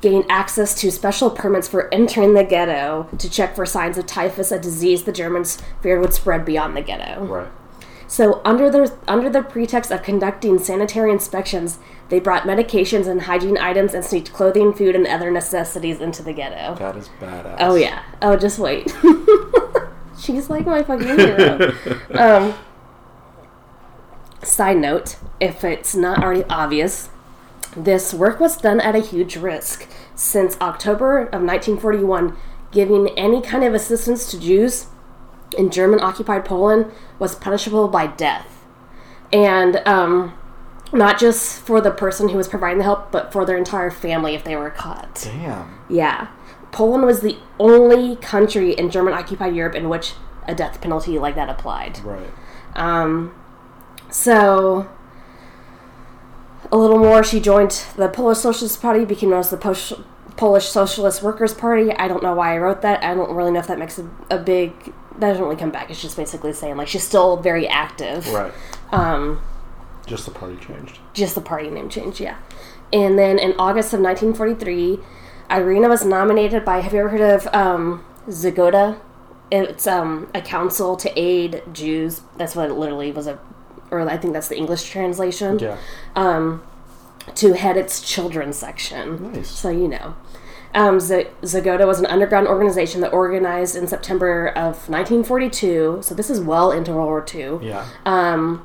gained 0.00 0.26
access 0.28 0.74
to 0.80 0.90
special 0.90 1.30
permits 1.30 1.68
for 1.68 1.92
entering 1.94 2.34
the 2.34 2.44
ghetto 2.44 3.08
to 3.18 3.30
check 3.30 3.54
for 3.54 3.64
signs 3.64 3.98
of 3.98 4.06
typhus, 4.06 4.50
a 4.50 4.58
disease 4.58 5.04
the 5.04 5.12
Germans 5.12 5.62
feared 5.80 6.00
would 6.00 6.12
spread 6.12 6.44
beyond 6.44 6.76
the 6.76 6.82
ghetto. 6.82 7.24
Right. 7.24 7.48
So, 8.08 8.40
under 8.44 8.70
the 8.70 8.96
under 9.08 9.28
the 9.28 9.42
pretext 9.42 9.90
of 9.90 10.02
conducting 10.02 10.58
sanitary 10.58 11.10
inspections, 11.10 11.78
they 12.08 12.20
brought 12.20 12.44
medications 12.44 13.06
and 13.06 13.22
hygiene 13.22 13.58
items 13.58 13.94
and 13.94 14.04
sneaked 14.04 14.32
clothing, 14.32 14.72
food, 14.72 14.94
and 14.94 15.06
other 15.06 15.30
necessities 15.30 16.00
into 16.00 16.22
the 16.22 16.32
ghetto. 16.32 16.76
That 16.78 16.96
is 16.96 17.08
badass. 17.20 17.56
Oh 17.58 17.74
yeah. 17.74 18.04
Oh, 18.22 18.36
just 18.36 18.58
wait. 18.58 18.94
She's 20.18 20.48
like 20.48 20.66
my 20.66 20.82
fucking 20.82 21.06
hero. 21.06 21.74
um, 22.14 22.54
side 24.46 24.78
note, 24.78 25.16
if 25.40 25.64
it's 25.64 25.94
not 25.94 26.22
already 26.22 26.44
obvious, 26.44 27.10
this 27.76 28.14
work 28.14 28.40
was 28.40 28.56
done 28.56 28.80
at 28.80 28.94
a 28.94 29.00
huge 29.00 29.36
risk. 29.36 29.88
Since 30.14 30.56
October 30.60 31.20
of 31.20 31.42
1941, 31.42 32.36
giving 32.70 33.08
any 33.10 33.42
kind 33.42 33.64
of 33.64 33.74
assistance 33.74 34.30
to 34.30 34.40
Jews 34.40 34.86
in 35.56 35.70
German 35.70 36.00
occupied 36.00 36.44
Poland 36.44 36.90
was 37.18 37.34
punishable 37.34 37.88
by 37.88 38.06
death. 38.06 38.64
And 39.32 39.76
um, 39.86 40.38
not 40.92 41.18
just 41.18 41.60
for 41.60 41.80
the 41.80 41.90
person 41.90 42.28
who 42.28 42.36
was 42.36 42.48
providing 42.48 42.78
the 42.78 42.84
help, 42.84 43.12
but 43.12 43.32
for 43.32 43.44
their 43.44 43.56
entire 43.56 43.90
family 43.90 44.34
if 44.34 44.44
they 44.44 44.56
were 44.56 44.70
caught. 44.70 45.22
Damn. 45.22 45.78
Yeah. 45.88 46.28
Poland 46.72 47.04
was 47.04 47.20
the 47.20 47.38
only 47.58 48.16
country 48.16 48.72
in 48.72 48.90
German 48.90 49.14
occupied 49.14 49.54
Europe 49.54 49.74
in 49.74 49.88
which 49.88 50.14
a 50.46 50.54
death 50.54 50.80
penalty 50.80 51.18
like 51.18 51.34
that 51.34 51.48
applied. 51.48 51.98
Right. 52.00 52.30
Um, 52.74 53.34
so, 54.10 54.88
a 56.72 56.76
little 56.76 56.98
more, 56.98 57.22
she 57.22 57.40
joined 57.40 57.82
the 57.96 58.08
Polish 58.08 58.38
Socialist 58.38 58.80
Party, 58.82 59.04
became 59.04 59.30
known 59.30 59.40
as 59.40 59.50
the 59.50 59.56
Posh- 59.56 59.92
Polish 60.36 60.66
Socialist 60.66 61.22
Workers' 61.22 61.54
Party. 61.54 61.92
I 61.92 62.08
don't 62.08 62.22
know 62.22 62.34
why 62.34 62.54
I 62.54 62.58
wrote 62.58 62.82
that. 62.82 63.02
I 63.02 63.14
don't 63.14 63.34
really 63.34 63.52
know 63.52 63.60
if 63.60 63.66
that 63.68 63.78
makes 63.78 63.98
a, 63.98 64.08
a 64.30 64.38
big. 64.38 64.72
That 65.18 65.28
doesn't 65.28 65.42
really 65.42 65.56
come 65.56 65.70
back. 65.70 65.90
It's 65.90 66.02
just 66.02 66.16
basically 66.16 66.52
saying, 66.52 66.76
like, 66.76 66.88
she's 66.88 67.02
still 67.04 67.38
very 67.38 67.66
active. 67.66 68.28
Right. 68.28 68.52
Um, 68.92 69.40
Just 70.06 70.26
the 70.26 70.30
party 70.30 70.56
changed. 70.56 70.98
just 71.14 71.34
the 71.34 71.40
party 71.40 71.70
name 71.70 71.88
changed. 71.88 72.20
yeah. 72.20 72.36
And 72.92 73.18
then 73.18 73.38
in 73.38 73.52
August 73.58 73.92
of 73.94 74.00
1943, 74.00 74.98
Irina 75.50 75.88
was 75.88 76.04
nominated 76.04 76.64
by. 76.64 76.80
Have 76.80 76.92
you 76.92 77.00
ever 77.00 77.08
heard 77.08 77.20
of 77.20 77.46
um, 77.54 78.04
Zagoda? 78.28 79.00
It's 79.50 79.86
um, 79.86 80.28
a 80.34 80.40
council 80.42 80.96
to 80.96 81.10
aid 81.18 81.62
Jews. 81.72 82.20
That's 82.36 82.54
what 82.54 82.68
it 82.70 82.74
literally 82.74 83.10
was 83.12 83.26
a, 83.26 83.38
or 83.90 84.08
I 84.08 84.16
think 84.16 84.32
that's 84.34 84.48
the 84.48 84.56
English 84.56 84.88
translation. 84.90 85.58
Yeah. 85.58 85.76
Um, 86.14 86.62
to 87.34 87.54
head 87.54 87.76
its 87.76 88.00
children's 88.00 88.56
section. 88.56 89.32
Nice. 89.32 89.48
So 89.50 89.68
you 89.70 89.88
know. 89.88 90.14
Um, 90.74 91.00
Z- 91.00 91.28
Zagoda 91.42 91.86
was 91.86 91.98
an 92.00 92.06
underground 92.06 92.46
organization 92.48 93.00
that 93.00 93.12
organized 93.12 93.76
in 93.76 93.88
September 93.88 94.48
of 94.48 94.88
1942. 94.90 96.00
So 96.02 96.14
this 96.14 96.28
is 96.28 96.38
well 96.40 96.70
into 96.70 96.92
World 96.92 97.06
War 97.08 97.24
II 97.34 97.66
Yeah. 97.66 97.86
um, 98.04 98.62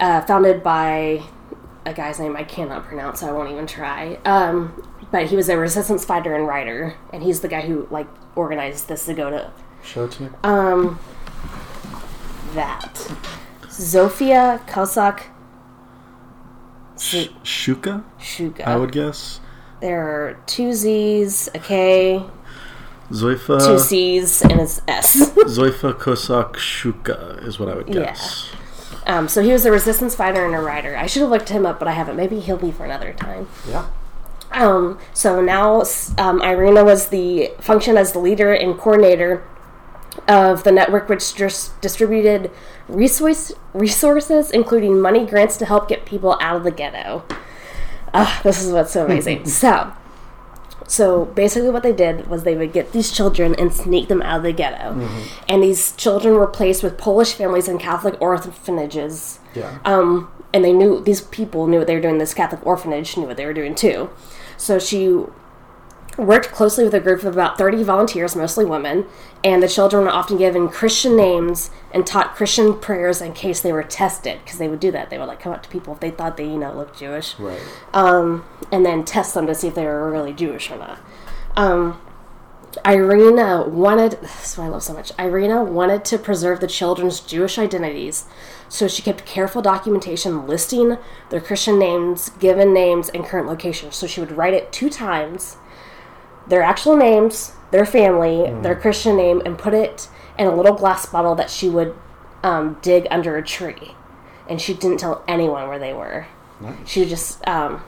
uh, 0.00 0.22
founded 0.22 0.62
by 0.62 1.22
a 1.84 1.92
guy's 1.92 2.18
name 2.18 2.36
I 2.36 2.44
cannot 2.44 2.84
pronounce, 2.86 3.20
so 3.20 3.28
I 3.28 3.32
won't 3.32 3.50
even 3.50 3.66
try. 3.66 4.18
Um, 4.24 4.82
but 5.10 5.26
he 5.26 5.36
was 5.36 5.48
a 5.50 5.58
resistance 5.58 6.04
fighter 6.06 6.34
and 6.34 6.46
writer, 6.46 6.94
and 7.12 7.22
he's 7.22 7.40
the 7.40 7.48
guy 7.48 7.60
who 7.62 7.86
like 7.90 8.06
organized 8.34 8.88
the 8.88 8.94
Zagoda. 8.94 9.50
Show 9.82 10.04
it 10.06 10.12
to 10.12 10.22
me. 10.24 10.28
Um, 10.42 10.98
that 12.54 13.12
Zofia 13.84 14.60
Kozak 14.68 15.22
Sh- 16.98 17.28
Shuka, 17.42 18.04
Shuka. 18.20 18.60
I 18.66 18.76
would 18.76 18.92
guess. 18.92 19.40
there 19.80 20.02
are 20.02 20.34
two 20.46 20.74
Z's, 20.74 21.48
a 21.54 21.58
K, 21.58 22.22
Zoifa. 23.10 23.64
two 23.66 23.78
C's, 23.78 24.42
and 24.42 24.60
it's 24.60 24.82
S. 24.86 25.30
Zoifa 25.46 25.94
Kosak 25.94 26.52
Shuka 26.56 27.42
is 27.46 27.58
what 27.58 27.70
I 27.70 27.74
would 27.76 27.88
Yeah. 27.88 28.04
guess. 28.04 28.50
um, 29.06 29.28
so 29.28 29.42
he 29.42 29.50
was 29.50 29.64
a 29.64 29.72
resistance 29.72 30.14
fighter 30.14 30.44
and 30.44 30.54
a 30.54 30.60
writer. 30.60 30.94
I 30.94 31.06
should 31.06 31.22
have 31.22 31.30
looked 31.30 31.48
him 31.48 31.64
up, 31.64 31.78
but 31.78 31.88
I 31.88 31.92
haven't. 31.92 32.16
Maybe 32.16 32.38
he'll 32.38 32.58
be 32.58 32.70
for 32.70 32.84
another 32.84 33.14
time. 33.14 33.48
Yeah. 33.66 33.86
Um, 34.52 34.98
so 35.14 35.40
now 35.40 35.84
um, 36.18 36.42
Irina 36.42 36.84
was 36.84 37.08
the 37.08 37.50
function 37.60 37.96
as 37.96 38.12
the 38.12 38.18
leader 38.18 38.52
and 38.52 38.76
coordinator 38.76 39.42
of 40.30 40.62
the 40.62 40.70
network, 40.70 41.08
which 41.08 41.34
dis- 41.34 41.70
distributed 41.80 42.50
resource 42.88 43.52
resources, 43.74 44.50
including 44.52 45.00
money 45.00 45.26
grants 45.26 45.56
to 45.56 45.66
help 45.66 45.88
get 45.88 46.06
people 46.06 46.38
out 46.40 46.56
of 46.56 46.64
the 46.64 46.70
ghetto. 46.70 47.24
Ah, 48.14 48.40
this 48.44 48.62
is 48.62 48.72
what's 48.72 48.92
so 48.92 49.04
amazing. 49.04 49.44
so, 49.44 49.92
so 50.86 51.24
basically, 51.26 51.70
what 51.70 51.82
they 51.82 51.92
did 51.92 52.28
was 52.28 52.44
they 52.44 52.56
would 52.56 52.72
get 52.72 52.92
these 52.92 53.10
children 53.10 53.56
and 53.58 53.74
sneak 53.74 54.08
them 54.08 54.22
out 54.22 54.38
of 54.38 54.42
the 54.44 54.52
ghetto, 54.52 55.08
and 55.48 55.62
these 55.62 55.92
children 55.96 56.34
were 56.34 56.46
placed 56.46 56.82
with 56.84 56.96
Polish 56.96 57.34
families 57.34 57.66
in 57.66 57.78
Catholic 57.78 58.20
orphanages. 58.20 59.40
Yeah. 59.54 59.80
Um, 59.84 60.30
and 60.52 60.64
they 60.64 60.72
knew 60.72 61.00
these 61.00 61.20
people 61.20 61.66
knew 61.66 61.78
what 61.78 61.86
they 61.86 61.94
were 61.94 62.00
doing. 62.00 62.18
This 62.18 62.34
Catholic 62.34 62.64
orphanage 62.64 63.16
knew 63.16 63.26
what 63.26 63.36
they 63.36 63.46
were 63.46 63.54
doing 63.54 63.74
too. 63.74 64.10
So 64.56 64.78
she 64.78 65.24
worked 66.16 66.52
closely 66.52 66.84
with 66.84 66.94
a 66.94 67.00
group 67.00 67.20
of 67.20 67.32
about 67.32 67.56
30 67.56 67.82
volunteers, 67.82 68.36
mostly 68.36 68.64
women, 68.64 69.06
and 69.42 69.62
the 69.62 69.68
children 69.68 70.04
were 70.04 70.10
often 70.10 70.36
given 70.36 70.68
Christian 70.68 71.16
names 71.16 71.70
and 71.92 72.06
taught 72.06 72.34
Christian 72.34 72.78
prayers 72.78 73.20
in 73.20 73.32
case 73.32 73.60
they 73.60 73.72
were 73.72 73.82
tested, 73.82 74.40
because 74.44 74.58
they 74.58 74.68
would 74.68 74.80
do 74.80 74.90
that. 74.90 75.10
They 75.10 75.18
would 75.18 75.28
like 75.28 75.40
come 75.40 75.52
up 75.52 75.62
to 75.62 75.68
people 75.68 75.94
if 75.94 76.00
they 76.00 76.10
thought 76.10 76.36
they, 76.36 76.44
you 76.44 76.58
know, 76.58 76.72
looked 76.72 76.98
Jewish, 76.98 77.38
right. 77.38 77.60
um, 77.92 78.44
and 78.70 78.84
then 78.84 79.04
test 79.04 79.34
them 79.34 79.46
to 79.46 79.54
see 79.54 79.68
if 79.68 79.74
they 79.74 79.84
were 79.84 80.10
really 80.10 80.32
Jewish 80.32 80.70
or 80.70 80.78
not. 80.78 80.98
Um, 81.56 82.00
Irina 82.86 83.68
wanted, 83.68 84.12
this 84.22 84.52
is 84.52 84.58
what 84.58 84.64
I 84.64 84.68
love 84.68 84.82
so 84.82 84.92
much. 84.92 85.12
Irina 85.18 85.64
wanted 85.64 86.04
to 86.06 86.18
preserve 86.18 86.60
the 86.60 86.68
children's 86.68 87.20
Jewish 87.20 87.58
identities, 87.58 88.26
so 88.68 88.86
she 88.86 89.02
kept 89.02 89.26
careful 89.26 89.60
documentation 89.60 90.46
listing 90.46 90.96
their 91.30 91.40
Christian 91.40 91.78
names, 91.78 92.30
given 92.30 92.72
names, 92.72 93.08
and 93.08 93.24
current 93.24 93.48
locations. 93.48 93.96
So 93.96 94.06
she 94.06 94.20
would 94.20 94.32
write 94.32 94.54
it 94.54 94.72
two 94.72 94.88
times 94.88 95.56
their 96.46 96.62
actual 96.62 96.96
names, 96.96 97.52
their 97.70 97.86
family, 97.86 98.50
their 98.62 98.74
Christian 98.74 99.16
name, 99.16 99.40
and 99.44 99.56
put 99.58 99.74
it 99.74 100.08
in 100.38 100.46
a 100.46 100.54
little 100.54 100.74
glass 100.74 101.06
bottle 101.06 101.34
that 101.36 101.50
she 101.50 101.68
would 101.68 101.94
um, 102.42 102.78
dig 102.82 103.06
under 103.10 103.36
a 103.36 103.42
tree. 103.42 103.94
And 104.48 104.60
she 104.60 104.74
didn't 104.74 104.98
tell 104.98 105.22
anyone 105.28 105.68
where 105.68 105.78
they 105.78 105.92
were. 105.92 106.26
Nice. 106.60 106.76
She 106.84 107.04
just, 107.04 107.46
um, 107.46 107.82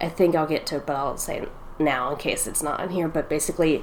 I 0.00 0.08
think 0.08 0.34
I'll 0.34 0.46
get 0.46 0.64
to 0.66 0.76
it, 0.76 0.86
but 0.86 0.96
I'll 0.96 1.16
say 1.18 1.46
now 1.78 2.10
in 2.12 2.16
case 2.18 2.46
it's 2.46 2.62
not 2.62 2.80
in 2.80 2.90
here. 2.90 3.08
But 3.08 3.28
basically, 3.28 3.82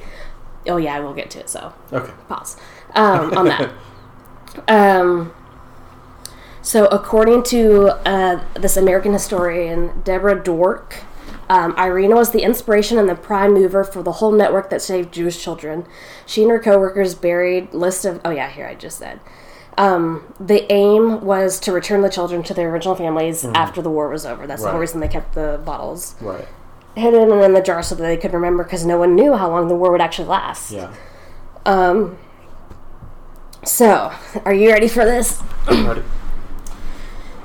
oh 0.67 0.77
yeah, 0.77 0.95
I 0.95 0.99
will 1.01 1.13
get 1.13 1.29
to 1.31 1.39
it. 1.39 1.49
So 1.49 1.73
Okay. 1.93 2.11
pause 2.27 2.57
um, 2.95 3.31
on 3.37 3.45
that. 3.45 3.71
um, 4.67 5.33
so, 6.61 6.87
according 6.87 7.43
to 7.43 7.89
uh, 8.09 8.43
this 8.55 8.75
American 8.75 9.13
historian, 9.13 10.01
Deborah 10.03 10.41
Dwork, 10.41 10.93
um, 11.49 11.75
Irina 11.77 12.15
was 12.15 12.31
the 12.31 12.41
inspiration 12.41 12.97
and 12.97 13.07
the 13.07 13.15
prime 13.15 13.53
mover 13.53 13.83
for 13.83 14.01
the 14.03 14.13
whole 14.13 14.31
network 14.31 14.69
that 14.69 14.81
saved 14.81 15.13
Jewish 15.13 15.41
children. 15.41 15.85
She 16.25 16.41
and 16.41 16.51
her 16.51 16.59
coworkers 16.59 17.13
buried 17.15 17.73
list 17.73 18.05
of 18.05 18.19
oh 18.25 18.31
yeah 18.31 18.49
here 18.49 18.65
I 18.65 18.75
just 18.75 18.97
said. 18.97 19.19
Um, 19.77 20.33
the 20.39 20.71
aim 20.71 21.21
was 21.21 21.59
to 21.61 21.71
return 21.73 22.01
the 22.01 22.09
children 22.09 22.41
to 22.43 22.53
their 22.53 22.69
original 22.69 22.95
families 22.95 23.43
after 23.43 23.81
the 23.81 23.89
war 23.89 24.07
was 24.09 24.25
over. 24.25 24.47
That's 24.47 24.61
the 24.63 24.71
whole 24.71 24.79
reason 24.79 25.01
they 25.01 25.09
kept 25.09 25.33
the 25.35 25.61
bottles 25.65 26.15
Right. 26.21 26.47
hidden 26.95 27.29
in 27.31 27.53
the 27.53 27.61
jar 27.61 27.83
so 27.83 27.93
that 27.95 28.03
they 28.03 28.15
could 28.15 28.33
remember 28.33 28.63
because 28.63 28.85
no 28.85 28.97
one 28.97 29.15
knew 29.15 29.33
how 29.35 29.49
long 29.49 29.67
the 29.67 29.75
war 29.75 29.91
would 29.91 29.99
actually 30.01 30.29
last. 30.29 30.71
Yeah. 30.71 30.93
Um. 31.65 32.17
So, 33.65 34.13
are 34.45 34.53
you 34.53 34.69
ready 34.71 34.87
for 34.87 35.03
this? 35.05 35.41
Ready? 35.67 36.03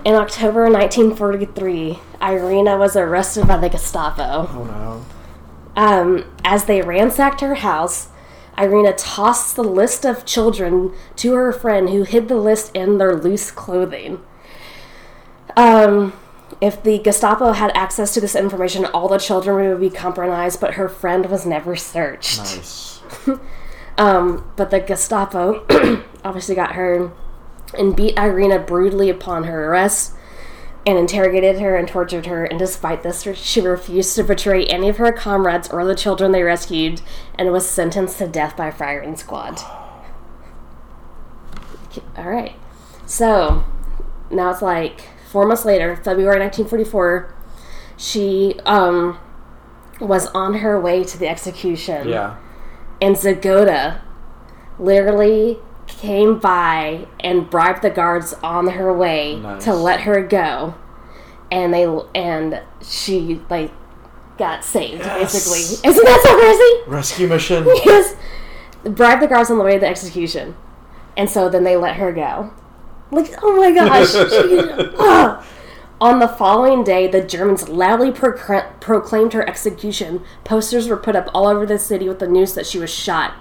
In 0.04 0.14
October 0.14 0.70
1943, 0.70 1.98
Irina 2.22 2.76
was 2.78 2.96
arrested 2.96 3.46
by 3.46 3.58
the 3.58 3.68
Gestapo. 3.68 4.48
Oh 4.50 4.64
no. 4.64 5.04
Um, 5.76 6.24
as 6.44 6.64
they 6.64 6.82
ransacked 6.82 7.40
her 7.40 7.56
house, 7.56 8.08
Irina 8.58 8.92
tossed 8.92 9.56
the 9.56 9.64
list 9.64 10.04
of 10.04 10.24
children 10.24 10.92
to 11.16 11.34
her 11.34 11.52
friend 11.52 11.90
who 11.90 12.04
hid 12.04 12.28
the 12.28 12.36
list 12.36 12.74
in 12.74 12.98
their 12.98 13.14
loose 13.14 13.50
clothing. 13.50 14.20
Um, 15.56 16.12
if 16.60 16.82
the 16.82 16.98
Gestapo 16.98 17.52
had 17.52 17.70
access 17.74 18.14
to 18.14 18.20
this 18.20 18.34
information, 18.34 18.84
all 18.86 19.08
the 19.08 19.18
children 19.18 19.68
would 19.68 19.80
be 19.80 19.90
compromised, 19.90 20.60
but 20.60 20.74
her 20.74 20.88
friend 20.88 21.26
was 21.26 21.46
never 21.46 21.76
searched. 21.76 22.38
Nice. 22.38 23.02
Um, 23.98 24.50
but 24.56 24.70
the 24.70 24.80
Gestapo 24.80 25.66
obviously 26.24 26.54
got 26.54 26.72
her 26.72 27.12
and 27.78 27.96
beat 27.96 28.18
Irina 28.18 28.58
brutally 28.58 29.10
upon 29.10 29.44
her 29.44 29.70
arrest 29.70 30.14
and 30.86 30.98
interrogated 30.98 31.60
her 31.60 31.76
and 31.76 31.86
tortured 31.86 32.26
her. 32.26 32.44
And 32.44 32.58
despite 32.58 33.02
this, 33.02 33.22
she 33.36 33.60
refused 33.60 34.16
to 34.16 34.24
betray 34.24 34.64
any 34.66 34.88
of 34.88 34.96
her 34.96 35.12
comrades 35.12 35.68
or 35.68 35.84
the 35.84 35.94
children 35.94 36.32
they 36.32 36.42
rescued 36.42 37.02
and 37.38 37.52
was 37.52 37.68
sentenced 37.68 38.18
to 38.18 38.26
death 38.26 38.56
by 38.56 38.70
firing 38.70 39.16
squad. 39.16 39.60
All 42.16 42.28
right. 42.30 42.54
So 43.06 43.64
now 44.30 44.50
it's 44.50 44.62
like 44.62 45.08
four 45.30 45.46
months 45.46 45.64
later, 45.64 45.96
February 45.96 46.38
1944, 46.40 47.34
she 47.96 48.54
um, 48.64 49.18
was 50.00 50.28
on 50.28 50.54
her 50.54 50.80
way 50.80 51.04
to 51.04 51.18
the 51.18 51.28
execution. 51.28 52.08
Yeah. 52.08 52.36
And 53.02 53.16
Zagoda 53.16 54.00
literally 54.78 55.58
came 55.98 56.38
by 56.38 57.06
and 57.20 57.48
bribed 57.50 57.82
the 57.82 57.90
guards 57.90 58.34
on 58.42 58.68
her 58.68 58.92
way 58.92 59.36
Nice. 59.36 59.64
to 59.64 59.74
let 59.74 60.00
her 60.02 60.22
go. 60.22 60.74
And 61.50 61.74
they 61.74 61.84
and 62.14 62.62
she 62.82 63.40
like 63.50 63.72
got 64.38 64.64
saved 64.64 65.02
Yes. 65.04 65.32
basically. 65.32 65.88
Isn't 65.90 66.04
that 66.04 66.20
so 66.22 66.38
crazy? 66.38 66.90
Rescue 66.90 67.28
mission. 67.28 67.64
Yes. 67.84 68.14
Bribed 68.84 69.20
the 69.22 69.26
guards 69.26 69.50
on 69.50 69.58
the 69.58 69.64
way 69.64 69.74
to 69.74 69.80
the 69.80 69.88
execution. 69.88 70.56
And 71.16 71.28
so 71.28 71.48
then 71.50 71.64
they 71.64 71.76
let 71.76 71.96
her 71.96 72.12
go. 72.12 72.52
Like, 73.10 73.34
oh 73.42 73.56
my 73.56 73.72
gosh. 73.72 74.12
She-. 75.42 75.46
On 76.00 76.18
the 76.18 76.28
following 76.28 76.82
day, 76.82 77.06
the 77.08 77.20
Germans 77.22 77.68
loudly 77.68 78.10
procra- 78.10 78.80
proclaimed 78.80 79.34
her 79.34 79.46
execution. 79.46 80.24
Posters 80.44 80.88
were 80.88 80.96
put 80.96 81.14
up 81.14 81.28
all 81.34 81.46
over 81.46 81.66
the 81.66 81.78
city 81.78 82.08
with 82.08 82.20
the 82.20 82.26
news 82.28 82.54
that 82.54 82.64
she 82.64 82.78
was 82.78 82.88
shot. 82.88 83.34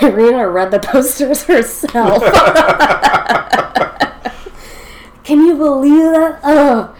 Irina 0.00 0.48
read 0.48 0.70
the 0.70 0.80
posters 0.80 1.42
herself. 1.44 2.22
Can 5.24 5.44
you 5.44 5.56
believe 5.56 6.12
that? 6.12 6.40
Oh. 6.42 6.94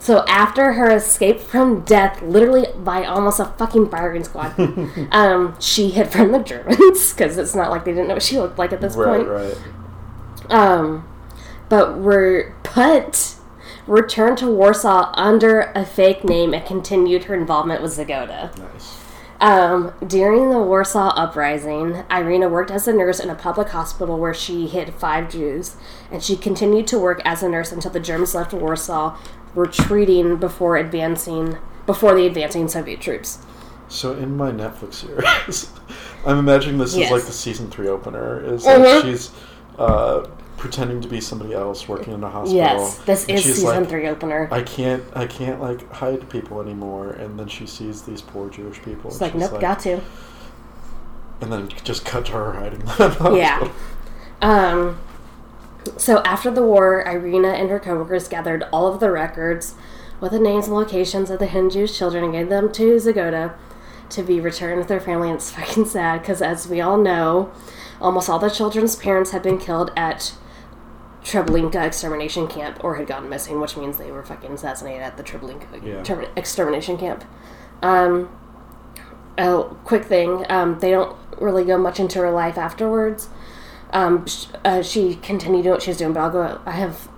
So 0.00 0.24
after 0.26 0.74
her 0.74 0.90
escape 0.90 1.40
from 1.40 1.80
death, 1.82 2.22
literally 2.22 2.66
by 2.76 3.04
almost 3.04 3.40
a 3.40 3.44
fucking 3.44 3.90
firing 3.90 4.24
squad, 4.24 4.58
um, 5.12 5.56
she 5.60 5.90
hid 5.90 6.08
from 6.08 6.32
the 6.32 6.38
Germans 6.38 7.12
because 7.12 7.36
it's 7.36 7.54
not 7.54 7.70
like 7.70 7.84
they 7.84 7.92
didn't 7.92 8.08
know 8.08 8.14
what 8.14 8.22
she 8.22 8.38
looked 8.38 8.58
like 8.58 8.72
at 8.72 8.80
this 8.80 8.94
right, 8.94 9.26
point. 9.26 9.28
right. 9.28 9.56
Um, 10.50 11.06
but 11.68 11.98
were 11.98 12.54
but 12.62 13.34
returned 13.86 14.38
to 14.38 14.46
Warsaw 14.46 15.10
under 15.14 15.72
a 15.74 15.84
fake 15.84 16.24
name 16.24 16.54
and 16.54 16.64
continued 16.64 17.24
her 17.24 17.34
involvement 17.34 17.82
with 17.82 17.96
Zagoda. 17.96 18.56
Nice. 18.56 19.04
Um, 19.40 19.92
during 20.04 20.50
the 20.50 20.58
Warsaw 20.58 21.10
Uprising, 21.14 22.02
Irina 22.10 22.48
worked 22.48 22.72
as 22.72 22.88
a 22.88 22.92
nurse 22.92 23.20
in 23.20 23.30
a 23.30 23.36
public 23.36 23.68
hospital 23.68 24.18
where 24.18 24.34
she 24.34 24.66
hid 24.66 24.92
five 24.94 25.30
Jews, 25.30 25.76
and 26.10 26.22
she 26.22 26.36
continued 26.36 26.88
to 26.88 26.98
work 26.98 27.22
as 27.24 27.42
a 27.42 27.48
nurse 27.48 27.70
until 27.70 27.92
the 27.92 28.00
Germans 28.00 28.34
left 28.34 28.52
Warsaw, 28.52 29.16
retreating 29.54 30.36
before 30.36 30.76
advancing 30.76 31.56
before 31.86 32.14
the 32.14 32.26
advancing 32.26 32.68
Soviet 32.68 33.00
troops. 33.00 33.38
So 33.88 34.12
in 34.12 34.36
my 34.36 34.50
Netflix 34.50 34.94
series, 34.94 35.70
I'm 36.26 36.38
imagining 36.38 36.78
this 36.78 36.94
Yes. 36.96 37.06
is 37.06 37.12
like 37.12 37.24
the 37.24 37.32
season 37.32 37.70
three 37.70 37.88
opener. 37.88 38.40
Is 38.44 38.66
like 38.66 38.78
Mhm. 38.78 39.02
she's 39.02 39.30
uh, 39.78 40.26
pretending 40.58 41.00
to 41.00 41.08
be 41.08 41.20
somebody 41.20 41.54
else 41.54 41.88
working 41.88 42.12
in 42.12 42.22
a 42.22 42.28
hospital. 42.28 42.56
Yes, 42.56 42.98
this 42.98 43.26
and 43.26 43.38
is 43.38 43.44
season 43.44 43.64
like, 43.64 43.88
three 43.88 44.08
opener. 44.08 44.48
I 44.50 44.62
can't, 44.62 45.02
I 45.14 45.26
can't 45.26 45.60
like 45.60 45.90
hide 45.92 46.28
people 46.28 46.60
anymore. 46.60 47.12
And 47.12 47.38
then 47.38 47.48
she 47.48 47.66
sees 47.66 48.02
these 48.02 48.20
poor 48.20 48.50
Jewish 48.50 48.82
people. 48.82 49.10
It's 49.10 49.20
like, 49.20 49.32
she's 49.32 49.40
nope, 49.40 49.60
got 49.60 49.78
to. 49.80 50.00
And 51.40 51.52
then 51.52 51.68
just 51.84 52.04
cut 52.04 52.26
to 52.26 52.32
her 52.32 52.52
hiding 52.52 52.80
them. 52.80 53.36
Yeah. 53.36 53.72
Um, 54.42 55.00
so 55.96 56.18
after 56.22 56.50
the 56.50 56.62
war, 56.62 57.02
Irina 57.06 57.48
and 57.48 57.70
her 57.70 57.80
coworkers 57.80 58.28
gathered 58.28 58.64
all 58.72 58.92
of 58.92 59.00
the 59.00 59.10
records 59.10 59.74
with 60.20 60.32
the 60.32 60.40
names 60.40 60.66
and 60.66 60.74
locations 60.74 61.30
of 61.30 61.38
the 61.38 61.46
hidden 61.46 61.70
Jewish 61.70 61.96
children 61.96 62.24
and 62.24 62.32
gave 62.32 62.48
them 62.48 62.72
to 62.72 62.96
Zagoda 62.96 63.54
to 64.10 64.22
be 64.22 64.40
returned 64.40 64.78
with 64.78 64.88
their 64.88 65.00
family. 65.00 65.28
And 65.28 65.36
it's 65.36 65.50
fucking 65.54 65.86
sad 65.86 66.20
because, 66.20 66.42
as 66.42 66.68
we 66.68 66.80
all 66.80 66.98
know, 66.98 67.52
almost 68.00 68.28
all 68.28 68.38
the 68.38 68.50
children's 68.50 68.96
parents 68.96 69.30
had 69.30 69.42
been 69.42 69.58
killed 69.58 69.92
at 69.96 70.34
Treblinka 71.24 71.84
extermination 71.86 72.46
camp 72.46 72.82
or 72.84 72.96
had 72.96 73.06
gone 73.06 73.28
missing, 73.28 73.60
which 73.60 73.76
means 73.76 73.98
they 73.98 74.10
were 74.10 74.22
fucking 74.22 74.52
assassinated 74.52 75.02
at 75.02 75.16
the 75.16 75.22
Treblinka 75.22 75.82
Yeah. 75.84 76.02
ter- 76.02 76.28
extermination 76.36 76.96
camp. 76.96 77.24
Um, 77.82 78.28
a 79.36 79.64
quick 79.84 80.04
thing, 80.04 80.44
um, 80.48 80.78
they 80.80 80.90
don't 80.90 81.16
really 81.40 81.64
go 81.64 81.78
much 81.78 82.00
into 82.00 82.18
her 82.20 82.30
life 82.30 82.58
afterwards. 82.58 83.28
Um, 83.92 84.26
sh- 84.26 84.46
uh, 84.64 84.82
she 84.82 85.14
continued 85.16 85.62
doing 85.62 85.72
what 85.74 85.82
she 85.82 85.90
was 85.90 85.96
doing, 85.98 86.12
but 86.12 86.20
I'll 86.20 86.30
go. 86.30 86.60
I 86.66 86.72
have 86.72 87.08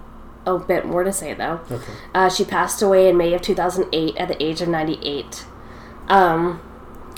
a 0.47 0.59
bit 0.59 0.87
more 0.87 1.03
to 1.05 1.13
say 1.13 1.35
though. 1.35 1.61
Okay. 1.71 1.93
Uh, 2.15 2.29
she 2.29 2.45
passed 2.45 2.81
away 2.83 3.09
in 3.09 3.17
May 3.17 3.33
of 3.35 3.43
2008 3.43 4.17
at 4.17 4.29
the 4.29 4.43
age 4.43 4.61
of 4.61 4.69
98. 4.69 5.45
Um, 6.09 6.61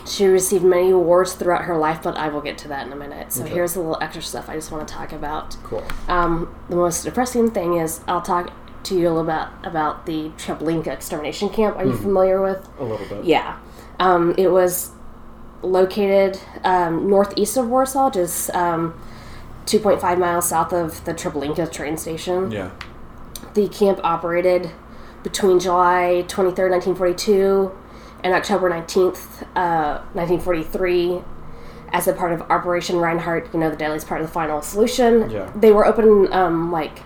she 0.07 0.27
received 0.27 0.65
many 0.65 0.91
awards 0.91 1.35
throughout 1.35 1.63
her 1.65 1.77
life, 1.77 2.01
but 2.03 2.17
I 2.17 2.29
will 2.29 2.41
get 2.41 2.59
to 2.59 2.69
that 2.69 2.87
in 2.87 2.93
a 2.93 2.97
minute. 2.97 3.33
So 3.33 3.45
Okay. 3.45 3.55
here's 3.55 3.77
a 3.77 3.81
little 3.81 3.99
extra 4.01 4.23
stuff 4.23 4.49
I 4.49 4.55
just 4.57 4.71
want 4.73 4.87
to 4.89 4.93
talk 4.95 5.13
about. 5.13 5.57
Cool. 5.65 5.83
Um, 6.09 6.55
the 6.69 6.77
most 6.77 7.05
depressing 7.05 7.51
thing 7.51 7.75
is 7.75 8.01
I'll 8.09 8.21
talk 8.23 8.51
to 8.85 8.95
you 8.99 9.09
a 9.09 9.11
little 9.11 9.25
bit 9.25 9.47
about 9.69 10.07
the 10.07 10.31
Treblinka 10.39 10.89
extermination 10.89 11.49
camp. 11.49 11.77
Are 11.77 11.85
you 11.85 11.97
familiar 11.97 12.43
with? 12.43 12.69
A 12.81 12.85
little 12.85 13.07
bit. 13.07 13.25
Yeah. 13.25 13.59
Um, 14.01 14.35
it 14.37 14.49
was 14.49 14.91
located 15.63 16.41
um, 16.65 17.09
northeast 17.09 17.57
of 17.57 17.69
Warsaw, 17.69 18.11
just 18.11 18.51
um, 18.55 18.99
2.5 19.67 20.19
miles 20.19 20.49
south 20.49 20.73
of 20.73 21.05
the 21.05 21.15
Treblinka 21.15 21.71
train 21.71 21.97
station. 21.97 22.51
Yeah. 22.51 22.71
The 23.55 23.69
camp 23.69 24.01
operated 24.03 24.71
between 25.23 25.61
July 25.61 26.25
23rd, 26.27 26.71
1942 26.71 27.71
and 28.25 28.35
October 28.35 28.71
19th, 28.71 29.43
uh, 29.57 30.03
1943 30.15 31.23
as 31.93 32.09
a 32.09 32.13
part 32.13 32.33
of 32.33 32.41
Operation 32.43 32.97
Reinhardt, 32.97 33.53
you 33.53 33.61
know, 33.61 33.69
the 33.69 33.77
deadliest 33.77 34.07
part 34.07 34.21
of 34.21 34.27
the 34.27 34.33
final 34.33 34.63
solution. 34.63 35.31
Yeah. 35.31 35.53
They 35.55 35.73
were 35.73 35.85
open, 35.85 36.33
um, 36.33 36.73
like, 36.73 37.01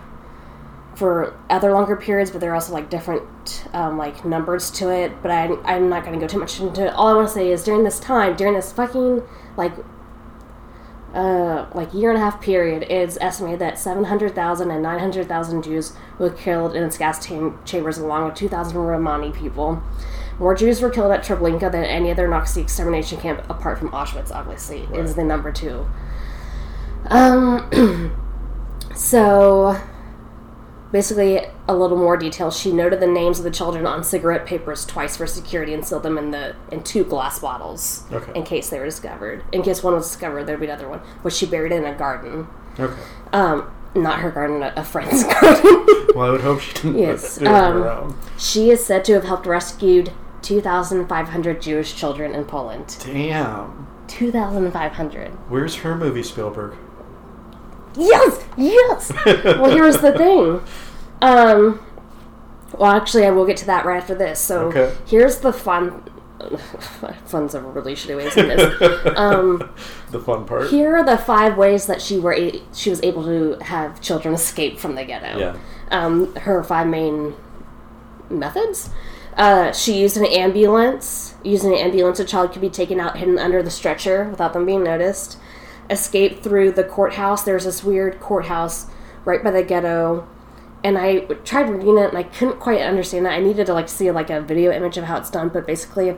for 0.95 1.37
other 1.49 1.73
longer 1.73 1.95
periods, 1.95 2.31
but 2.31 2.39
there 2.39 2.51
are 2.51 2.55
also, 2.55 2.73
like, 2.73 2.89
different, 2.89 3.67
um, 3.73 3.97
like, 3.97 4.23
numbers 4.23 4.71
to 4.71 4.89
it. 4.89 5.11
But 5.21 5.31
I, 5.31 5.49
I'm 5.65 5.89
not 5.89 6.05
going 6.05 6.17
to 6.17 6.19
go 6.19 6.27
too 6.27 6.39
much 6.39 6.59
into 6.59 6.85
it. 6.85 6.93
All 6.93 7.07
I 7.07 7.13
want 7.13 7.27
to 7.27 7.33
say 7.33 7.51
is 7.51 7.63
during 7.63 7.83
this 7.83 7.99
time, 7.99 8.35
during 8.37 8.53
this 8.53 8.71
fucking, 8.71 9.23
like, 9.57 9.73
uh, 11.13 11.65
like 11.73 11.93
year 11.93 12.11
and 12.11 12.17
a 12.17 12.21
half 12.21 12.39
period, 12.41 12.83
it's 12.83 13.17
estimated 13.19 13.59
that 13.59 13.79
700,000 13.79 14.71
and 14.71 14.83
900,000 14.83 15.63
Jews 15.63 15.93
were 16.19 16.29
killed 16.29 16.75
in 16.75 16.83
its 16.83 16.97
gas 16.97 17.25
chambers, 17.25 17.97
along 17.97 18.25
with 18.25 18.35
2,000 18.35 18.77
Romani 18.77 19.31
people. 19.31 19.81
More 20.39 20.53
Jews 20.55 20.81
were 20.81 20.89
killed 20.89 21.11
at 21.11 21.23
Treblinka 21.23 21.71
than 21.71 21.83
any 21.83 22.11
other 22.11 22.27
Nazi 22.27 22.61
extermination 22.61 23.19
camp, 23.19 23.43
apart 23.49 23.79
from 23.79 23.89
Auschwitz. 23.89 24.31
Obviously, 24.31 24.81
is 24.93 25.15
the 25.15 25.23
number 25.23 25.51
two. 25.51 25.87
Um, 27.07 28.15
so 28.95 29.79
basically, 30.91 31.41
a 31.67 31.75
little 31.75 31.97
more 31.97 32.17
detail. 32.17 32.51
She 32.51 32.71
noted 32.71 32.99
the 32.99 33.07
names 33.07 33.39
of 33.39 33.43
the 33.45 33.51
children 33.51 33.85
on 33.87 34.03
cigarette 34.03 34.45
papers 34.45 34.85
twice 34.85 35.17
for 35.17 35.25
security 35.27 35.73
and 35.73 35.85
sealed 35.85 36.03
them 36.03 36.17
in 36.17 36.31
the 36.31 36.55
in 36.71 36.83
two 36.83 37.03
glass 37.03 37.39
bottles 37.39 38.03
Okay. 38.11 38.31
in 38.35 38.43
case 38.43 38.69
they 38.69 38.79
were 38.79 38.85
discovered. 38.85 39.43
In 39.51 39.63
case 39.63 39.83
one 39.83 39.93
was 39.95 40.07
discovered, 40.07 40.45
there'd 40.45 40.59
be 40.59 40.67
another 40.67 40.87
one, 40.87 40.99
which 41.23 41.33
she 41.33 41.45
buried 41.45 41.71
in 41.71 41.83
a 41.85 41.95
garden. 41.95 42.47
Okay. 42.79 42.93
Um, 43.33 43.71
not 43.95 44.19
her 44.19 44.29
garden, 44.29 44.61
a 44.61 44.83
friend's 44.83 45.23
garden. 45.41 45.87
Well, 46.15 46.27
I 46.27 46.29
would 46.31 46.41
hope 46.41 46.59
she 46.61 46.73
didn't 46.73 46.97
Yes, 46.99 47.37
do 47.37 47.45
it 47.45 47.47
on 47.47 47.87
um, 47.87 48.19
she 48.37 48.69
is 48.69 48.85
said 48.85 49.03
to 49.05 49.13
have 49.13 49.23
helped 49.23 49.45
rescued 49.47 50.11
2,500 50.41 51.61
Jewish 51.61 51.95
children 51.95 52.33
in 52.33 52.45
Poland. 52.45 52.97
Damn. 53.05 53.87
2,500. 54.07 55.29
Where's 55.49 55.75
her 55.77 55.95
movie, 55.95 56.23
Spielberg? 56.23 56.75
Yes, 57.95 58.45
yes. 58.55 59.11
well, 59.25 59.71
here's 59.71 59.97
the 59.97 60.13
thing. 60.17 60.61
Um, 61.21 61.83
well, 62.77 62.91
actually, 62.91 63.25
I 63.25 63.31
will 63.31 63.45
get 63.45 63.57
to 63.57 63.65
that 63.65 63.85
right 63.85 63.97
after 64.01 64.13
this. 64.15 64.39
So 64.39 64.67
Okay. 64.67 64.93
here's 65.07 65.39
the 65.39 65.51
fun. 65.51 66.03
Fun's 67.25 67.55
a 67.55 67.61
really 67.61 67.95
shitty 67.95 68.15
way 68.15 68.27
of 68.27 68.33
saying 68.33 68.49
this. 68.49 69.13
um, 69.17 69.73
The 70.11 70.19
fun 70.19 70.45
part. 70.45 70.69
here 70.69 70.95
are 70.97 71.03
the 71.03 71.17
five 71.17 71.57
ways 71.57 71.87
that 71.87 71.99
she 72.01 72.19
were 72.19 72.33
a- 72.35 72.61
she 72.73 72.91
was 72.91 73.01
able 73.01 73.23
to 73.25 73.57
have 73.63 73.99
children 74.01 74.35
escape 74.35 74.77
from 74.79 74.93
the 74.95 75.03
ghetto. 75.03 75.39
Yeah. 75.39 75.57
Um, 75.89 76.35
her 76.35 76.63
five 76.63 76.85
main 76.87 77.33
methods. 78.29 78.91
Uh, 79.37 79.71
she 79.71 79.99
used 79.99 80.17
an 80.17 80.25
ambulance. 80.25 81.35
Using 81.43 81.71
an 81.73 81.79
ambulance, 81.79 82.19
a 82.19 82.25
child 82.25 82.51
could 82.51 82.61
be 82.61 82.69
taken 82.69 82.99
out 82.99 83.17
hidden 83.17 83.37
under 83.37 83.61
the 83.63 83.69
stretcher 83.69 84.25
without 84.25 84.53
them 84.53 84.65
being 84.65 84.83
noticed. 84.83 85.37
Escape 85.89 86.43
through 86.43 86.71
the 86.71 86.83
courthouse. 86.83 87.43
There's 87.43 87.63
this 87.63 87.83
weird 87.83 88.19
courthouse 88.19 88.87
right 89.23 89.43
by 89.43 89.51
the 89.51 89.63
ghetto, 89.63 90.27
and 90.83 90.97
I 90.97 91.19
tried 91.43 91.69
reading 91.69 91.97
it 91.97 92.09
and 92.09 92.17
I 92.17 92.23
couldn't 92.23 92.59
quite 92.59 92.81
understand 92.81 93.25
it. 93.25 93.29
I 93.29 93.39
needed 93.39 93.67
to 93.67 93.73
like 93.73 93.89
see 93.89 94.09
like 94.11 94.29
a 94.29 94.41
video 94.41 94.71
image 94.71 94.97
of 94.97 95.05
how 95.05 95.17
it's 95.17 95.29
done, 95.29 95.49
but 95.49 95.67
basically, 95.67 96.09
if 96.09 96.17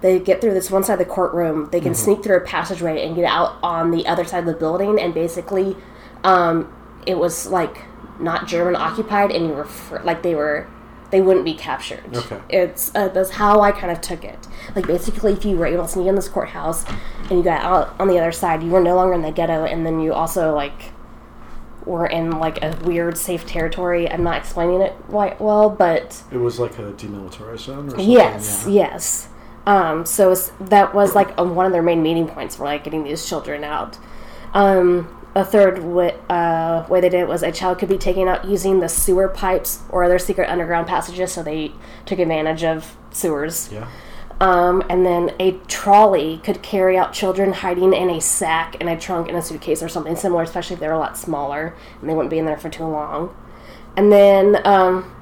they 0.00 0.18
get 0.18 0.40
through 0.40 0.54
this 0.54 0.70
one 0.70 0.84
side 0.84 0.94
of 0.94 0.98
the 1.00 1.04
courtroom, 1.04 1.68
they 1.72 1.80
can 1.80 1.94
sneak 1.94 2.22
through 2.22 2.36
a 2.36 2.40
passageway 2.40 3.04
and 3.04 3.16
get 3.16 3.24
out 3.24 3.56
on 3.62 3.90
the 3.90 4.06
other 4.06 4.24
side 4.24 4.40
of 4.40 4.46
the 4.46 4.54
building, 4.54 5.00
and 5.00 5.14
basically, 5.14 5.76
um, 6.22 6.72
it 7.06 7.18
was 7.18 7.46
like 7.46 7.78
not 8.20 8.46
German 8.46 8.76
occupied, 8.76 9.30
and 9.30 9.46
you 9.46 9.52
were 9.52 9.64
fr- 9.64 10.00
like 10.00 10.22
they 10.22 10.34
were, 10.34 10.68
they 11.10 11.20
wouldn't 11.20 11.44
be 11.44 11.54
captured. 11.54 12.14
Okay. 12.14 12.40
It's 12.48 12.94
uh, 12.94 13.08
that's 13.08 13.30
how 13.30 13.60
I 13.60 13.72
kind 13.72 13.90
of 13.90 14.00
took 14.00 14.24
it. 14.24 14.46
Like 14.74 14.86
basically, 14.86 15.32
if 15.32 15.44
you 15.44 15.56
were 15.56 15.66
able 15.66 15.84
to 15.84 15.88
sneak 15.88 16.06
in 16.06 16.14
this 16.14 16.28
courthouse 16.28 16.84
and 16.88 17.30
you 17.32 17.42
got 17.42 17.62
out 17.62 17.94
on 17.98 18.08
the 18.08 18.18
other 18.18 18.32
side, 18.32 18.62
you 18.62 18.70
were 18.70 18.80
no 18.80 18.94
longer 18.94 19.14
in 19.14 19.22
the 19.22 19.32
ghetto, 19.32 19.64
and 19.64 19.86
then 19.86 20.00
you 20.00 20.12
also 20.12 20.54
like 20.54 20.92
were 21.86 22.06
in 22.06 22.32
like 22.38 22.62
a 22.62 22.76
weird 22.84 23.16
safe 23.16 23.46
territory. 23.46 24.10
I'm 24.10 24.22
not 24.22 24.36
explaining 24.36 24.82
it 24.82 24.92
quite 25.08 25.40
well, 25.40 25.70
but 25.70 26.22
It 26.30 26.36
was 26.36 26.58
like 26.58 26.78
a 26.78 26.92
demilitarized 26.92 27.60
zone 27.60 27.86
or 27.86 27.90
something? 27.90 28.10
yes, 28.10 28.64
yeah. 28.66 28.72
yes. 28.92 29.28
Um, 29.66 30.06
so 30.06 30.32
it's, 30.32 30.50
that 30.60 30.94
was 30.94 31.14
like 31.14 31.36
um, 31.38 31.54
one 31.54 31.66
of 31.66 31.72
their 31.72 31.82
main 31.82 32.02
meeting 32.02 32.26
points 32.26 32.56
for 32.56 32.64
like 32.64 32.84
getting 32.84 33.04
these 33.04 33.26
children 33.28 33.64
out. 33.64 33.98
Um, 34.54 35.14
a 35.38 35.44
third 35.44 35.84
way, 35.84 36.18
uh, 36.28 36.84
way 36.88 37.00
they 37.00 37.08
did 37.08 37.20
it 37.20 37.28
was 37.28 37.44
a 37.44 37.52
child 37.52 37.78
could 37.78 37.88
be 37.88 37.96
taken 37.96 38.26
out 38.26 38.44
using 38.44 38.80
the 38.80 38.88
sewer 38.88 39.28
pipes 39.28 39.80
or 39.88 40.02
other 40.02 40.18
secret 40.18 40.50
underground 40.50 40.88
passages, 40.88 41.32
so 41.32 41.44
they 41.44 41.72
took 42.04 42.18
advantage 42.18 42.64
of 42.64 42.96
sewers. 43.12 43.70
Yeah. 43.72 43.88
Um, 44.40 44.82
and 44.88 45.06
then 45.06 45.34
a 45.38 45.52
trolley 45.68 46.38
could 46.38 46.60
carry 46.62 46.98
out 46.98 47.12
children 47.12 47.52
hiding 47.52 47.92
in 47.92 48.10
a 48.10 48.20
sack, 48.20 48.74
in 48.80 48.88
a 48.88 48.98
trunk, 48.98 49.28
in 49.28 49.36
a 49.36 49.42
suitcase, 49.42 49.80
or 49.80 49.88
something 49.88 50.16
similar, 50.16 50.42
especially 50.42 50.74
if 50.74 50.80
they're 50.80 50.92
a 50.92 50.98
lot 50.98 51.16
smaller 51.16 51.74
and 52.00 52.10
they 52.10 52.14
wouldn't 52.14 52.30
be 52.30 52.38
in 52.38 52.44
there 52.44 52.58
for 52.58 52.68
too 52.68 52.84
long. 52.84 53.34
And 53.96 54.12
then, 54.12 54.60
um, 54.66 55.14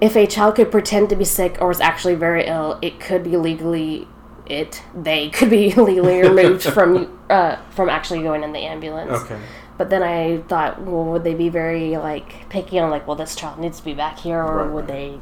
if 0.00 0.16
a 0.16 0.26
child 0.26 0.56
could 0.56 0.70
pretend 0.70 1.10
to 1.10 1.16
be 1.16 1.24
sick 1.24 1.58
or 1.60 1.68
was 1.68 1.80
actually 1.80 2.14
very 2.14 2.46
ill, 2.46 2.78
it 2.80 3.00
could 3.00 3.22
be 3.22 3.36
legally 3.36 4.08
it 4.46 4.82
they 4.94 5.30
could 5.30 5.50
be 5.50 5.72
legally 5.76 6.20
removed 6.20 6.62
from 6.62 7.18
uh, 7.32 7.56
from 7.70 7.88
actually 7.88 8.22
going 8.22 8.42
in 8.44 8.52
the 8.52 8.60
ambulance. 8.60 9.10
Okay. 9.22 9.38
But 9.78 9.88
then 9.90 10.02
I 10.02 10.42
thought, 10.48 10.82
well, 10.82 11.04
would 11.06 11.24
they 11.24 11.34
be 11.34 11.48
very 11.48 11.96
like 11.96 12.48
picky 12.50 12.78
on 12.78 12.90
like, 12.90 13.06
well, 13.06 13.16
this 13.16 13.34
child 13.34 13.58
needs 13.58 13.78
to 13.78 13.84
be 13.84 13.94
back 13.94 14.18
here, 14.18 14.38
or 14.42 14.64
Right, 14.64 14.70
would 14.72 14.88
right. 14.88 14.88
they? 14.88 15.20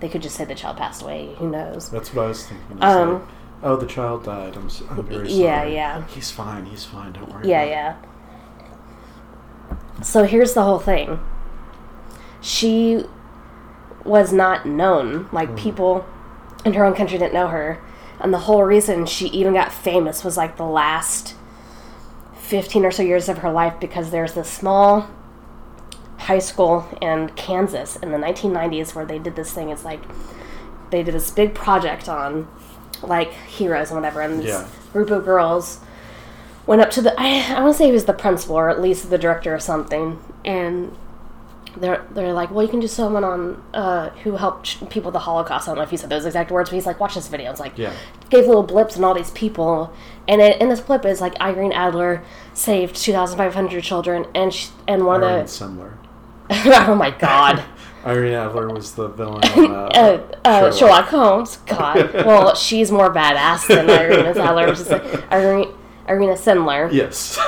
They 0.00 0.08
could 0.08 0.22
just 0.22 0.36
say 0.36 0.44
the 0.44 0.54
child 0.54 0.76
passed 0.76 1.02
away. 1.02 1.34
Who 1.38 1.48
knows? 1.50 1.90
That's 1.90 2.12
what 2.14 2.24
I 2.24 2.28
was 2.28 2.46
thinking. 2.46 2.78
Um, 2.82 3.12
like, 3.14 3.22
oh, 3.62 3.76
the 3.76 3.86
child 3.86 4.24
died. 4.24 4.56
I'm, 4.56 4.68
I'm 4.90 5.06
very 5.06 5.28
sorry. 5.28 5.42
Yeah, 5.42 5.64
yeah. 5.64 6.06
He's 6.08 6.30
fine. 6.30 6.66
He's 6.66 6.84
fine. 6.84 7.12
Don't 7.12 7.32
worry. 7.32 7.48
Yeah, 7.48 7.62
about 7.62 7.68
it." 7.68 8.06
yeah. 9.70 10.02
So 10.02 10.24
here's 10.24 10.54
the 10.54 10.62
whole 10.62 10.78
thing. 10.78 11.18
She 12.40 13.04
was 14.04 14.32
not 14.32 14.66
known. 14.66 15.28
Like 15.32 15.56
people 15.56 16.04
in 16.64 16.74
her 16.74 16.84
own 16.84 16.94
country 16.94 17.18
didn't 17.18 17.34
know 17.34 17.48
her. 17.48 17.80
And 18.20 18.32
the 18.34 18.38
whole 18.38 18.62
reason 18.64 19.06
she 19.06 19.28
even 19.28 19.54
got 19.54 19.72
famous 19.72 20.24
was 20.24 20.36
like 20.36 20.56
the 20.56 20.64
last 20.64 21.34
15 22.40 22.84
or 22.84 22.90
so 22.90 23.02
years 23.02 23.28
of 23.28 23.38
her 23.38 23.50
life 23.50 23.74
because 23.80 24.10
there's 24.10 24.32
this 24.34 24.48
small 24.50 25.08
high 26.18 26.38
school 26.38 26.86
in 27.00 27.28
Kansas 27.30 27.96
in 27.96 28.10
the 28.10 28.18
1990s 28.18 28.94
where 28.94 29.04
they 29.06 29.18
did 29.18 29.36
this 29.36 29.52
thing. 29.52 29.70
It's 29.70 29.84
like 29.84 30.00
they 30.90 31.02
did 31.02 31.14
this 31.14 31.30
big 31.30 31.54
project 31.54 32.08
on 32.08 32.48
like 33.02 33.32
heroes 33.32 33.90
and 33.90 33.96
whatever. 34.00 34.20
And 34.20 34.40
this 34.40 34.46
Yeah. 34.46 34.66
group 34.92 35.10
of 35.10 35.24
girls 35.24 35.80
went 36.66 36.82
up 36.82 36.90
to 36.92 37.00
the 37.02 37.14
I, 37.20 37.54
I 37.56 37.60
want 37.62 37.74
to 37.74 37.78
say 37.78 37.86
he 37.86 37.92
was 37.92 38.06
the 38.06 38.12
principal 38.12 38.56
or 38.56 38.68
at 38.68 38.80
least 38.80 39.10
the 39.10 39.18
director 39.18 39.54
or 39.54 39.60
something 39.60 40.18
and 40.44 40.96
they're 41.76 42.04
they're 42.10 42.32
like 42.32 42.50
well 42.50 42.62
you 42.62 42.68
can 42.68 42.80
do 42.80 42.88
someone 42.88 43.24
on 43.24 43.62
uh, 43.74 44.10
who 44.22 44.36
helped 44.36 44.88
people 44.90 45.08
with 45.08 45.14
the 45.14 45.18
holocaust 45.20 45.68
i 45.68 45.70
don't 45.70 45.76
know 45.76 45.82
if 45.82 45.90
he 45.90 45.96
said 45.96 46.08
those 46.10 46.24
exact 46.24 46.50
words 46.50 46.70
but 46.70 46.74
he's 46.74 46.86
like 46.86 46.98
watch 47.00 47.14
this 47.14 47.28
video 47.28 47.50
it's 47.50 47.60
like 47.60 47.76
Yeah. 47.76 47.92
gave 48.30 48.46
little 48.46 48.62
blips 48.62 48.96
and 48.96 49.04
all 49.04 49.14
these 49.14 49.30
people 49.32 49.92
and 50.26 50.40
it, 50.40 50.60
in 50.60 50.68
this 50.68 50.80
blip 50.80 51.04
is 51.04 51.20
like 51.20 51.38
irene 51.40 51.72
adler 51.72 52.22
saved 52.54 52.96
2500 52.96 53.82
children 53.82 54.26
and 54.34 54.52
she, 54.52 54.70
and 54.86 55.04
one 55.06 55.22
Irene 55.22 55.40
of 55.40 55.46
the 55.46 55.92
oh 56.88 56.94
my 56.94 57.10
god 57.10 57.62
Irene 58.06 58.34
Adler 58.34 58.68
was 58.70 58.94
the 58.94 59.08
villain. 59.08 59.42
In, 59.56 59.70
uh, 59.70 59.88
uh, 59.92 60.38
uh, 60.44 60.72
Sherlock. 60.72 60.74
Sherlock 60.78 61.06
Holmes. 61.08 61.56
God. 61.66 62.14
well, 62.14 62.54
she's 62.54 62.90
more 62.92 63.12
badass 63.12 63.66
than 63.66 63.86
Sendler. 63.86 64.68
Which 64.68 64.78
is 64.78 64.88
like 64.88 65.32
Irene, 65.32 65.74
Irina 66.08 66.34
Sendler. 66.34 66.90
Yes. 66.92 67.38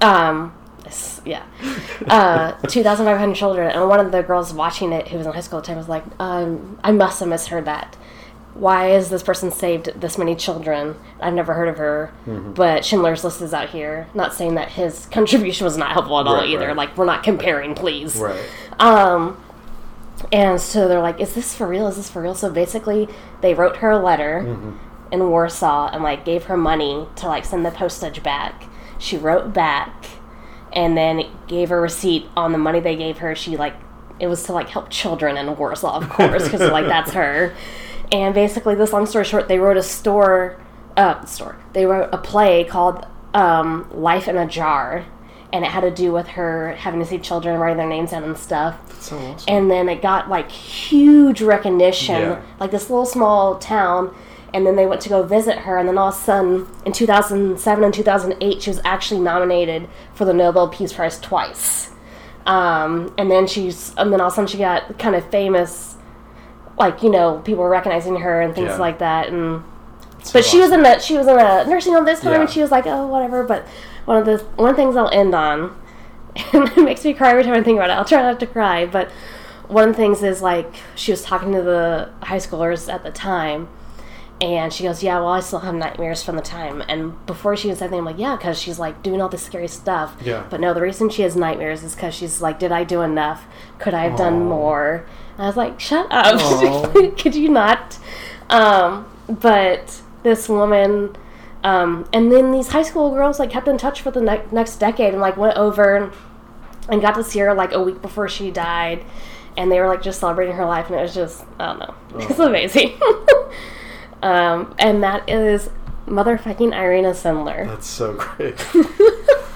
Um, 0.00 0.54
s- 0.88 1.20
yeah. 1.24 1.44
Uh, 2.06 2.52
2,500 2.68 3.34
children, 3.34 3.70
and 3.70 3.88
one 3.88 3.98
of 4.00 4.12
the 4.12 4.22
girls 4.22 4.52
watching 4.54 4.92
it, 4.92 5.08
who 5.08 5.18
was 5.18 5.26
in 5.26 5.32
high 5.32 5.40
school 5.40 5.58
at 5.58 5.64
the 5.64 5.68
time, 5.68 5.76
was 5.76 5.88
like, 5.88 6.04
um, 6.20 6.78
I 6.84 6.92
must 6.92 7.18
have 7.20 7.28
misheard 7.28 7.64
that. 7.64 7.96
Why 8.54 8.86
has 8.90 9.10
this 9.10 9.22
person 9.22 9.50
saved 9.50 10.00
this 10.00 10.16
many 10.16 10.34
children? 10.36 10.94
I've 11.20 11.34
never 11.34 11.54
heard 11.54 11.68
of 11.68 11.76
her, 11.78 12.12
Mm-hmm. 12.26 12.52
but 12.54 12.84
Schindler's 12.84 13.24
List 13.24 13.42
is 13.42 13.52
out 13.52 13.70
here. 13.70 14.06
Not 14.14 14.32
saying 14.32 14.54
that 14.54 14.70
his 14.70 15.06
contribution 15.06 15.64
was 15.64 15.76
not 15.76 15.92
helpful 15.92 16.18
at 16.20 16.26
all 16.26 16.36
Right, 16.36 16.48
either. 16.48 16.68
right. 16.68 16.76
Like, 16.76 16.96
we're 16.96 17.04
not 17.04 17.22
comparing, 17.24 17.74
please. 17.74 18.16
right. 18.16 18.40
Um, 18.78 19.42
and 20.32 20.60
so 20.60 20.88
they're 20.88 21.00
like, 21.00 21.20
"Is 21.20 21.34
this 21.34 21.54
for 21.54 21.66
real? 21.66 21.86
Is 21.88 21.96
this 21.96 22.10
for 22.10 22.22
real?" 22.22 22.34
So 22.34 22.50
basically, 22.50 23.08
they 23.40 23.54
wrote 23.54 23.76
her 23.78 23.90
a 23.90 23.98
letter 23.98 24.42
Mm-hmm. 24.46 25.12
in 25.12 25.30
Warsaw 25.30 25.90
and 25.92 26.02
like 26.02 26.24
gave 26.24 26.44
her 26.44 26.56
money 26.56 27.06
to 27.16 27.26
like 27.28 27.44
send 27.44 27.64
the 27.66 27.70
postage 27.70 28.22
back. 28.22 28.64
She 28.98 29.16
wrote 29.16 29.52
back, 29.52 30.06
and 30.72 30.96
then 30.96 31.22
gave 31.46 31.70
a 31.70 31.80
receipt 31.80 32.26
on 32.36 32.52
the 32.52 32.58
money 32.58 32.80
they 32.80 32.96
gave 32.96 33.18
her. 33.18 33.34
She 33.34 33.56
like 33.56 33.74
it 34.20 34.26
was 34.26 34.42
to 34.44 34.52
like 34.52 34.68
help 34.68 34.90
children 34.90 35.36
in 35.36 35.56
Warsaw, 35.56 35.96
of 35.98 36.08
course, 36.08 36.44
because 36.44 36.60
like 36.72 36.86
that's 36.94 37.12
her. 37.12 37.54
And 38.10 38.34
basically, 38.34 38.74
this 38.74 38.92
long 38.92 39.06
story 39.06 39.24
short, 39.24 39.48
they 39.48 39.58
wrote 39.58 39.76
a 39.76 39.82
store, 39.82 40.58
uh, 40.96 41.24
store. 41.26 41.56
They 41.74 41.84
wrote 41.84 42.08
a 42.12 42.18
play 42.18 42.64
called 42.64 43.06
um, 43.34 43.88
"Life 43.92 44.28
in 44.28 44.36
a 44.36 44.46
Jar." 44.46 45.04
And 45.50 45.64
it 45.64 45.68
had 45.70 45.80
to 45.80 45.90
do 45.90 46.12
with 46.12 46.26
her 46.28 46.72
having 46.74 47.00
to 47.00 47.06
see 47.06 47.18
children 47.18 47.58
writing 47.58 47.78
their 47.78 47.88
names 47.88 48.10
down 48.10 48.22
and 48.22 48.36
stuff 48.36 48.76
That's 48.88 49.08
so 49.08 49.16
awesome. 49.16 49.44
and 49.54 49.70
then 49.70 49.88
it 49.88 50.02
got 50.02 50.28
like 50.28 50.50
huge 50.50 51.40
recognition 51.40 52.20
Yeah. 52.20 52.42
like 52.60 52.70
this 52.70 52.90
little 52.90 53.06
small 53.06 53.58
town 53.58 54.14
and 54.54 54.66
then 54.66 54.76
they 54.76 54.86
went 54.86 55.00
to 55.02 55.08
go 55.08 55.22
visit 55.22 55.58
her 55.60 55.76
and 55.78 55.88
then 55.88 55.98
all 55.98 56.08
of 56.08 56.14
a 56.14 56.18
sudden 56.18 56.66
in 56.86 56.92
2007 56.92 57.84
and 57.84 57.92
2008 57.94 58.62
she 58.62 58.70
was 58.70 58.80
actually 58.84 59.20
nominated 59.20 59.88
for 60.14 60.24
the 60.24 60.32
nobel 60.32 60.68
peace 60.68 60.92
prize 60.92 61.20
twice 61.20 61.90
um, 62.46 63.12
and 63.18 63.30
then 63.30 63.46
she's 63.46 63.94
and 63.96 64.12
then 64.12 64.20
all 64.20 64.28
of 64.28 64.32
a 64.32 64.36
sudden 64.36 64.48
she 64.48 64.58
got 64.58 64.98
kind 64.98 65.14
of 65.14 65.28
famous 65.30 65.96
like 66.78 67.02
you 67.02 67.10
know 67.10 67.38
people 67.44 67.62
were 67.62 67.68
recognizing 67.70 68.16
her 68.20 68.40
and 68.40 68.54
things 68.54 68.68
Yeah. 68.70 68.76
like 68.78 68.98
that 69.00 69.28
and 69.28 69.62
So 70.22 70.34
but 70.38 70.44
she 70.44 70.58
was 70.58 70.70
in 70.70 70.84
a 70.84 71.00
she 71.00 71.16
was 71.18 71.26
in 71.26 71.38
a 71.38 71.64
nursing 71.66 71.92
home 71.92 72.04
this 72.04 72.20
time 72.20 72.32
Yeah. 72.32 72.40
and 72.42 72.50
she 72.50 72.60
was 72.62 72.70
like 72.70 72.86
oh 72.86 73.06
whatever 73.06 73.42
but 73.44 73.66
one 74.06 74.16
of 74.16 74.24
the 74.24 74.38
one 74.56 74.74
things 74.74 74.96
I'll 74.96 75.10
end 75.10 75.34
on 75.34 75.76
and 76.52 76.68
it 76.68 76.82
makes 76.82 77.04
me 77.04 77.12
cry 77.14 77.30
every 77.30 77.42
time 77.42 77.52
I 77.54 77.62
think 77.62 77.76
about 77.78 77.90
it 77.90 77.94
I'll 77.94 78.04
try 78.04 78.22
not 78.22 78.40
to 78.40 78.46
cry 78.46 78.86
but 78.86 79.10
one 79.66 79.88
of 79.90 79.94
the 79.94 80.00
things 80.00 80.22
is 80.22 80.40
like 80.40 80.72
she 80.94 81.10
was 81.10 81.22
talking 81.22 81.52
to 81.52 81.60
the 81.60 82.10
high 82.22 82.38
schoolers 82.38 82.90
at 82.90 83.02
the 83.02 83.10
time 83.10 83.68
and 84.40 84.72
she 84.72 84.84
goes 84.84 85.02
yeah 85.02 85.18
well 85.18 85.28
I 85.28 85.40
still 85.40 85.58
have 85.60 85.74
nightmares 85.74 86.22
from 86.22 86.36
the 86.36 86.42
time. 86.42 86.82
And 86.88 87.24
before 87.26 87.56
she 87.56 87.68
was 87.68 87.80
anything 87.82 88.00
I'm 88.00 88.04
like 88.04 88.18
yeah 88.18 88.36
because 88.36 88.60
she's 88.60 88.78
like 88.78 89.02
doing 89.02 89.20
all 89.20 89.28
this 89.28 89.42
scary 89.44 89.68
stuff. 89.68 90.16
Yeah. 90.22 90.46
but 90.48 90.60
no 90.60 90.72
the 90.74 90.82
reason 90.82 91.10
she 91.10 91.22
has 91.22 91.36
nightmares 91.36 91.82
is 91.82 91.94
because 91.94 92.14
she's 92.14 92.40
like 92.40 92.58
did 92.58 92.72
I 92.72 92.84
do 92.84 93.02
enough? 93.02 93.46
Could 93.78 93.94
I 93.94 94.04
have 94.08 94.18
done 94.18 94.44
more? 94.44 95.06
And 95.36 95.44
I 95.44 95.46
was 95.46 95.56
like 95.56 95.80
shut 95.80 96.06
up. 96.10 96.94
Could 97.18 97.34
you 97.34 97.48
not? 97.48 97.98
Um, 98.50 99.06
but 99.28 100.00
this 100.22 100.48
woman 100.48 101.16
um, 101.64 102.08
and 102.12 102.30
then 102.30 102.52
these 102.52 102.68
high 102.68 102.82
school 102.82 103.10
girls 103.10 103.38
like 103.38 103.50
kept 103.50 103.66
in 103.66 103.78
touch 103.78 104.00
for 104.00 104.10
the 104.10 104.20
ne- 104.20 104.44
next 104.52 104.76
decade 104.76 105.12
and 105.12 105.20
like 105.20 105.36
went 105.36 105.56
over 105.56 106.12
and 106.88 107.02
got 107.02 107.14
to 107.16 107.24
see 107.24 107.40
her 107.40 107.52
like 107.52 107.72
a 107.72 107.82
week 107.82 108.00
before 108.00 108.28
she 108.28 108.50
died. 108.50 109.04
And 109.56 109.72
they 109.72 109.80
were 109.80 109.88
like 109.88 110.00
just 110.02 110.20
celebrating 110.20 110.54
her 110.54 110.64
life 110.64 110.86
and 110.86 110.94
it 110.94 111.02
was 111.02 111.14
just 111.14 111.44
i 111.58 111.66
don't 111.66 111.80
know. 111.80 111.94
It's 112.14 112.38
amazing 112.38 112.98
um, 114.22 114.74
and 114.78 115.02
that 115.02 115.28
is 115.28 115.70
motherfucking 116.06 116.74
irina 116.74 117.10
sendler 117.10 117.66
That's 117.66 117.86
so 117.86 118.14
great. 118.18 118.56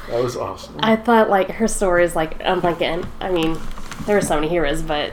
that 0.09 0.21
was 0.23 0.37
awesome. 0.37 0.77
i 0.81 0.97
thought 0.97 1.31
like 1.31 1.51
her 1.53 1.67
story 1.69 2.05
is 2.05 2.15
like 2.15 2.41
i'm 2.45 2.61
thinking 2.61 3.07
i 3.21 3.31
mean 3.31 3.59
there 4.07 4.17
are 4.17 4.21
so 4.23 4.35
many 4.35 4.49
heroes 4.49 4.83
but 4.83 5.13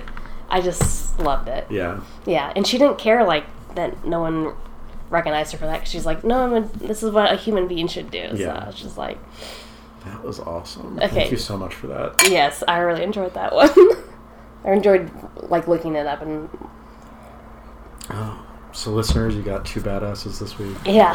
i 0.49 0.59
just 0.61 1.17
loved 1.19 1.47
it 1.47 1.65
yeah. 1.69 1.99
yeah, 2.25 2.51
and 2.55 2.65
she 2.67 2.77
didn't 2.77 2.97
care 2.97 3.23
like 3.25 3.45
that. 3.75 4.05
No 4.05 4.21
one 4.21 4.53
recognized 5.09 5.51
her 5.51 5.57
for 5.57 5.65
that. 5.65 5.79
'cause 5.81 5.89
she's 5.89 6.05
like, 6.05 6.23
no, 6.23 6.39
I'm 6.43 6.53
a, 6.53 6.61
this 6.77 7.03
is 7.03 7.11
what 7.11 7.31
a 7.31 7.35
human 7.35 7.67
being 7.67 7.87
should 7.87 8.09
do. 8.09 8.29
Yeah. 8.33 8.63
So 8.63 8.69
it's 8.69 8.79
just 8.81 8.97
like, 8.97 9.17
That 10.05 10.23
was 10.23 10.39
awesome. 10.39 10.97
Okay. 10.97 11.07
Thank 11.09 11.31
you 11.31 11.37
so 11.37 11.57
much 11.57 11.73
for 11.75 11.87
that. 11.87 12.15
yes, 12.29 12.63
I 12.67 12.79
really 12.79 13.03
enjoyed 13.03 13.33
that 13.35 13.53
one. 13.59 13.69
I 14.63 14.71
enjoyed 14.71 15.11
like 15.35 15.67
looking 15.67 15.95
it 15.95 16.07
up 16.07 16.21
and 16.21 16.49
Oh, 18.09 18.45
so 18.71 18.91
listeners, 18.91 19.35
you 19.35 19.41
got 19.41 19.65
two 19.65 19.81
badasses 19.81 20.39
this 20.39 20.57
week. 20.59 20.75
yeah, 20.85 21.11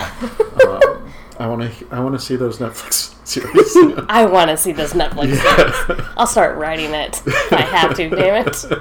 Um, 0.67 1.13
I 1.39 1.47
want 1.49 1.63
to. 1.63 1.87
I 1.91 2.01
want 2.01 2.15
to 2.15 2.19
see 2.25 2.37
those 2.37 2.59
Netflix 2.59 3.15
series. 3.27 3.77
I 4.09 4.25
want 4.27 4.51
to 4.51 4.57
see 4.57 4.73
those 4.73 4.93
Netflix. 4.93 5.37
series. 5.37 6.07
I'll 6.17 6.27
start 6.27 6.57
writing 6.59 6.93
it. 6.95 7.23
if 7.27 7.53
I 7.53 7.63
have 7.63 7.97
to. 7.97 8.09
Damn 8.11 8.47
it. 8.47 8.65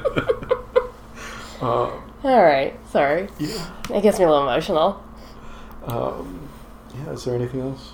Um, 1.62 2.04
All 2.26 2.44
right, 2.44 2.78
sorry. 2.90 3.30
yeah. 3.40 3.70
It 3.90 4.02
gets 4.02 4.20
me 4.20 4.26
a 4.26 4.30
little 4.30 4.44
emotional. 4.44 5.02
Um, 5.86 6.50
yeah. 6.94 7.12
Is 7.12 7.24
there 7.24 7.36
anything 7.36 7.62
else? 7.62 7.94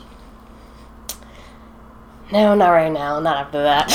No, 2.32 2.56
not 2.56 2.70
right 2.72 2.92
now. 2.92 3.20
Not 3.20 3.38
after 3.38 3.62
that. 3.62 3.90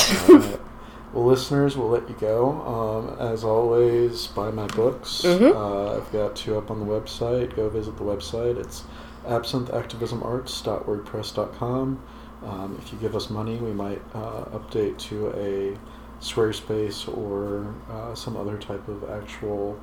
Listeners, 1.15 1.77
we'll 1.77 1.91
let 1.91 2.09
you 2.09 2.17
go. 2.19 2.51
Um, 2.63 3.17
as 3.21 3.45
always, 3.45 4.27
buy 4.29 4.51
my 4.51 4.67
books. 4.69 5.23
Mhm. 5.25 5.55
Uh, 5.55 5.97
I've 5.97 6.11
got 6.13 6.35
two 6.35 6.57
up 6.59 6.71
on 6.71 6.81
the 6.81 6.87
website. 6.87 7.55
Go 7.55 7.69
visit 7.69 7.97
the 7.97 8.03
website. 8.05 8.57
It's 8.59 8.85
absintheactivismarts.wordpress.com. 9.27 12.01
Um, 12.45 12.77
if 12.83 12.93
you 12.93 12.99
give 12.99 13.15
us 13.17 13.31
money, 13.31 13.57
we 13.57 13.73
might 13.73 14.03
uh, 14.15 14.45
update 14.53 14.99
to 15.09 15.31
a 15.37 15.77
Squarespace 16.21 17.09
or 17.17 17.75
uh, 17.91 18.15
some 18.15 18.37
other 18.37 18.59
type 18.59 18.87
of 18.89 19.09
actual 19.11 19.79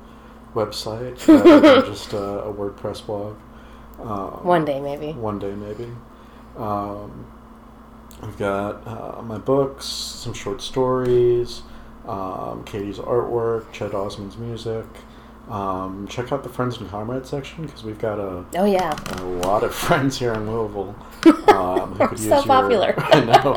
website 0.54 1.18
just 1.86 2.12
a, 2.12 2.42
a 2.44 2.52
WordPress 2.52 3.04
blog. 3.06 3.36
Um, 4.00 4.44
One 4.44 4.64
day, 4.64 4.80
maybe. 4.80 5.12
One 5.12 5.38
day, 5.38 5.54
maybe. 5.54 5.88
Um, 6.56 7.26
I've 8.22 8.38
got 8.38 8.86
uh, 8.86 9.22
my 9.22 9.38
books, 9.38 9.84
some 9.84 10.32
short 10.32 10.62
stories, 10.62 11.62
um, 12.06 12.62
Katie's 12.64 12.98
artwork, 12.98 13.72
Chet 13.72 13.94
Osmond's 13.94 14.36
music. 14.36 14.86
Um, 15.50 16.06
check 16.08 16.30
out 16.30 16.44
the 16.44 16.48
Friends 16.48 16.78
and 16.78 16.88
Comrades 16.88 17.28
section 17.28 17.66
because 17.66 17.82
we've 17.82 17.98
got 17.98 18.20
a, 18.20 18.44
Oh, 18.54 18.64
yeah. 18.64 18.96
a 19.18 19.24
lot 19.24 19.64
of 19.64 19.74
friends 19.86 20.18
here 20.18 20.32
in 20.34 20.48
Louisville 20.50 20.94
um, 21.48 21.94
who 21.96 22.08
could 22.08 22.18
so 22.18 22.24
use 22.24 22.28
your. 22.30 22.42
popular. 22.44 22.94
I 22.98 23.24
know. 23.24 23.56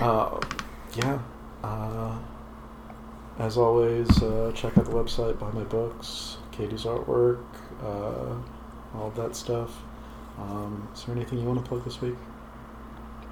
Uh, 0.00 0.40
yeah. 0.94 1.18
Uh, 1.62 2.18
as 3.38 3.58
always, 3.58 4.22
uh, 4.22 4.50
check 4.54 4.76
out 4.78 4.84
the 4.86 4.90
website, 4.90 5.38
buy 5.38 5.50
my 5.52 5.64
books, 5.64 6.38
Katie's 6.52 6.84
artwork, 6.84 7.42
uh, 7.82 8.34
all 8.98 9.08
of 9.08 9.16
that 9.16 9.36
stuff. 9.36 9.82
Um, 10.38 10.88
is 10.94 11.04
there 11.04 11.14
anything 11.14 11.38
you 11.38 11.44
want 11.44 11.62
to 11.62 11.68
plug 11.68 11.84
this 11.84 12.00
week? 12.00 12.14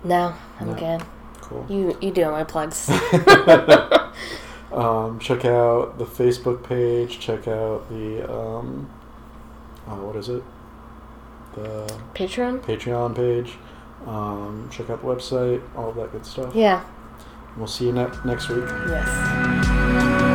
No, 0.05 0.35
I'm 0.59 0.69
No. 0.69 0.75
good. 0.75 1.03
Cool. 1.41 1.67
You 1.69 1.97
you 2.01 2.11
do 2.13 2.25
all 2.25 2.33
my 2.33 2.45
plugs. 2.45 2.89
um, 4.73 5.19
check 5.19 5.45
out 5.45 5.99
the 5.99 6.05
Facebook 6.05 6.63
page. 6.63 7.19
Check 7.19 7.49
out 7.49 7.89
the 7.89 8.31
um, 8.33 8.89
uh, 9.87 9.97
what 9.97 10.17
is 10.17 10.29
it? 10.29 10.43
The 11.55 11.93
Patreon? 12.15 12.61
Patreon 12.61 13.15
page. 13.17 13.55
Um, 14.07 14.69
check 14.73 14.89
out 14.91 15.03
the 15.03 15.09
website. 15.09 15.61
All 15.77 15.91
of 15.91 15.97
that 15.97 16.13
good 16.13 16.25
stuff. 16.25 16.55
Yeah. 16.55 16.85
We'll 17.57 17.67
see 17.67 17.87
you 17.87 17.93
ne- 17.93 18.07
next 18.25 18.49
week. 18.49 18.65
Yes. 18.89 20.30